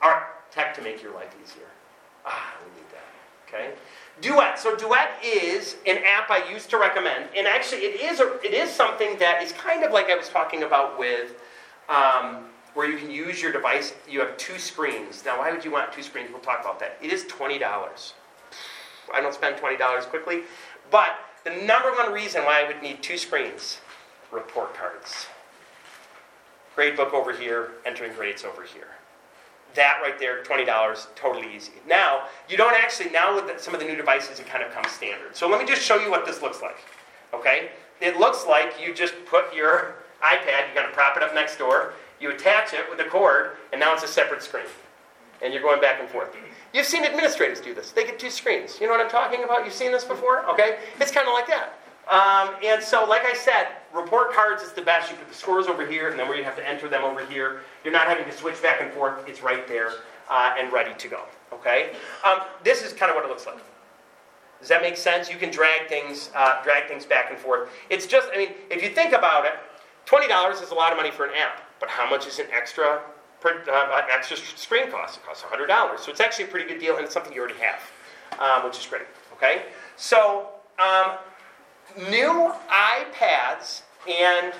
All 0.03 0.09
right, 0.09 0.23
tech 0.51 0.75
to 0.75 0.81
make 0.81 1.01
your 1.01 1.13
life 1.13 1.33
easier. 1.41 1.67
Ah, 2.25 2.53
we 2.59 2.81
need 2.81 2.89
that. 2.91 3.47
Okay. 3.47 3.73
Duet. 4.19 4.59
So 4.59 4.75
Duet 4.75 5.11
is 5.23 5.77
an 5.87 5.99
app 6.05 6.29
I 6.29 6.47
used 6.51 6.69
to 6.71 6.77
recommend, 6.77 7.29
and 7.35 7.47
actually 7.47 7.79
it 7.79 8.01
is 8.01 8.19
a, 8.19 8.39
it 8.43 8.53
is 8.53 8.69
something 8.69 9.17
that 9.19 9.41
is 9.41 9.53
kind 9.53 9.85
of 9.85 9.93
like 9.93 10.09
I 10.09 10.15
was 10.15 10.27
talking 10.27 10.63
about 10.63 10.99
with. 10.99 11.41
Um, 11.87 12.45
where 12.73 12.89
you 12.89 12.97
can 12.97 13.11
use 13.11 13.41
your 13.41 13.51
device. 13.51 13.93
You 14.07 14.21
have 14.21 14.37
two 14.37 14.57
screens. 14.57 15.25
Now, 15.25 15.39
why 15.39 15.51
would 15.51 15.65
you 15.65 15.71
want 15.71 15.91
two 15.91 16.01
screens? 16.01 16.29
We'll 16.31 16.39
talk 16.39 16.61
about 16.61 16.79
that. 16.79 16.97
It 17.01 17.11
is 17.11 17.25
$20. 17.25 17.61
I 19.13 19.19
don't 19.19 19.33
spend 19.33 19.57
$20 19.57 20.03
quickly, 20.03 20.43
but 20.89 21.09
the 21.43 21.49
number 21.49 21.91
one 21.91 22.13
reason 22.13 22.45
why 22.45 22.63
I 22.63 22.67
would 22.67 22.81
need 22.81 23.03
two 23.03 23.17
screens 23.17 23.79
report 24.31 24.73
cards. 24.73 25.27
Grade 26.75 26.95
book 26.95 27.13
over 27.13 27.33
here, 27.33 27.71
entering 27.85 28.13
grades 28.13 28.43
over 28.43 28.63
here. 28.63 28.87
That 29.75 29.99
right 30.01 30.17
there, 30.19 30.43
$20, 30.43 31.15
totally 31.15 31.53
easy. 31.55 31.73
Now, 31.87 32.23
you 32.49 32.57
don't 32.57 32.73
actually, 32.73 33.09
now 33.11 33.35
with 33.35 33.59
some 33.59 33.73
of 33.73 33.79
the 33.79 33.85
new 33.85 33.95
devices, 33.95 34.39
it 34.39 34.47
kind 34.47 34.63
of 34.63 34.71
comes 34.71 34.89
standard. 34.91 35.35
So 35.35 35.47
let 35.47 35.59
me 35.61 35.67
just 35.67 35.81
show 35.81 35.97
you 35.97 36.09
what 36.09 36.25
this 36.25 36.41
looks 36.41 36.61
like. 36.61 36.77
Okay? 37.33 37.69
It 38.01 38.17
looks 38.17 38.45
like 38.45 38.73
you 38.81 38.93
just 38.93 39.13
put 39.25 39.53
your 39.53 39.95
iPad, 40.21 40.67
you're 40.67 40.75
going 40.75 40.87
to 40.87 40.93
prop 40.93 41.15
it 41.17 41.23
up 41.23 41.33
next 41.33 41.57
door, 41.57 41.93
you 42.19 42.31
attach 42.31 42.73
it 42.73 42.89
with 42.89 42.99
a 42.99 43.09
cord, 43.09 43.57
and 43.71 43.79
now 43.79 43.93
it's 43.93 44.03
a 44.03 44.07
separate 44.07 44.43
screen. 44.43 44.65
And 45.41 45.53
you're 45.53 45.63
going 45.63 45.81
back 45.81 45.99
and 45.99 46.07
forth. 46.09 46.35
You've 46.73 46.85
seen 46.85 47.03
administrators 47.03 47.59
do 47.59 47.73
this. 47.73 47.91
They 47.91 48.03
get 48.03 48.19
two 48.19 48.29
screens. 48.29 48.79
You 48.79 48.87
know 48.87 48.93
what 48.93 49.01
I'm 49.01 49.09
talking 49.09 49.43
about? 49.43 49.65
You've 49.65 49.73
seen 49.73 49.91
this 49.91 50.03
before? 50.03 50.47
Okay? 50.51 50.77
It's 50.99 51.11
kind 51.11 51.27
of 51.27 51.33
like 51.33 51.47
that. 51.47 51.79
Um, 52.09 52.55
and 52.63 52.83
so, 52.83 53.05
like 53.05 53.25
I 53.25 53.33
said, 53.33 53.67
report 53.93 54.33
cards 54.33 54.63
is 54.63 54.71
the 54.71 54.81
best. 54.81 55.11
You 55.11 55.17
put 55.17 55.27
the 55.27 55.35
scores 55.35 55.67
over 55.67 55.85
here, 55.85 56.09
and 56.09 56.19
then 56.19 56.27
you 56.35 56.43
have 56.43 56.55
to 56.55 56.67
enter 56.67 56.87
them 56.87 57.03
over 57.03 57.25
here. 57.25 57.61
You're 57.83 57.93
not 57.93 58.07
having 58.07 58.25
to 58.25 58.31
switch 58.31 58.61
back 58.61 58.81
and 58.81 58.91
forth. 58.91 59.27
It's 59.27 59.41
right 59.41 59.67
there 59.67 59.91
uh, 60.29 60.55
and 60.57 60.71
ready 60.71 60.93
to 60.97 61.07
go. 61.07 61.23
Okay? 61.53 61.93
Um, 62.25 62.39
this 62.63 62.83
is 62.83 62.93
kind 62.93 63.09
of 63.09 63.15
what 63.15 63.25
it 63.25 63.29
looks 63.29 63.45
like. 63.45 63.59
Does 64.59 64.69
that 64.69 64.81
make 64.81 64.95
sense? 64.95 65.29
You 65.29 65.37
can 65.37 65.49
drag 65.49 65.89
things, 65.89 66.29
uh, 66.35 66.63
drag 66.63 66.87
things 66.87 67.05
back 67.05 67.31
and 67.31 67.39
forth. 67.39 67.69
It's 67.89 68.05
just, 68.05 68.29
I 68.33 68.37
mean, 68.37 68.49
if 68.69 68.83
you 68.83 68.89
think 68.89 69.11
about 69.13 69.45
it, 69.45 69.53
$20 70.05 70.61
is 70.61 70.69
a 70.69 70.75
lot 70.75 70.91
of 70.91 70.97
money 70.97 71.11
for 71.11 71.25
an 71.25 71.31
app. 71.35 71.61
But 71.79 71.89
how 71.89 72.09
much 72.09 72.27
is 72.27 72.39
an 72.39 72.45
extra 72.53 73.01
uh, 73.43 74.01
extra 74.13 74.37
screen 74.37 74.91
cost? 74.91 75.17
It 75.17 75.25
costs 75.25 75.43
$100. 75.43 75.99
So 75.99 76.11
it's 76.11 76.19
actually 76.19 76.45
a 76.45 76.47
pretty 76.47 76.67
good 76.67 76.79
deal, 76.79 76.95
and 76.97 77.03
it's 77.03 77.13
something 77.13 77.33
you 77.33 77.41
already 77.41 77.59
have, 77.59 77.81
um, 78.39 78.63
which 78.63 78.77
is 78.77 78.85
great. 78.85 79.07
Okay? 79.33 79.63
So, 79.97 80.49
um, 80.77 81.17
new 82.09 82.51
iPads 82.69 83.81
and 84.09 84.53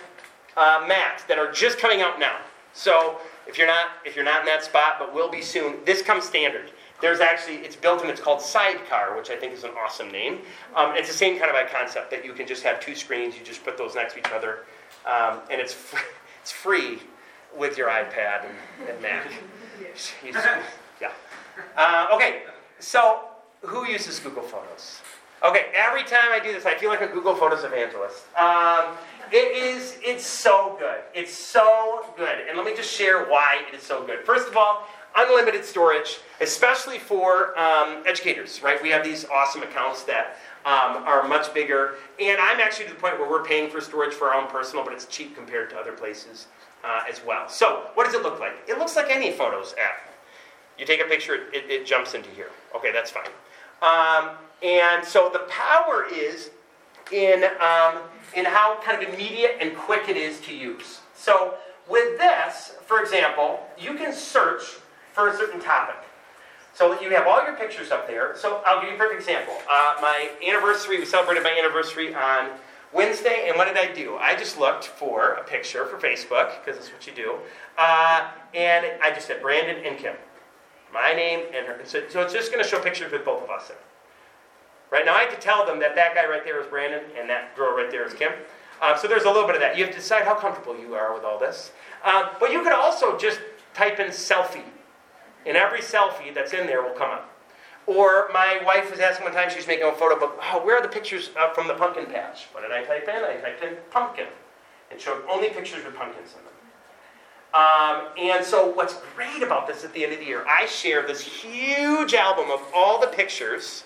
uh, 0.57 0.85
Macs 0.87 1.23
that 1.23 1.37
are 1.37 1.51
just 1.51 1.77
coming 1.77 2.01
out 2.01 2.19
now. 2.19 2.37
So 2.73 3.19
if 3.47 3.57
you're 3.57 3.67
not 3.67 3.87
if 4.05 4.15
you're 4.15 4.25
not 4.25 4.41
in 4.41 4.45
that 4.45 4.63
spot, 4.63 4.95
but 4.99 5.13
will 5.13 5.29
be 5.29 5.41
soon, 5.41 5.75
this 5.85 6.01
comes 6.01 6.23
standard. 6.25 6.71
There's 7.01 7.19
actually 7.19 7.55
it's 7.55 7.75
built 7.75 8.03
in. 8.03 8.09
It's 8.09 8.21
called 8.21 8.41
Sidecar, 8.41 9.17
which 9.17 9.29
I 9.29 9.35
think 9.35 9.53
is 9.53 9.63
an 9.63 9.71
awesome 9.83 10.11
name. 10.11 10.39
Um, 10.75 10.93
it's 10.95 11.07
the 11.07 11.15
same 11.15 11.39
kind 11.39 11.49
of 11.49 11.57
a 11.57 11.67
concept 11.69 12.11
that 12.11 12.23
you 12.23 12.33
can 12.33 12.47
just 12.47 12.63
have 12.63 12.79
two 12.79 12.95
screens. 12.95 13.35
You 13.37 13.43
just 13.43 13.63
put 13.63 13.77
those 13.77 13.95
next 13.95 14.13
to 14.13 14.19
each 14.19 14.31
other, 14.31 14.65
um, 15.05 15.39
and 15.49 15.59
it's 15.59 15.75
it's 16.41 16.51
free 16.51 16.99
with 17.57 17.77
your 17.77 17.89
iPad 17.89 18.45
and, 18.45 18.89
and 18.89 19.01
Mac. 19.01 19.31
yeah. 21.01 21.11
Uh, 21.75 22.07
okay, 22.13 22.43
so 22.79 23.21
who 23.61 23.87
uses 23.87 24.19
Google 24.19 24.43
Photos? 24.43 25.01
Okay, 25.43 25.65
every 25.73 26.03
time 26.03 26.31
I 26.31 26.39
do 26.39 26.53
this, 26.53 26.67
I 26.67 26.75
feel 26.75 26.89
like 26.89 27.01
a 27.01 27.07
Google 27.07 27.33
Photos 27.33 27.63
evangelist. 27.63 28.25
Um, 28.37 28.95
it 29.31 29.57
is, 29.57 29.97
it's 30.03 30.25
so 30.25 30.75
good. 30.77 30.99
It's 31.15 31.33
so 31.33 32.05
good. 32.15 32.45
And 32.47 32.57
let 32.57 32.65
me 32.65 32.75
just 32.75 32.93
share 32.93 33.25
why 33.25 33.63
it 33.67 33.75
is 33.75 33.81
so 33.81 34.05
good. 34.05 34.19
First 34.23 34.47
of 34.47 34.55
all, 34.55 34.87
unlimited 35.15 35.65
storage, 35.65 36.19
especially 36.41 36.99
for 36.99 37.57
um, 37.57 38.03
educators, 38.05 38.61
right? 38.61 38.81
We 38.83 38.89
have 38.89 39.03
these 39.03 39.25
awesome 39.25 39.63
accounts 39.63 40.03
that 40.03 40.37
um, 40.65 41.03
are 41.07 41.27
much 41.27 41.51
bigger. 41.55 41.95
And 42.19 42.39
I'm 42.39 42.59
actually 42.59 42.85
to 42.85 42.93
the 42.93 42.99
point 42.99 43.19
where 43.19 43.29
we're 43.29 43.43
paying 43.43 43.67
for 43.69 43.81
storage 43.81 44.13
for 44.13 44.27
our 44.27 44.39
own 44.39 44.47
personal, 44.47 44.85
but 44.85 44.93
it's 44.93 45.07
cheap 45.07 45.35
compared 45.35 45.71
to 45.71 45.77
other 45.77 45.93
places 45.93 46.47
uh, 46.83 47.01
as 47.09 47.19
well. 47.25 47.49
So, 47.49 47.89
what 47.95 48.05
does 48.05 48.13
it 48.13 48.21
look 48.21 48.39
like? 48.39 48.53
It 48.67 48.77
looks 48.77 48.95
like 48.95 49.07
any 49.09 49.31
Photos 49.31 49.73
app. 49.81 50.07
You 50.77 50.85
take 50.85 51.01
a 51.01 51.05
picture, 51.05 51.47
it, 51.51 51.69
it 51.69 51.85
jumps 51.85 52.13
into 52.13 52.29
here. 52.29 52.49
Okay, 52.75 52.91
that's 52.91 53.09
fine. 53.09 53.25
Um, 53.81 54.37
and 54.63 55.03
so 55.03 55.29
the 55.31 55.45
power 55.49 56.05
is 56.11 56.51
in, 57.11 57.43
um, 57.59 58.01
in 58.35 58.45
how 58.45 58.79
kind 58.83 59.01
of 59.01 59.13
immediate 59.13 59.57
and 59.59 59.75
quick 59.75 60.07
it 60.07 60.17
is 60.17 60.39
to 60.41 60.55
use. 60.55 60.99
So 61.15 61.55
with 61.89 62.17
this, 62.17 62.75
for 62.85 63.01
example, 63.01 63.59
you 63.77 63.95
can 63.95 64.13
search 64.13 64.63
for 65.13 65.27
a 65.27 65.35
certain 65.35 65.59
topic. 65.59 65.97
So 66.73 66.99
you 67.01 67.09
have 67.11 67.27
all 67.27 67.43
your 67.43 67.55
pictures 67.55 67.91
up 67.91 68.07
there. 68.07 68.35
So 68.37 68.61
I'll 68.65 68.79
give 68.79 68.89
you 68.89 68.95
a 68.95 68.97
perfect 68.97 69.19
example. 69.19 69.53
Uh, 69.69 69.95
my 70.01 70.29
anniversary, 70.47 70.99
we 70.99 71.05
celebrated 71.05 71.43
my 71.43 71.51
anniversary 71.51 72.15
on 72.15 72.49
Wednesday, 72.93 73.47
and 73.47 73.57
what 73.57 73.67
did 73.67 73.77
I 73.77 73.93
do? 73.93 74.17
I 74.17 74.35
just 74.35 74.59
looked 74.59 74.85
for 74.85 75.33
a 75.33 75.43
picture 75.43 75.85
for 75.85 75.97
Facebook, 75.97 76.59
because 76.59 76.79
that's 76.79 76.91
what 76.91 77.05
you 77.07 77.13
do. 77.13 77.35
Uh, 77.77 78.31
and 78.53 78.85
I 79.01 79.11
just 79.11 79.27
said 79.27 79.41
Brandon 79.41 79.83
and 79.85 79.97
Kim. 79.97 80.15
My 80.93 81.13
name 81.13 81.45
and 81.55 81.65
her. 81.67 81.79
So, 81.85 82.03
so 82.09 82.21
it's 82.21 82.33
just 82.33 82.51
going 82.51 82.63
to 82.63 82.69
show 82.69 82.79
pictures 82.79 83.11
with 83.11 83.23
both 83.23 83.43
of 83.43 83.49
us 83.49 83.69
in. 83.69 83.75
Right 84.91 85.05
now, 85.05 85.15
I 85.15 85.21
have 85.21 85.33
to 85.33 85.39
tell 85.39 85.65
them 85.65 85.79
that 85.79 85.95
that 85.95 86.15
guy 86.15 86.27
right 86.27 86.43
there 86.43 86.59
is 86.59 86.67
Brandon 86.67 87.01
and 87.17 87.29
that 87.29 87.55
girl 87.55 87.75
right 87.75 87.89
there 87.89 88.05
is 88.05 88.13
Kim. 88.13 88.33
Um, 88.81 88.95
so 88.99 89.07
there's 89.07 89.23
a 89.23 89.31
little 89.31 89.45
bit 89.45 89.55
of 89.55 89.61
that. 89.61 89.77
You 89.77 89.85
have 89.85 89.93
to 89.93 89.99
decide 89.99 90.23
how 90.23 90.35
comfortable 90.35 90.77
you 90.77 90.95
are 90.95 91.13
with 91.13 91.23
all 91.23 91.39
this. 91.39 91.71
Um, 92.03 92.25
but 92.39 92.51
you 92.51 92.61
could 92.61 92.73
also 92.73 93.17
just 93.17 93.39
type 93.73 93.99
in 93.99 94.07
selfie, 94.07 94.63
and 95.45 95.55
every 95.55 95.79
selfie 95.79 96.33
that's 96.33 96.51
in 96.51 96.67
there 96.67 96.81
will 96.81 96.91
come 96.91 97.09
up. 97.09 97.29
Or 97.87 98.29
my 98.33 98.59
wife 98.65 98.91
was 98.91 98.99
asking 98.99 99.23
one 99.23 99.33
time, 99.33 99.49
she 99.49 99.57
was 99.57 99.67
making 99.67 99.87
a 99.87 99.91
photo 99.93 100.19
book, 100.19 100.37
oh, 100.41 100.63
where 100.65 100.77
are 100.77 100.81
the 100.81 100.87
pictures 100.87 101.29
uh, 101.39 101.53
from 101.53 101.67
the 101.67 101.73
pumpkin 101.73 102.05
patch? 102.05 102.47
What 102.51 102.61
did 102.61 102.71
I 102.71 102.83
type 102.83 103.07
in? 103.07 103.23
I 103.23 103.39
typed 103.41 103.63
in 103.63 103.77
pumpkin 103.91 104.27
and 104.91 104.99
showed 104.99 105.23
only 105.29 105.49
pictures 105.49 105.85
with 105.85 105.95
pumpkins 105.95 106.35
in 106.37 106.43
them. 106.43 106.51
Um, 107.53 108.07
and 108.17 108.45
so, 108.45 108.67
what's 108.67 108.95
great 109.15 109.43
about 109.43 109.67
this 109.67 109.83
at 109.83 109.93
the 109.93 110.03
end 110.03 110.13
of 110.13 110.19
the 110.19 110.25
year, 110.25 110.45
I 110.47 110.65
share 110.65 111.05
this 111.05 111.21
huge 111.21 112.13
album 112.13 112.49
of 112.49 112.61
all 112.73 112.99
the 112.99 113.07
pictures 113.07 113.83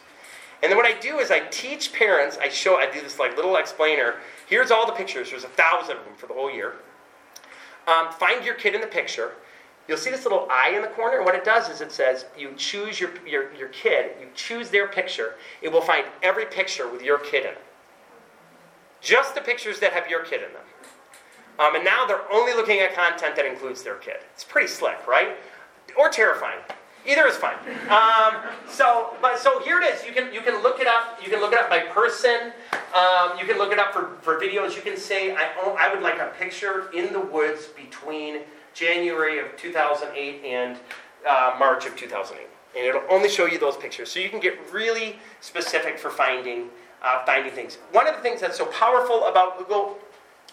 and 0.65 0.71
then 0.71 0.77
what 0.77 0.87
I 0.87 0.99
do 0.99 1.19
is 1.19 1.29
I 1.29 1.41
teach 1.51 1.93
parents, 1.93 2.39
I 2.41 2.49
show, 2.49 2.77
I 2.77 2.89
do 2.89 2.99
this 2.99 3.19
like 3.19 3.35
little 3.35 3.55
explainer. 3.57 4.15
Here's 4.47 4.71
all 4.71 4.87
the 4.87 4.93
pictures, 4.93 5.29
there's 5.29 5.43
a 5.43 5.49
thousand 5.49 5.97
of 5.97 6.05
them 6.05 6.15
for 6.15 6.25
the 6.25 6.33
whole 6.33 6.49
year. 6.49 6.73
Um, 7.87 8.11
find 8.11 8.43
your 8.43 8.55
kid 8.55 8.73
in 8.73 8.81
the 8.81 8.87
picture. 8.87 9.33
You'll 9.87 9.99
see 9.99 10.09
this 10.09 10.23
little 10.23 10.47
eye 10.49 10.71
in 10.75 10.81
the 10.81 10.87
corner. 10.87 11.17
And 11.17 11.25
what 11.27 11.35
it 11.35 11.43
does 11.43 11.69
is 11.69 11.81
it 11.81 11.91
says 11.91 12.25
you 12.35 12.51
choose 12.57 12.99
your, 12.99 13.11
your, 13.27 13.53
your 13.53 13.67
kid, 13.67 14.13
you 14.19 14.25
choose 14.33 14.71
their 14.71 14.87
picture. 14.87 15.35
It 15.61 15.71
will 15.71 15.81
find 15.81 16.07
every 16.23 16.47
picture 16.47 16.89
with 16.89 17.03
your 17.03 17.19
kid 17.19 17.43
in 17.43 17.51
it. 17.51 17.63
Just 19.01 19.35
the 19.35 19.41
pictures 19.41 19.79
that 19.81 19.93
have 19.93 20.09
your 20.09 20.23
kid 20.23 20.41
in 20.41 20.51
them. 20.51 20.63
Um, 21.59 21.75
and 21.75 21.85
now 21.85 22.07
they're 22.07 22.27
only 22.33 22.53
looking 22.53 22.79
at 22.79 22.95
content 22.95 23.35
that 23.35 23.45
includes 23.45 23.83
their 23.83 23.97
kid. 23.97 24.17
It's 24.33 24.43
pretty 24.43 24.67
slick, 24.67 25.05
right? 25.05 25.37
Or 25.95 26.09
terrifying. 26.09 26.61
Either 27.07 27.27
is 27.27 27.37
fine. 27.37 27.57
Um, 27.89 28.41
so, 28.67 29.15
but 29.21 29.37
so 29.37 29.59
here 29.59 29.79
it 29.79 29.93
is. 29.93 30.05
You 30.05 30.11
can 30.11 30.33
you 30.33 30.41
can 30.41 30.63
look 30.63 30.79
it 30.79 30.87
up. 30.87 31.19
You 31.23 31.29
can 31.29 31.39
look 31.39 31.53
it 31.53 31.59
up 31.59 31.69
by 31.69 31.79
person. 31.79 32.51
Um, 32.95 33.37
you 33.37 33.45
can 33.45 33.57
look 33.57 33.71
it 33.71 33.79
up 33.79 33.93
for, 33.93 34.17
for 34.21 34.39
videos. 34.39 34.75
You 34.75 34.81
can 34.81 34.97
say 34.97 35.35
I 35.35 35.49
I 35.79 35.93
would 35.93 36.01
like 36.03 36.19
a 36.19 36.31
picture 36.39 36.89
in 36.93 37.13
the 37.13 37.19
woods 37.19 37.67
between 37.67 38.41
January 38.73 39.39
of 39.39 39.55
2008 39.57 40.43
and 40.43 40.77
uh, 41.27 41.55
March 41.59 41.85
of 41.85 41.95
2008, 41.95 42.47
and 42.75 42.85
it'll 42.85 43.03
only 43.09 43.29
show 43.29 43.45
you 43.45 43.57
those 43.57 43.77
pictures. 43.77 44.11
So 44.11 44.19
you 44.19 44.29
can 44.29 44.39
get 44.39 44.57
really 44.71 45.17
specific 45.41 45.99
for 45.99 46.09
finding 46.09 46.69
uh, 47.03 47.23
finding 47.25 47.53
things. 47.53 47.77
One 47.91 48.07
of 48.07 48.15
the 48.15 48.21
things 48.21 48.41
that's 48.41 48.57
so 48.57 48.65
powerful 48.67 49.25
about 49.25 49.57
Google 49.59 49.97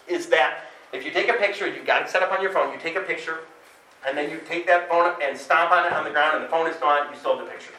is 0.07 0.27
that 0.27 0.65
if 0.91 1.03
you 1.03 1.11
take 1.11 1.27
a 1.29 1.33
picture, 1.33 1.67
you've 1.67 1.87
got 1.87 2.03
it 2.03 2.09
set 2.09 2.21
up 2.21 2.31
on 2.31 2.41
your 2.41 2.51
phone. 2.51 2.71
You 2.71 2.79
take 2.79 2.95
a 2.95 3.01
picture 3.01 3.39
and 4.07 4.17
then 4.17 4.29
you 4.29 4.39
take 4.47 4.67
that 4.67 4.89
phone 4.89 5.13
and 5.21 5.37
stomp 5.37 5.71
on 5.71 5.85
it 5.85 5.93
on 5.93 6.03
the 6.03 6.09
ground, 6.09 6.35
and 6.35 6.43
the 6.43 6.49
phone 6.49 6.67
is 6.67 6.75
gone, 6.77 7.11
you 7.11 7.17
still 7.17 7.37
have 7.37 7.45
the 7.45 7.51
picture. 7.51 7.73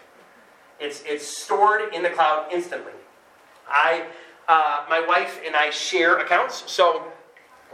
It's, 0.81 1.03
it's 1.07 1.27
stored 1.27 1.95
in 1.95 2.03
the 2.03 2.11
cloud 2.11 2.53
instantly. 2.53 2.93
I, 3.69 4.07
uh, 4.49 4.85
my 4.89 5.01
wife 5.01 5.41
and 5.45 5.55
I 5.55 5.71
share 5.71 6.19
accounts, 6.19 6.65
so 6.71 7.05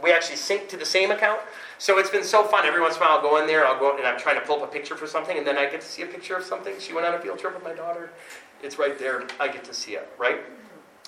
we 0.01 0.11
actually 0.11 0.37
sync 0.37 0.69
to 0.69 0.77
the 0.77 0.85
same 0.85 1.11
account. 1.11 1.39
So 1.77 1.97
it's 1.97 2.09
been 2.09 2.23
so 2.23 2.43
fun. 2.43 2.65
Every 2.65 2.81
once 2.81 2.95
in 2.95 3.01
a 3.01 3.05
while, 3.05 3.17
I'll 3.17 3.21
go 3.21 3.41
in 3.41 3.47
there, 3.47 3.65
I'll 3.65 3.79
go 3.79 3.97
and 3.97 4.05
I'm 4.05 4.19
trying 4.19 4.39
to 4.39 4.45
pull 4.45 4.61
up 4.61 4.69
a 4.69 4.71
picture 4.71 4.95
for 4.95 5.07
something, 5.07 5.37
and 5.37 5.45
then 5.45 5.57
I 5.57 5.69
get 5.69 5.81
to 5.81 5.87
see 5.87 6.03
a 6.03 6.07
picture 6.07 6.35
of 6.35 6.43
something. 6.43 6.73
She 6.79 6.93
went 6.93 7.05
on 7.07 7.15
a 7.15 7.19
field 7.19 7.39
trip 7.39 7.53
with 7.53 7.63
my 7.63 7.73
daughter. 7.73 8.11
It's 8.61 8.77
right 8.77 8.97
there. 8.97 9.23
I 9.39 9.47
get 9.47 9.63
to 9.65 9.73
see 9.73 9.93
it, 9.93 10.07
right? 10.19 10.39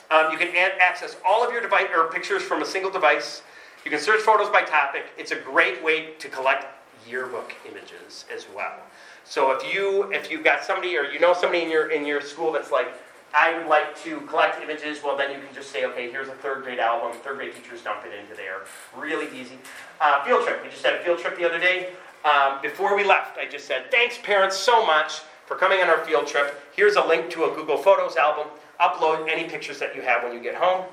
Um, 0.09 0.31
you 0.31 0.37
can 0.37 0.49
access 0.55 1.15
all 1.25 1.45
of 1.45 1.51
your 1.51 1.61
device 1.61 1.87
or 1.95 2.07
pictures 2.07 2.41
from 2.41 2.61
a 2.61 2.65
single 2.65 2.91
device. 2.91 3.41
You 3.85 3.91
can 3.91 3.99
search 3.99 4.21
photos 4.21 4.49
by 4.49 4.63
topic. 4.63 5.05
It's 5.17 5.31
a 5.31 5.35
great 5.35 5.83
way 5.83 6.13
to 6.19 6.29
collect 6.29 6.65
yearbook 7.07 7.53
images 7.69 8.25
as 8.33 8.45
well. 8.55 8.75
So 9.23 9.51
if 9.51 9.73
you 9.73 10.11
if 10.11 10.29
you've 10.29 10.43
got 10.43 10.63
somebody 10.63 10.97
or 10.97 11.05
you 11.05 11.19
know 11.19 11.33
somebody 11.33 11.63
in 11.63 11.71
your 11.71 11.91
in 11.91 12.05
your 12.05 12.21
school 12.21 12.51
that's 12.51 12.71
like, 12.71 12.87
I 13.33 13.57
would 13.57 13.67
like 13.67 14.01
to 14.03 14.21
collect 14.21 14.61
images, 14.61 15.01
well 15.03 15.17
then 15.17 15.31
you 15.31 15.37
can 15.45 15.53
just 15.55 15.71
say, 15.71 15.85
okay, 15.85 16.11
here's 16.11 16.27
a 16.27 16.35
third 16.35 16.63
grade 16.63 16.79
album. 16.79 17.17
Third 17.21 17.37
grade 17.37 17.55
teachers 17.55 17.81
dump 17.81 18.05
it 18.05 18.13
into 18.17 18.35
there. 18.35 18.61
Really 18.97 19.27
easy. 19.39 19.57
Uh, 20.01 20.23
field 20.23 20.45
trip. 20.45 20.63
We 20.63 20.69
just 20.69 20.85
had 20.85 20.95
a 20.95 21.03
field 21.03 21.19
trip 21.19 21.37
the 21.37 21.45
other 21.45 21.59
day. 21.59 21.89
Um, 22.25 22.61
before 22.61 22.95
we 22.95 23.03
left, 23.03 23.37
I 23.37 23.45
just 23.45 23.65
said, 23.65 23.91
thanks 23.91 24.17
parents 24.23 24.55
so 24.55 24.85
much 24.85 25.21
for 25.45 25.57
coming 25.57 25.81
on 25.81 25.89
our 25.89 26.03
field 26.05 26.25
trip. 26.25 26.61
Here's 26.73 26.95
a 26.95 27.05
link 27.05 27.29
to 27.31 27.45
a 27.45 27.55
Google 27.55 27.77
Photos 27.77 28.15
album. 28.15 28.47
Upload 28.79 29.29
any 29.29 29.49
pictures 29.49 29.77
that 29.79 29.93
you 29.95 30.01
have 30.01 30.23
when 30.23 30.33
you 30.33 30.41
get 30.41 30.55
home. 30.55 30.85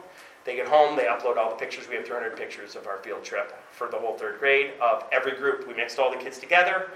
They 0.45 0.57
get 0.57 0.67
home, 0.69 0.97
they 0.97 1.05
upload 1.05 1.37
all 1.37 1.51
the 1.51 1.57
pictures. 1.57 1.89
We 1.89 1.97
have 1.97 2.07
300 2.07 2.37
pictures 2.37 2.77
of 2.77 2.87
our 2.87 2.99
field 2.99 3.23
trip 3.23 3.53
for 3.73 3.89
the 3.89 3.99
whole 3.99 4.17
third 4.17 4.39
grade 4.39 4.73
of 4.81 5.05
every 5.13 5.37
group. 5.37 5.69
We 5.69 5.75
mixed 5.75 5.99
all 5.99 6.11
the 6.11 6.17
kids 6.17 6.39
together. 6.39 6.89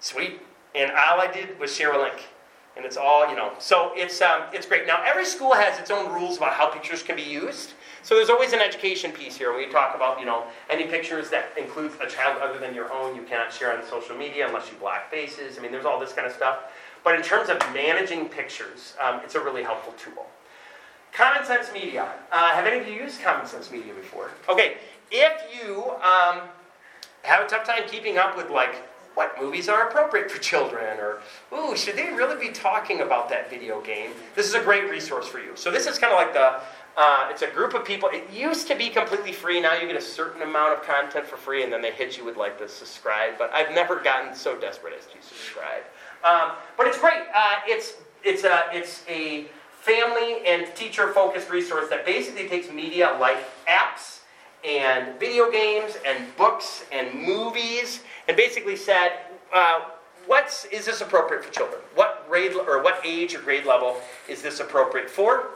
Sweet. 0.00 0.40
And 0.74 0.90
all 0.92 1.20
I 1.20 1.30
did 1.30 1.58
was 1.58 1.74
share 1.74 1.92
a 1.92 2.00
link. 2.00 2.22
And 2.74 2.86
it's 2.86 2.96
all, 2.96 3.28
you 3.28 3.36
know, 3.36 3.52
so 3.58 3.92
it's, 3.94 4.22
um, 4.22 4.44
it's 4.52 4.64
great. 4.64 4.86
Now, 4.86 5.02
every 5.04 5.26
school 5.26 5.52
has 5.52 5.78
its 5.78 5.90
own 5.90 6.10
rules 6.10 6.38
about 6.38 6.54
how 6.54 6.68
pictures 6.68 7.02
can 7.02 7.16
be 7.16 7.22
used. 7.22 7.74
So 8.02 8.14
there's 8.14 8.30
always 8.30 8.54
an 8.54 8.60
education 8.60 9.12
piece 9.12 9.36
here. 9.36 9.54
We 9.54 9.66
talk 9.66 9.94
about, 9.94 10.18
you 10.18 10.24
know, 10.24 10.44
any 10.70 10.84
pictures 10.84 11.28
that 11.30 11.50
includes 11.58 11.94
a 12.00 12.06
child 12.06 12.40
other 12.40 12.58
than 12.58 12.74
your 12.74 12.90
own, 12.90 13.14
you 13.14 13.22
cannot 13.22 13.52
share 13.52 13.76
on 13.76 13.86
social 13.86 14.16
media 14.16 14.46
unless 14.46 14.70
you 14.70 14.78
block 14.78 15.10
faces. 15.10 15.58
I 15.58 15.60
mean, 15.60 15.70
there's 15.70 15.84
all 15.84 16.00
this 16.00 16.14
kind 16.14 16.26
of 16.26 16.32
stuff. 16.32 16.60
But 17.04 17.14
in 17.16 17.22
terms 17.22 17.50
of 17.50 17.58
managing 17.74 18.28
pictures, 18.28 18.94
um, 19.00 19.20
it's 19.22 19.34
a 19.34 19.40
really 19.40 19.62
helpful 19.62 19.92
tool. 19.98 20.26
Common 21.12 21.44
Sense 21.44 21.72
Media. 21.72 22.08
Uh, 22.30 22.54
have 22.54 22.66
any 22.66 22.80
of 22.80 22.88
you 22.88 22.94
used 22.94 23.20
Common 23.20 23.46
Sense 23.46 23.70
Media 23.70 23.92
before? 23.94 24.30
Okay, 24.48 24.76
if 25.10 25.32
you 25.54 25.90
um, 25.96 26.48
have 27.22 27.44
a 27.44 27.48
tough 27.48 27.64
time 27.64 27.82
keeping 27.86 28.16
up 28.16 28.36
with 28.36 28.50
like 28.50 28.74
what 29.14 29.38
movies 29.38 29.68
are 29.68 29.88
appropriate 29.88 30.30
for 30.30 30.40
children, 30.40 30.98
or 30.98 31.20
ooh, 31.54 31.76
should 31.76 31.96
they 31.96 32.10
really 32.12 32.40
be 32.40 32.50
talking 32.50 33.02
about 33.02 33.28
that 33.28 33.50
video 33.50 33.82
game? 33.82 34.12
This 34.34 34.46
is 34.46 34.54
a 34.54 34.62
great 34.62 34.88
resource 34.88 35.28
for 35.28 35.38
you. 35.38 35.52
So 35.54 35.70
this 35.70 35.86
is 35.86 35.98
kind 35.98 36.14
of 36.14 36.18
like 36.18 36.32
the 36.32 36.60
uh, 36.96 37.28
it's 37.30 37.42
a 37.42 37.46
group 37.48 37.74
of 37.74 37.84
people. 37.84 38.08
It 38.12 38.30
used 38.30 38.68
to 38.68 38.74
be 38.74 38.88
completely 38.88 39.32
free. 39.32 39.60
Now 39.60 39.74
you 39.74 39.86
get 39.86 39.96
a 39.96 40.00
certain 40.00 40.42
amount 40.42 40.78
of 40.78 40.82
content 40.86 41.26
for 41.26 41.36
free, 41.36 41.62
and 41.62 41.72
then 41.72 41.82
they 41.82 41.90
hit 41.90 42.16
you 42.16 42.24
with 42.24 42.36
like 42.36 42.58
the 42.58 42.68
subscribe. 42.68 43.34
But 43.38 43.52
I've 43.52 43.74
never 43.74 44.00
gotten 44.00 44.34
so 44.34 44.58
desperate 44.58 44.94
as 44.98 45.06
to 45.06 45.20
subscribe. 45.20 45.82
Um, 46.24 46.52
but 46.78 46.86
it's 46.86 46.98
great. 46.98 47.22
Uh, 47.34 47.60
it's 47.66 47.94
it's 48.24 48.44
a 48.44 48.64
it's 48.72 49.04
a 49.08 49.46
family 49.82 50.46
and 50.46 50.74
teacher 50.76 51.12
focused 51.12 51.50
resource 51.50 51.88
that 51.90 52.06
basically 52.06 52.48
takes 52.48 52.70
media 52.70 53.16
like 53.20 53.36
apps 53.66 54.20
and 54.64 55.18
video 55.18 55.50
games 55.50 55.96
and 56.06 56.24
books 56.36 56.84
and 56.92 57.12
movies 57.12 58.00
and 58.28 58.36
basically 58.36 58.76
said, 58.76 59.10
uh, 59.52 59.80
what's, 60.26 60.66
is 60.66 60.86
this 60.86 61.00
appropriate 61.00 61.44
for 61.44 61.52
children? 61.52 61.80
What 61.96 62.28
grade 62.28 62.52
or 62.52 62.80
what 62.80 63.04
age 63.04 63.34
or 63.34 63.40
grade 63.40 63.66
level 63.66 63.96
is 64.28 64.40
this 64.40 64.60
appropriate 64.60 65.10
for? 65.10 65.48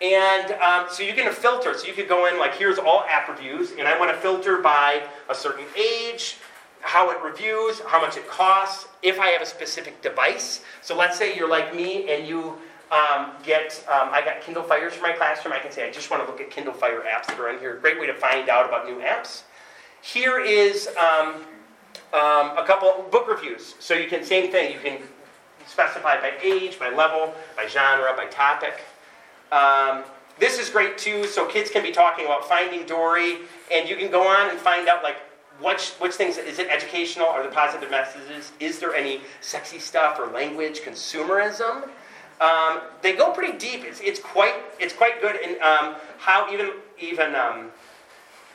And 0.00 0.52
um, 0.52 0.86
so 0.88 1.02
you 1.02 1.12
can 1.12 1.32
filter. 1.32 1.76
So 1.76 1.88
you 1.88 1.92
could 1.92 2.08
go 2.08 2.28
in 2.28 2.38
like 2.38 2.54
here's 2.54 2.78
all 2.78 3.04
app 3.08 3.28
reviews, 3.28 3.72
and 3.72 3.88
I 3.88 3.98
want 3.98 4.12
to 4.12 4.16
filter 4.16 4.58
by 4.58 5.02
a 5.28 5.34
certain 5.34 5.64
age, 5.76 6.36
how 6.82 7.10
it 7.10 7.20
reviews, 7.20 7.80
how 7.80 8.00
much 8.00 8.16
it 8.16 8.28
costs, 8.28 8.86
if 9.02 9.18
I 9.18 9.28
have 9.28 9.42
a 9.42 9.46
specific 9.46 10.02
device. 10.02 10.62
So 10.82 10.96
let's 10.96 11.18
say 11.18 11.36
you're 11.36 11.48
like 11.48 11.74
me 11.74 12.12
and 12.12 12.28
you 12.28 12.58
um, 12.90 13.32
get, 13.42 13.84
um, 13.88 14.08
I 14.12 14.22
got 14.24 14.40
Kindle 14.40 14.62
Fires 14.62 14.94
for 14.94 15.02
my 15.02 15.12
classroom. 15.12 15.54
I 15.54 15.58
can 15.58 15.72
say 15.72 15.88
I 15.88 15.92
just 15.92 16.10
want 16.10 16.24
to 16.24 16.30
look 16.30 16.40
at 16.40 16.50
Kindle 16.50 16.74
Fire 16.74 17.02
apps 17.02 17.26
that 17.26 17.40
are 17.40 17.48
in 17.48 17.58
here. 17.58 17.76
Great 17.76 18.00
way 18.00 18.06
to 18.06 18.14
find 18.14 18.48
out 18.48 18.66
about 18.66 18.86
new 18.86 19.02
apps. 19.02 19.42
Here 20.02 20.38
is 20.38 20.88
um, 20.88 21.44
um, 22.12 22.56
a 22.56 22.64
couple 22.66 23.06
book 23.10 23.26
reviews. 23.28 23.74
So 23.80 23.94
you 23.94 24.08
can, 24.08 24.24
same 24.24 24.50
thing, 24.50 24.72
you 24.72 24.78
can 24.78 24.98
specify 25.66 26.20
by 26.20 26.32
age, 26.42 26.78
by 26.78 26.90
level, 26.90 27.34
by 27.56 27.66
genre, 27.66 28.12
by 28.16 28.26
topic. 28.26 28.80
Um, 29.50 30.04
this 30.38 30.58
is 30.58 30.68
great 30.68 30.98
too, 30.98 31.24
so 31.24 31.46
kids 31.46 31.70
can 31.70 31.82
be 31.82 31.92
talking 31.92 32.26
about 32.26 32.48
Finding 32.48 32.84
Dory, 32.86 33.38
and 33.72 33.88
you 33.88 33.96
can 33.96 34.10
go 34.10 34.26
on 34.26 34.50
and 34.50 34.58
find 34.58 34.88
out 34.88 35.02
like 35.02 35.16
which, 35.60 35.90
which 36.00 36.14
things, 36.14 36.36
is 36.36 36.58
it 36.58 36.68
educational? 36.68 37.28
Are 37.28 37.42
there 37.42 37.52
positive 37.52 37.90
messages? 37.90 38.52
Is 38.58 38.80
there 38.80 38.94
any 38.94 39.20
sexy 39.40 39.78
stuff 39.78 40.18
or 40.18 40.26
language, 40.26 40.80
consumerism? 40.80 41.88
Um, 42.40 42.80
they 43.02 43.14
go 43.14 43.32
pretty 43.32 43.56
deep. 43.58 43.84
It's, 43.84 44.00
it's, 44.00 44.20
quite, 44.20 44.54
it's 44.80 44.92
quite 44.92 45.20
good 45.20 45.36
in 45.36 45.52
um, 45.62 45.96
how 46.18 46.52
even, 46.52 46.72
even 47.00 47.34
um, 47.34 47.70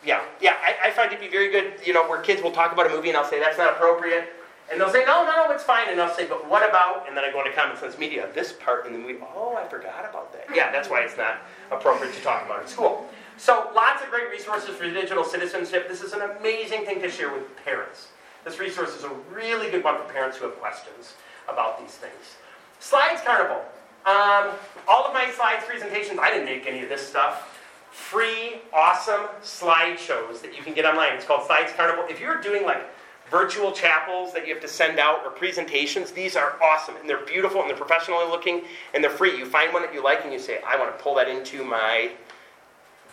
yeah, 0.05 0.21
yeah, 0.41 0.55
I, 0.61 0.89
I 0.89 0.91
find 0.91 1.11
it 1.11 1.15
to 1.15 1.21
be 1.21 1.29
very 1.29 1.51
good, 1.51 1.73
you 1.85 1.93
know, 1.93 2.07
where 2.07 2.21
kids 2.21 2.41
will 2.41 2.51
talk 2.51 2.71
about 2.71 2.87
a 2.87 2.89
movie 2.89 3.09
and 3.09 3.17
I'll 3.17 3.29
say, 3.29 3.39
that's 3.39 3.57
not 3.57 3.73
appropriate. 3.73 4.33
And 4.71 4.79
they'll 4.79 4.91
say, 4.91 5.03
no, 5.05 5.25
no, 5.25 5.47
no, 5.47 5.51
it's 5.51 5.63
fine. 5.63 5.89
And 5.89 5.99
I'll 5.99 6.13
say, 6.13 6.27
but 6.27 6.47
what 6.47 6.67
about, 6.67 7.07
and 7.07 7.17
then 7.17 7.23
I 7.23 7.31
go 7.31 7.39
into 7.39 7.51
Common 7.53 7.75
Sense 7.75 7.97
Media, 7.97 8.29
this 8.35 8.53
part 8.53 8.85
in 8.85 8.93
the 8.93 8.99
movie, 8.99 9.17
oh, 9.35 9.57
I 9.57 9.67
forgot 9.67 10.07
about 10.07 10.31
that. 10.33 10.45
Yeah, 10.53 10.71
that's 10.71 10.89
why 10.89 11.01
it's 11.01 11.17
not 11.17 11.39
appropriate 11.71 12.13
to 12.13 12.21
talk 12.21 12.45
about 12.45 12.61
in 12.61 12.67
school. 12.67 13.09
So 13.37 13.71
lots 13.73 14.03
of 14.03 14.09
great 14.09 14.29
resources 14.29 14.75
for 14.75 14.83
digital 14.83 15.23
citizenship. 15.23 15.87
This 15.87 16.01
is 16.01 16.13
an 16.13 16.21
amazing 16.21 16.85
thing 16.85 17.01
to 17.01 17.09
share 17.09 17.33
with 17.33 17.43
parents. 17.65 18.09
This 18.45 18.59
resource 18.59 18.95
is 18.95 19.03
a 19.03 19.11
really 19.33 19.71
good 19.71 19.83
one 19.83 19.97
for 19.97 20.11
parents 20.11 20.37
who 20.37 20.45
have 20.45 20.55
questions 20.59 21.13
about 21.47 21.79
these 21.79 21.95
things. 21.95 22.35
Slides 22.79 23.21
Carnival. 23.21 23.61
Um, 24.05 24.55
all 24.87 25.05
of 25.05 25.13
my 25.13 25.29
slides 25.35 25.65
presentations, 25.65 26.19
I 26.19 26.29
didn't 26.29 26.45
make 26.45 26.65
any 26.65 26.81
of 26.81 26.89
this 26.89 27.05
stuff. 27.05 27.55
Free, 27.91 28.61
awesome 28.73 29.27
slideshows 29.43 30.41
that 30.41 30.55
you 30.55 30.63
can 30.63 30.73
get 30.73 30.85
online. 30.85 31.13
It's 31.13 31.25
called 31.25 31.45
Slides 31.45 31.73
Carnival. 31.73 32.05
If 32.09 32.19
you're 32.19 32.39
doing 32.41 32.63
like 32.63 32.81
virtual 33.29 33.71
chapels 33.71 34.33
that 34.33 34.47
you 34.47 34.53
have 34.53 34.61
to 34.61 34.67
send 34.67 34.99
out 34.99 35.23
or 35.25 35.31
presentations, 35.31 36.11
these 36.11 36.35
are 36.35 36.57
awesome 36.63 36.95
and 36.95 37.07
they're 37.07 37.25
beautiful 37.25 37.61
and 37.61 37.69
they're 37.69 37.77
professionally 37.77 38.25
looking 38.25 38.63
and 38.93 39.03
they're 39.03 39.11
free. 39.11 39.37
You 39.37 39.45
find 39.45 39.73
one 39.73 39.81
that 39.83 39.93
you 39.93 40.03
like 40.03 40.23
and 40.23 40.31
you 40.31 40.39
say, 40.39 40.59
I 40.65 40.77
want 40.77 40.95
to 40.95 41.03
pull 41.03 41.15
that 41.15 41.27
into 41.27 41.63
my 41.63 42.11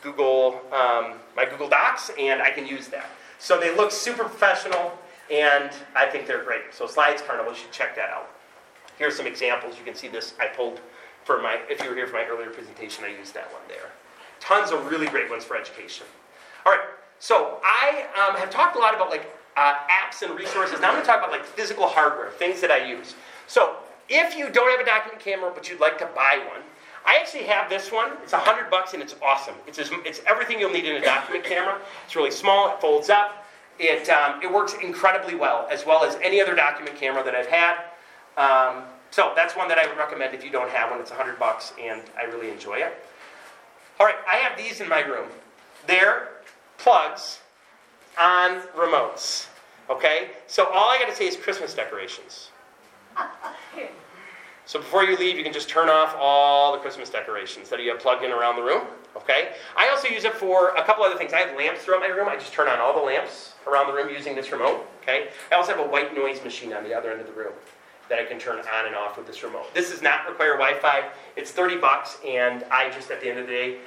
Google, 0.03 0.61
um, 0.73 1.15
my 1.35 1.45
Google 1.45 1.69
Docs, 1.69 2.13
and 2.19 2.41
I 2.41 2.51
can 2.51 2.67
use 2.67 2.89
that. 2.89 3.07
So 3.39 3.59
they 3.59 3.75
look 3.75 3.91
super 3.91 4.23
professional, 4.23 4.97
and 5.31 5.71
I 5.95 6.07
think 6.07 6.27
they're 6.27 6.45
great. 6.45 6.73
So 6.73 6.87
Slides 6.87 7.23
Carnival, 7.23 7.53
you 7.53 7.59
should 7.59 7.73
check 7.73 7.97
that 7.97 8.11
out. 8.11 8.31
Here's 8.99 9.17
some 9.17 9.27
examples. 9.27 9.79
You 9.79 9.85
can 9.85 9.95
see 9.95 10.09
this 10.09 10.35
I 10.41 10.47
pulled 10.47 10.81
for 11.25 11.43
my, 11.43 11.59
if 11.69 11.83
you 11.83 11.91
were 11.91 11.97
here 11.97 12.07
for 12.07 12.15
my 12.15 12.25
earlier 12.25 12.51
presentation, 12.51 13.05
I 13.05 13.09
used 13.09 13.35
that 13.35 13.53
one 13.53 13.63
there. 13.69 13.91
Tons 14.39 14.71
of 14.71 14.87
really 14.87 15.07
great 15.09 15.29
ones 15.29 15.45
for 15.45 15.57
education. 15.57 16.07
All 16.65 16.73
right, 16.73 16.85
so 17.19 17.59
I 17.65 18.07
um, 18.15 18.37
have 18.37 18.51
talked 18.51 18.77
a 18.77 18.79
lot 18.79 18.95
about 18.95 19.11
like 19.11 19.27
uh, 19.57 19.75
apps 19.91 20.23
and 20.23 20.39
resources. 20.39 20.81
Now 20.81 20.89
I'm 20.89 20.95
going 20.95 21.05
to 21.05 21.07
talk 21.07 21.19
about 21.19 21.33
like 21.33 21.45
physical 21.45 21.87
hardware, 21.87 22.31
things 22.31 22.61
that 22.61 22.71
I 22.71 22.87
use. 22.87 23.15
So 23.47 23.77
if 24.09 24.37
you 24.37 24.51
don't 24.51 24.71
have 24.71 24.81
a 24.81 24.89
document 24.89 25.21
camera, 25.21 25.51
but 25.55 25.69
you'd 25.69 25.81
like 25.81 25.99
to 25.99 26.07
buy 26.07 26.41
one, 26.53 26.63
I 27.05 27.17
actually 27.19 27.45
have 27.45 27.71
this 27.71 27.91
one. 27.91 28.13
It's 28.23 28.33
hundred 28.33 28.71
bucks 28.71 28.93
and 28.93 29.03
it's 29.03 29.15
awesome. 29.23 29.55
It's, 29.67 29.79
as, 29.79 29.91
it's 30.05 30.21
everything 30.27 30.61
you'll 30.61 30.73
need 30.73 30.85
in 30.85 30.97
a 30.97 31.05
document 31.05 31.45
camera. 31.45 31.81
It's 32.05 32.17
really 32.17 32.33
small. 32.33 32.73
It 32.73 32.81
folds 32.81 33.11
up. 33.11 33.47
It, 33.79 34.09
um, 34.09 34.43
it 34.43 34.53
works 34.53 34.75
incredibly 34.83 35.35
well, 35.35 35.69
as 35.71 35.87
well 35.87 36.05
as 36.05 36.17
any 36.23 36.41
other 36.41 36.55
document 36.55 36.97
camera 36.97 37.23
that 37.23 37.35
I've 37.35 37.47
had. 37.47 37.77
Um, 38.37 38.85
so 39.11 39.33
that's 39.35 39.57
one 39.57 39.69
that 39.69 39.79
I 39.79 39.87
would 39.87 39.97
recommend 39.97 40.35
if 40.35 40.45
you 40.45 40.51
don't 40.51 40.71
have 40.71 40.91
one. 40.91 41.01
It's 41.01 41.11
a 41.11 41.15
hundred 41.15 41.39
bucks 41.39 41.73
and 41.81 42.03
I 42.19 42.25
really 42.25 42.51
enjoy 42.51 42.77
it. 42.77 43.03
All 43.99 44.07
right, 44.07 44.17
I 44.31 44.37
have 44.37 44.59
these 44.59 44.81
in 44.81 44.89
my 44.89 45.01
room. 45.01 45.29
They're 45.87 46.29
plugs 46.77 47.41
on 48.21 48.61
remotes. 48.77 49.49
Okay? 49.89 50.31
So 50.47 50.67
all 50.67 50.91
I 50.91 50.99
got 50.99 51.09
to 51.09 51.15
say 51.15 51.27
is 51.27 51.37
Christmas 51.37 51.75
decorations. 51.75 52.51
So 54.69 54.81
before 54.81 55.05
you 55.05 55.17
leave, 55.17 55.37
you 55.39 55.45
can 55.45 55.53
just 55.53 55.69
turn 55.69 55.89
off 55.89 56.17
all 56.19 56.73
the 56.73 56.79
Christmas 56.79 57.09
decorations 57.09 57.69
that 57.69 57.81
you 57.81 57.89
have 57.91 58.01
plugged 58.01 58.25
in 58.25 58.33
around 58.33 58.57
the 58.57 58.63
room. 58.63 58.83
Okay? 59.17 59.53
I 59.77 59.89
also 59.91 60.09
use 60.09 60.25
it 60.25 60.35
for 60.35 60.71
a 60.71 60.83
couple 60.83 61.05
other 61.05 61.17
things. 61.17 61.33
I 61.33 61.39
have 61.39 61.57
lamps 61.57 61.85
throughout 61.85 62.01
my 62.01 62.09
room. 62.09 62.27
I 62.29 62.35
just 62.35 62.53
turn 62.53 62.67
on 62.67 62.81
all 62.81 62.93
the 62.93 63.01
lamps 63.01 63.55
around 63.69 63.87
the 63.87 63.93
room 63.93 64.13
using 64.13 64.35
this 64.35 64.51
remote. 64.51 64.85
Okay? 65.03 65.29
I 65.53 65.55
also 65.55 65.71
have 65.71 65.79
a 65.79 65.89
white 65.89 66.17
noise 66.17 66.43
machine 66.43 66.73
on 66.73 66.83
the 66.83 66.93
other 66.93 67.13
end 67.13 67.21
of 67.21 67.29
the 67.29 67.33
room 67.33 67.53
that 68.09 68.19
I 68.19 68.25
can 68.25 68.39
turn 68.39 68.59
on 68.59 68.87
and 68.87 68.95
off 68.95 69.17
with 69.17 69.27
this 69.27 69.43
remote. 69.43 69.73
This 69.75 69.91
does 69.91 70.03
not 70.03 70.29
require 70.29 70.53
Wi-Fi. 70.53 71.09
It's 71.37 71.51
30 71.51 71.79
bucks, 71.79 72.19
and 72.27 72.65
I 72.71 72.91
just 72.91 73.11
at 73.11 73.21
the 73.21 73.29
end 73.29 73.39
of 73.39 73.47
the 73.47 73.53
day, 73.53 73.79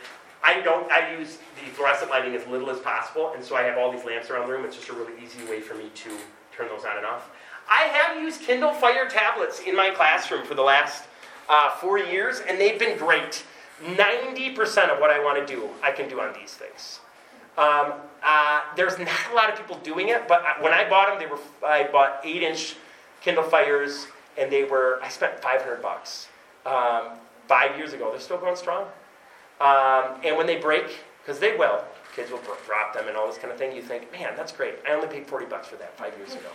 I 0.43 0.61
don't. 0.61 0.89
I 0.91 1.17
use 1.17 1.37
the 1.63 1.69
fluorescent 1.71 2.09
lighting 2.09 2.35
as 2.35 2.45
little 2.47 2.69
as 2.69 2.79
possible, 2.79 3.33
and 3.35 3.43
so 3.43 3.55
I 3.55 3.63
have 3.63 3.77
all 3.77 3.91
these 3.91 4.05
lamps 4.05 4.29
around 4.29 4.47
the 4.47 4.53
room. 4.53 4.65
It's 4.65 4.75
just 4.75 4.89
a 4.89 4.93
really 4.93 5.13
easy 5.23 5.43
way 5.49 5.59
for 5.59 5.75
me 5.75 5.89
to 5.93 6.09
turn 6.55 6.67
those 6.69 6.85
on 6.85 6.97
and 6.97 7.05
off. 7.05 7.29
I 7.69 7.83
have 7.83 8.21
used 8.21 8.41
Kindle 8.41 8.73
Fire 8.73 9.07
tablets 9.07 9.59
in 9.59 9.75
my 9.75 9.91
classroom 9.91 10.45
for 10.45 10.55
the 10.55 10.61
last 10.61 11.03
uh, 11.49 11.71
four 11.71 11.99
years, 11.99 12.41
and 12.47 12.59
they've 12.59 12.79
been 12.79 12.97
great. 12.97 13.43
90% 13.83 14.89
of 14.89 14.99
what 14.99 15.09
I 15.09 15.23
want 15.23 15.45
to 15.45 15.55
do, 15.55 15.69
I 15.81 15.91
can 15.91 16.09
do 16.09 16.19
on 16.19 16.33
these 16.33 16.53
things. 16.53 16.99
Um, 17.57 17.93
uh, 18.23 18.61
there's 18.75 18.97
not 18.97 19.09
a 19.31 19.35
lot 19.35 19.49
of 19.49 19.57
people 19.57 19.77
doing 19.77 20.09
it, 20.09 20.27
but 20.27 20.43
when 20.61 20.73
I 20.73 20.89
bought 20.89 21.09
them, 21.09 21.19
they 21.19 21.25
were 21.25 21.39
I 21.65 21.83
bought 21.91 22.21
eight-inch 22.23 22.75
Kindle 23.21 23.43
Fires, 23.43 24.07
and 24.37 24.51
they 24.51 24.63
were 24.63 24.99
I 25.01 25.09
spent 25.09 25.41
500 25.41 25.81
bucks 25.81 26.27
um, 26.65 27.17
five 27.47 27.77
years 27.77 27.93
ago. 27.93 28.09
They're 28.11 28.19
still 28.19 28.37
going 28.37 28.55
strong. 28.55 28.85
Um, 29.59 30.21
and 30.23 30.37
when 30.37 30.47
they 30.47 30.57
break, 30.57 30.99
because 31.21 31.39
they 31.39 31.55
will, 31.57 31.83
kids 32.15 32.31
will 32.31 32.41
drop 32.65 32.93
them 32.93 33.07
and 33.07 33.17
all 33.17 33.27
this 33.27 33.37
kind 33.37 33.51
of 33.51 33.57
thing. 33.57 33.75
You 33.75 33.81
think, 33.81 34.11
man, 34.11 34.33
that's 34.37 34.51
great. 34.51 34.75
I 34.87 34.93
only 34.93 35.07
paid 35.07 35.27
40 35.27 35.45
bucks 35.47 35.67
for 35.67 35.75
that 35.77 35.97
five 35.97 36.17
years 36.17 36.33
ago. 36.33 36.49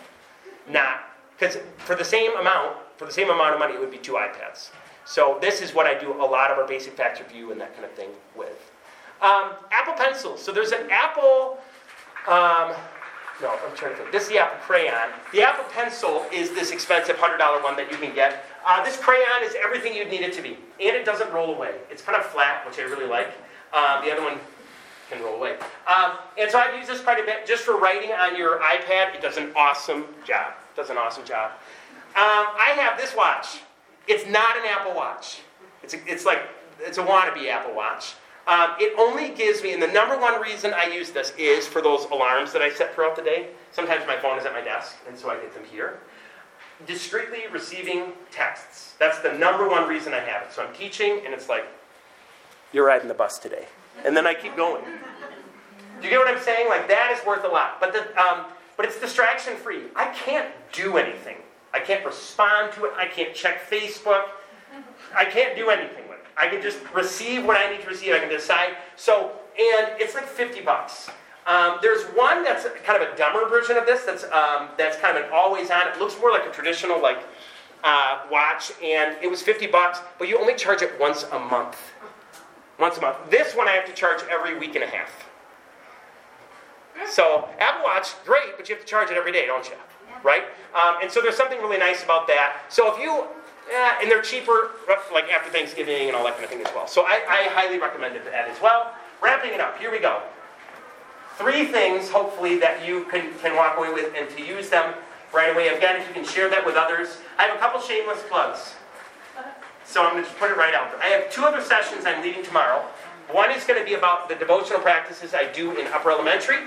Not 0.67 1.01
because 1.37 1.57
for 1.77 1.95
the 1.95 2.03
same 2.03 2.35
amount, 2.37 2.77
for 2.97 3.05
the 3.05 3.11
same 3.11 3.29
amount 3.29 3.53
of 3.53 3.59
money, 3.59 3.73
it 3.73 3.79
would 3.79 3.91
be 3.91 3.97
two 3.97 4.13
iPads. 4.13 4.69
So 5.05 5.37
this 5.39 5.61
is 5.61 5.73
what 5.73 5.85
I 5.85 5.93
do 5.93 6.13
a 6.13 6.25
lot 6.25 6.49
of 6.49 6.57
our 6.57 6.67
basic 6.67 6.93
facts 6.93 7.19
review 7.19 7.51
and 7.51 7.61
that 7.61 7.73
kind 7.73 7.85
of 7.85 7.91
thing 7.91 8.09
with. 8.35 8.71
Um, 9.21 9.51
Apple 9.71 9.93
Pencils. 9.93 10.41
So 10.41 10.51
there's 10.51 10.71
an 10.71 10.87
Apple. 10.89 11.59
Um, 12.27 12.73
no, 13.41 13.49
I'm 13.49 13.75
trying 13.75 13.91
to 13.91 13.97
think. 13.97 14.11
This 14.11 14.23
is 14.23 14.29
the 14.29 14.39
Apple 14.39 14.59
Crayon. 14.61 15.09
The 15.33 15.41
Apple 15.41 15.65
Pencil 15.71 16.25
is 16.31 16.51
this 16.51 16.71
expensive 16.71 17.17
$100 17.17 17.63
one 17.63 17.75
that 17.75 17.91
you 17.91 17.97
can 17.97 18.15
get. 18.15 18.45
Uh, 18.65 18.83
this 18.83 18.97
crayon 18.97 19.43
is 19.43 19.55
everything 19.63 19.93
you'd 19.93 20.09
need 20.09 20.21
it 20.21 20.33
to 20.33 20.41
be, 20.41 20.57
and 20.81 20.95
it 20.95 21.05
doesn't 21.05 21.31
roll 21.33 21.53
away. 21.53 21.75
It's 21.91 22.01
kind 22.01 22.17
of 22.17 22.25
flat, 22.25 22.65
which 22.65 22.79
I 22.79 22.83
really 22.83 23.07
like. 23.07 23.27
Um, 23.73 24.05
the 24.05 24.11
other 24.11 24.23
one 24.23 24.39
can 25.09 25.21
roll 25.21 25.35
away. 25.35 25.57
Um, 25.85 26.17
and 26.37 26.49
so 26.49 26.59
I've 26.59 26.75
used 26.75 26.89
this 26.89 27.01
quite 27.01 27.21
a 27.21 27.25
bit 27.25 27.45
just 27.45 27.63
for 27.63 27.77
writing 27.77 28.11
on 28.11 28.37
your 28.37 28.59
iPad. 28.59 29.13
It 29.13 29.21
does 29.21 29.37
an 29.37 29.51
awesome 29.55 30.05
job. 30.25 30.53
It 30.73 30.77
does 30.77 30.89
an 30.89 30.97
awesome 30.97 31.25
job. 31.25 31.51
Um, 32.15 32.47
I 32.57 32.73
have 32.77 32.97
this 32.97 33.13
watch. 33.15 33.59
It's 34.07 34.25
not 34.27 34.55
an 34.57 34.63
Apple 34.65 34.93
Watch. 34.95 35.41
It's, 35.83 35.93
a, 35.93 35.97
it's 36.11 36.25
like 36.25 36.39
it's 36.79 36.97
a 36.97 37.03
wannabe 37.03 37.47
Apple 37.49 37.75
Watch. 37.75 38.13
Um, 38.47 38.71
it 38.79 38.93
only 38.99 39.29
gives 39.29 39.63
me, 39.63 39.73
and 39.73 39.81
the 39.81 39.87
number 39.87 40.19
one 40.19 40.39
reason 40.39 40.71
I 40.73 40.85
use 40.85 41.09
this 41.11 41.33
is 41.37 41.65
for 41.65 41.81
those 41.81 42.05
alarms 42.05 42.53
that 42.53 42.61
I 42.61 42.71
set 42.71 42.93
throughout 42.93 43.15
the 43.15 43.23
day. 43.23 43.47
Sometimes 43.71 44.05
my 44.05 44.17
phone 44.17 44.37
is 44.37 44.45
at 44.45 44.53
my 44.53 44.61
desk, 44.61 44.97
and 45.07 45.17
so 45.17 45.29
I 45.29 45.35
get 45.37 45.53
them 45.53 45.63
here. 45.71 45.99
Discreetly 46.85 47.45
receiving 47.51 48.13
texts. 48.31 48.93
That's 48.99 49.19
the 49.19 49.33
number 49.33 49.67
one 49.67 49.87
reason 49.89 50.13
I 50.13 50.19
have 50.19 50.43
it. 50.43 50.53
So 50.53 50.63
I'm 50.63 50.73
teaching, 50.75 51.21
and 51.25 51.33
it's 51.33 51.49
like, 51.49 51.65
you're 52.71 52.85
riding 52.85 53.07
the 53.07 53.15
bus 53.15 53.39
today. 53.39 53.65
And 54.03 54.15
then 54.15 54.27
I 54.27 54.33
keep 54.33 54.55
going. 54.55 54.83
Do 54.83 56.03
you 56.03 56.09
get 56.09 56.19
what 56.19 56.27
I'm 56.27 56.41
saying? 56.43 56.69
Like, 56.69 56.87
that 56.87 57.17
is 57.17 57.25
worth 57.25 57.45
a 57.45 57.47
lot. 57.47 57.79
But, 57.79 57.93
the, 57.93 58.21
um, 58.21 58.45
but 58.77 58.85
it's 58.85 58.99
distraction 58.99 59.55
free. 59.55 59.83
I 59.95 60.07
can't 60.07 60.49
do 60.71 60.97
anything. 60.97 61.37
I 61.73 61.79
can't 61.79 62.05
respond 62.05 62.73
to 62.73 62.85
it. 62.85 62.91
I 62.95 63.07
can't 63.07 63.33
check 63.33 63.69
Facebook. 63.69 64.25
I 65.15 65.25
can't 65.25 65.55
do 65.55 65.69
anything. 65.69 66.04
I 66.37 66.47
can 66.47 66.61
just 66.61 66.79
receive 66.93 67.45
what 67.45 67.57
I 67.57 67.71
need 67.71 67.81
to 67.81 67.87
receive. 67.87 68.13
I 68.13 68.19
can 68.19 68.29
decide. 68.29 68.75
So, 68.95 69.31
and 69.57 69.99
it's 69.99 70.15
like 70.15 70.27
50 70.27 70.61
bucks. 70.61 71.09
Um, 71.47 71.77
there's 71.81 72.03
one 72.15 72.43
that's 72.43 72.65
kind 72.83 73.01
of 73.01 73.13
a 73.13 73.15
dumber 73.15 73.47
version 73.47 73.77
of 73.77 73.85
this. 73.85 74.03
That's 74.03 74.23
um, 74.25 74.69
that's 74.77 74.97
kind 74.97 75.17
of 75.17 75.25
an 75.25 75.29
always 75.31 75.69
on. 75.69 75.87
It 75.87 75.99
looks 75.99 76.19
more 76.19 76.31
like 76.31 76.45
a 76.45 76.51
traditional 76.51 76.99
like 77.01 77.19
uh, 77.83 78.21
watch, 78.31 78.71
and 78.83 79.15
it 79.21 79.29
was 79.29 79.41
50 79.43 79.67
bucks, 79.67 79.99
but 80.17 80.27
you 80.27 80.39
only 80.39 80.55
charge 80.55 80.81
it 80.81 80.99
once 80.99 81.23
a 81.31 81.39
month. 81.39 81.77
Once 82.79 82.97
a 82.97 83.01
month. 83.01 83.17
This 83.29 83.55
one 83.55 83.67
I 83.67 83.71
have 83.71 83.85
to 83.85 83.93
charge 83.93 84.21
every 84.29 84.57
week 84.57 84.75
and 84.75 84.83
a 84.83 84.87
half. 84.87 85.29
So 87.07 87.47
Apple 87.59 87.83
Watch, 87.83 88.15
great, 88.25 88.57
but 88.57 88.67
you 88.67 88.75
have 88.75 88.83
to 88.83 88.89
charge 88.89 89.11
it 89.11 89.17
every 89.17 89.31
day, 89.31 89.45
don't 89.45 89.67
you? 89.69 89.75
right? 90.25 90.43
Um, 90.73 90.97
and 91.01 91.11
so 91.11 91.21
there's 91.21 91.37
something 91.37 91.59
really 91.59 91.77
nice 91.77 92.03
about 92.03 92.27
that. 92.27 92.63
So 92.69 92.91
if 92.93 92.99
you, 92.99 93.25
eh, 93.71 93.97
and 94.01 94.11
they're 94.11 94.21
cheaper, 94.21 94.71
like 95.13 95.31
after 95.31 95.51
Thanksgiving 95.51 96.07
and 96.07 96.15
all 96.15 96.23
that 96.23 96.33
kind 96.33 96.45
of 96.45 96.49
thing 96.49 96.61
as 96.61 96.73
well. 96.73 96.87
So 96.87 97.03
I, 97.03 97.21
I 97.27 97.49
highly 97.49 97.79
recommend 97.79 98.15
that 98.15 98.47
as 98.49 98.61
well. 98.61 98.93
Wrapping 99.21 99.53
it 99.53 99.59
up, 99.59 99.79
here 99.79 99.91
we 99.91 99.99
go. 99.99 100.21
Three 101.37 101.65
things, 101.65 102.09
hopefully, 102.09 102.59
that 102.59 102.87
you 102.87 103.05
can, 103.05 103.33
can 103.41 103.55
walk 103.55 103.77
away 103.77 103.91
with 103.91 104.13
and 104.15 104.29
to 104.29 104.45
use 104.45 104.69
them 104.69 104.93
right 105.33 105.53
away. 105.53 105.67
Again, 105.67 105.99
if 105.99 106.07
you 106.07 106.13
can 106.13 106.25
share 106.25 106.49
that 106.49 106.65
with 106.65 106.75
others. 106.75 107.17
I 107.37 107.43
have 107.43 107.57
a 107.57 107.59
couple 107.59 107.81
shameless 107.81 108.23
plugs. 108.29 108.75
So 109.83 110.03
I'm 110.03 110.13
going 110.13 110.23
to 110.23 110.29
just 110.29 110.39
put 110.39 110.49
it 110.49 110.57
right 110.57 110.73
out 110.73 110.91
there. 110.91 111.01
I 111.01 111.07
have 111.07 111.31
two 111.31 111.43
other 111.43 111.61
sessions 111.61 112.05
I'm 112.05 112.21
leading 112.23 112.43
tomorrow. 112.43 112.85
One 113.31 113.51
is 113.51 113.63
going 113.65 113.79
to 113.79 113.85
be 113.85 113.95
about 113.95 114.29
the 114.29 114.35
devotional 114.35 114.79
practices 114.79 115.33
I 115.33 115.51
do 115.51 115.77
in 115.77 115.87
upper 115.87 116.11
elementary. 116.11 116.57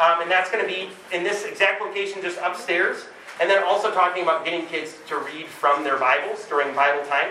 Um, 0.00 0.22
and 0.22 0.30
that's 0.30 0.50
going 0.50 0.64
to 0.64 0.70
be 0.70 0.90
in 1.12 1.24
this 1.24 1.44
exact 1.44 1.80
location 1.80 2.22
just 2.22 2.38
upstairs. 2.42 3.06
And 3.40 3.48
then 3.48 3.62
also 3.62 3.92
talking 3.92 4.24
about 4.24 4.44
getting 4.44 4.66
kids 4.66 4.94
to 5.08 5.18
read 5.18 5.46
from 5.46 5.84
their 5.84 5.96
Bibles 5.96 6.44
during 6.46 6.74
Bible 6.74 7.06
time. 7.06 7.30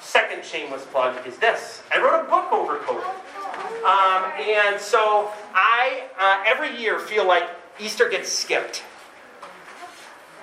second 0.00 0.44
shameless 0.44 0.84
plug 0.86 1.26
is 1.26 1.38
this. 1.38 1.82
I 1.92 1.98
wrote 1.98 2.20
a 2.20 2.28
book 2.28 2.52
over 2.52 2.78
COVID. 2.78 3.04
Um, 3.84 4.32
and 4.40 4.80
so 4.80 5.30
I, 5.54 6.04
uh, 6.18 6.42
every 6.46 6.76
year, 6.80 6.98
feel 6.98 7.26
like 7.26 7.48
Easter 7.80 8.08
gets 8.08 8.30
skipped. 8.30 8.82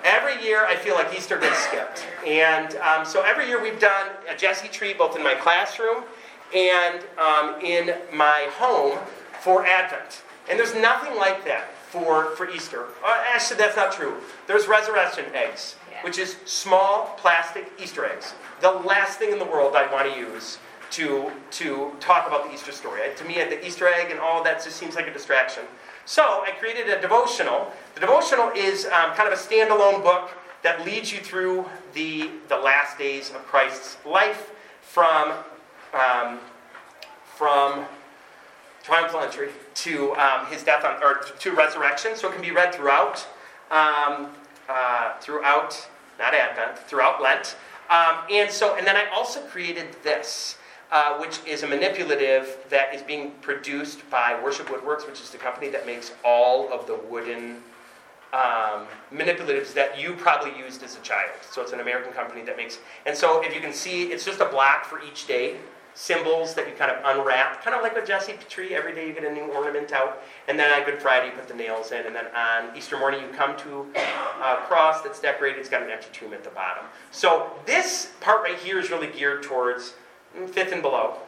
Every 0.04 0.42
year, 0.42 0.64
I 0.66 0.76
feel 0.76 0.94
like 0.94 1.14
Easter 1.14 1.38
gets 1.38 1.58
skipped. 1.58 2.06
And 2.26 2.74
um, 2.76 3.04
so 3.04 3.22
every 3.22 3.46
year, 3.46 3.62
we've 3.62 3.80
done 3.80 4.08
a 4.28 4.36
Jesse 4.36 4.68
tree 4.68 4.94
both 4.94 5.16
in 5.16 5.22
my 5.22 5.34
classroom 5.34 6.04
and 6.54 7.04
um, 7.18 7.60
in 7.62 7.94
my 8.12 8.48
home 8.54 8.98
for 9.40 9.64
Advent. 9.64 10.22
And 10.50 10.58
there's 10.58 10.74
nothing 10.74 11.16
like 11.16 11.44
that 11.44 11.68
for, 11.92 12.34
for 12.36 12.48
Easter. 12.48 12.86
Uh, 13.04 13.22
actually, 13.34 13.58
that's 13.58 13.76
not 13.76 13.92
true. 13.92 14.14
There's 14.46 14.66
resurrection 14.66 15.26
eggs, 15.34 15.76
which 16.04 16.16
is 16.16 16.38
small 16.46 17.14
plastic 17.18 17.70
Easter 17.78 18.06
eggs. 18.06 18.32
The 18.62 18.70
last 18.70 19.18
thing 19.18 19.30
in 19.30 19.38
the 19.38 19.44
world 19.44 19.76
I 19.76 19.92
want 19.92 20.10
to 20.10 20.18
use 20.18 20.58
to, 20.92 21.30
to 21.50 21.92
talk 22.00 22.26
about 22.26 22.46
the 22.46 22.54
Easter 22.54 22.72
story. 22.72 23.00
To 23.14 23.24
me, 23.24 23.34
the 23.34 23.64
Easter 23.66 23.86
egg 23.86 24.10
and 24.10 24.18
all 24.18 24.42
that 24.42 24.64
just 24.64 24.76
seems 24.76 24.94
like 24.94 25.06
a 25.06 25.12
distraction. 25.12 25.64
So 26.06 26.22
I 26.22 26.52
created 26.58 26.88
a 26.88 26.98
devotional. 26.98 27.70
The 27.94 28.00
devotional 28.00 28.50
is 28.56 28.86
um, 28.86 29.12
kind 29.14 29.30
of 29.30 29.38
a 29.38 29.42
standalone 29.42 30.02
book 30.02 30.30
that 30.62 30.86
leads 30.86 31.12
you 31.12 31.18
through 31.18 31.66
the, 31.92 32.30
the 32.48 32.56
last 32.56 32.96
days 32.96 33.28
of 33.30 33.44
Christ's 33.44 33.98
life 34.06 34.52
from, 34.80 35.32
um, 35.92 36.38
from 37.36 37.84
triumphal 38.82 39.20
entry 39.20 39.50
to 39.74 40.12
um, 40.14 40.46
his 40.46 40.62
death 40.62 40.84
on, 40.84 41.02
or 41.02 41.22
to 41.38 41.52
resurrection. 41.52 42.16
So 42.16 42.28
it 42.28 42.32
can 42.32 42.42
be 42.42 42.50
read 42.50 42.74
throughout, 42.74 43.26
um, 43.70 44.28
uh, 44.68 45.18
throughout, 45.20 45.88
not 46.18 46.34
Advent, 46.34 46.78
throughout 46.78 47.22
Lent. 47.22 47.56
Um, 47.90 48.18
and 48.30 48.50
so, 48.50 48.76
and 48.76 48.86
then 48.86 48.96
I 48.96 49.06
also 49.14 49.40
created 49.42 49.96
this 50.02 50.56
uh, 50.92 51.16
which 51.16 51.40
is 51.46 51.62
a 51.62 51.66
manipulative 51.66 52.58
that 52.68 52.94
is 52.94 53.00
being 53.00 53.30
produced 53.40 54.08
by 54.10 54.38
Worship 54.44 54.66
Woodworks, 54.66 55.06
which 55.06 55.22
is 55.22 55.30
the 55.30 55.38
company 55.38 55.70
that 55.70 55.86
makes 55.86 56.12
all 56.22 56.70
of 56.70 56.86
the 56.86 56.96
wooden 57.08 57.62
um, 58.34 58.86
manipulatives 59.10 59.72
that 59.72 59.98
you 59.98 60.12
probably 60.12 60.52
used 60.58 60.82
as 60.82 60.96
a 60.96 61.00
child. 61.00 61.30
So 61.50 61.62
it's 61.62 61.72
an 61.72 61.80
American 61.80 62.12
company 62.12 62.42
that 62.42 62.58
makes. 62.58 62.78
And 63.06 63.16
so 63.16 63.42
if 63.42 63.54
you 63.54 63.60
can 63.62 63.72
see, 63.72 64.12
it's 64.12 64.24
just 64.24 64.40
a 64.40 64.44
block 64.44 64.84
for 64.84 65.02
each 65.02 65.26
day. 65.26 65.56
Symbols 65.94 66.54
that 66.54 66.66
you 66.66 66.74
kind 66.74 66.90
of 66.90 67.04
unwrap, 67.04 67.62
kind 67.62 67.76
of 67.76 67.82
like 67.82 67.96
a 67.96 68.04
Jesse 68.04 68.34
tree. 68.48 68.74
Every 68.74 68.94
day 68.94 69.06
you 69.06 69.12
get 69.12 69.24
a 69.24 69.32
new 69.32 69.42
ornament 69.52 69.92
out, 69.92 70.22
and 70.48 70.58
then 70.58 70.72
on 70.72 70.86
Good 70.86 71.02
Friday 71.02 71.26
you 71.26 71.32
put 71.32 71.48
the 71.48 71.54
nails 71.54 71.92
in, 71.92 72.06
and 72.06 72.16
then 72.16 72.26
on 72.34 72.74
Easter 72.76 72.98
morning 72.98 73.20
you 73.20 73.28
come 73.28 73.56
to 73.58 73.86
a 73.94 74.56
cross 74.66 75.02
that's 75.02 75.20
decorated. 75.20 75.58
It's 75.60 75.68
got 75.68 75.82
an 75.82 75.90
empty 75.90 76.08
tomb 76.12 76.32
at 76.32 76.44
the 76.44 76.50
bottom. 76.50 76.84
So 77.10 77.50
this 77.66 78.12
part 78.20 78.42
right 78.42 78.58
here 78.58 78.78
is 78.78 78.90
really 78.90 79.08
geared 79.08 79.42
towards 79.42 79.94
fifth 80.48 80.72
and 80.72 80.80
below. 80.80 81.18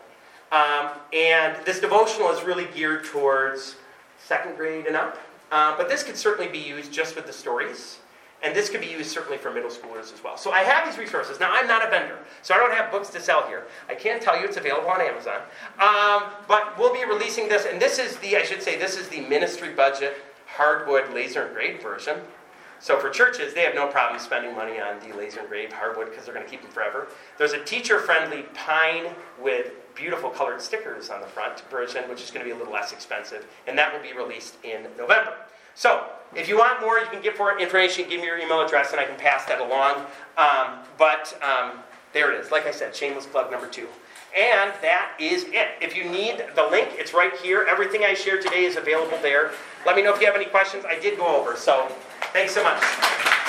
Um, 0.51 0.91
and 1.13 1.57
this 1.67 1.81
devotional 1.81 2.31
is 2.31 2.43
really 2.43 2.67
geared 2.75 3.05
towards 3.05 3.77
second 4.19 4.57
grade 4.57 4.87
and 4.87 4.97
up. 4.97 5.19
Uh, 5.53 5.77
but 5.77 5.89
this 5.89 6.03
could 6.03 6.17
certainly 6.17 6.51
be 6.51 6.59
used 6.59 6.91
just 6.91 7.17
with 7.17 7.27
the 7.27 7.33
stories. 7.33 7.99
And 8.45 8.55
this 8.55 8.69
could 8.69 8.83
be 8.83 8.87
used 8.87 9.11
certainly 9.11 9.39
for 9.39 9.51
middle 9.51 9.71
schoolers 9.71 10.13
as 10.13 10.23
well. 10.23 10.37
So 10.37 10.51
I 10.51 10.61
have 10.61 10.87
these 10.87 10.99
resources. 10.99 11.41
Now, 11.41 11.51
I'm 11.53 11.67
not 11.67 11.87
a 11.87 11.91
vendor, 11.91 12.19
so 12.43 12.55
I 12.55 12.59
don't 12.59 12.73
have 12.73 12.91
books 12.91 13.09
to 13.11 13.21
sell 13.21 13.47
here. 13.49 13.65
I 13.89 13.95
can 13.95 14.21
tell 14.21 14.39
you 14.39 14.45
it's 14.47 14.59
available 14.59 14.91
on 14.91 15.01
Amazon. 15.01 15.41
Um, 15.81 16.31
but 16.47 16.79
we'll 16.79 16.93
be 16.93 17.05
releasing 17.07 17.49
this, 17.49 17.65
and 17.65 17.81
this 17.81 17.99
is 17.99 18.19
the, 18.19 18.37
I 18.37 18.43
should 18.43 18.63
say, 18.63 18.79
this 18.79 18.99
is 18.99 19.09
the 19.09 19.23
ministry 19.23 19.73
budget 19.73 20.19
hardwood 20.47 21.15
laser 21.15 21.47
engraved 21.47 21.83
version. 21.83 22.21
So 22.81 22.99
for 22.99 23.09
churches, 23.09 23.55
they 23.55 23.63
have 23.63 23.75
no 23.75 23.87
problem 23.87 24.21
spending 24.21 24.55
money 24.55 24.79
on 24.79 25.01
the 25.01 25.17
laser 25.17 25.41
engraved 25.41 25.73
hardwood 25.73 26.11
because 26.11 26.27
they're 26.27 26.35
going 26.35 26.45
to 26.45 26.51
keep 26.51 26.61
them 26.61 26.71
forever. 26.71 27.09
There's 27.39 27.55
a 27.55 27.65
teacher-friendly 27.65 28.43
pine 28.53 29.15
with 29.41 29.73
beautiful 29.95 30.29
colored 30.29 30.61
stickers 30.61 31.09
on 31.09 31.23
the 31.23 31.27
front 31.27 31.61
version, 31.71 32.03
which 32.11 32.23
is 32.23 32.31
going 32.31 32.45
to 32.45 32.53
be 32.53 32.55
a 32.55 32.59
little 32.59 32.75
less 32.75 32.93
expensive, 32.93 33.47
and 33.67 33.79
that 33.79 33.95
will 33.95 34.03
be 34.03 34.13
released 34.13 34.57
in 34.65 34.83
November. 34.99 35.35
So 35.75 36.07
if 36.35 36.49
you 36.49 36.59
want 36.59 36.81
more, 36.81 36.99
you 36.99 37.07
can 37.07 37.23
get 37.23 37.39
more 37.39 37.59
information. 37.59 38.09
Give 38.09 38.21
me 38.21 38.27
your 38.27 38.39
email 38.39 38.61
address, 38.61 38.93
and 38.93 39.01
I 39.01 39.05
can 39.05 39.17
pass 39.17 39.45
that 39.47 39.61
along. 39.61 40.07
Um, 40.37 40.85
but 40.99 41.39
um, 41.43 41.79
there 42.13 42.33
it 42.33 42.41
is. 42.41 42.51
Like 42.51 42.67
I 42.67 42.71
said, 42.71 42.95
shameless 42.95 43.27
plug 43.27 43.51
number 43.51 43.69
two. 43.69 43.89
And 44.37 44.73
that 44.83 45.13
is 45.21 45.45
it. 45.49 45.69
If 45.81 45.97
you 45.97 46.05
need 46.05 46.43
the 46.57 46.67
link, 46.69 46.89
it's 46.93 47.15
right 47.15 47.35
here. 47.37 47.67
Everything 47.69 48.03
I 48.05 48.15
shared 48.15 48.43
today 48.43 48.65
is 48.65 48.77
available 48.77 49.19
there. 49.23 49.53
Let 49.87 49.95
me 49.95 50.03
know 50.03 50.13
if 50.13 50.21
you 50.21 50.27
have 50.27 50.35
any 50.35 50.47
questions. 50.47 50.85
I 50.85 50.99
did 50.99 51.19
go 51.19 51.27
over, 51.27 51.57
so 51.57 51.87
thanks 52.33 52.53
so 52.53 52.65
much. 52.65 53.45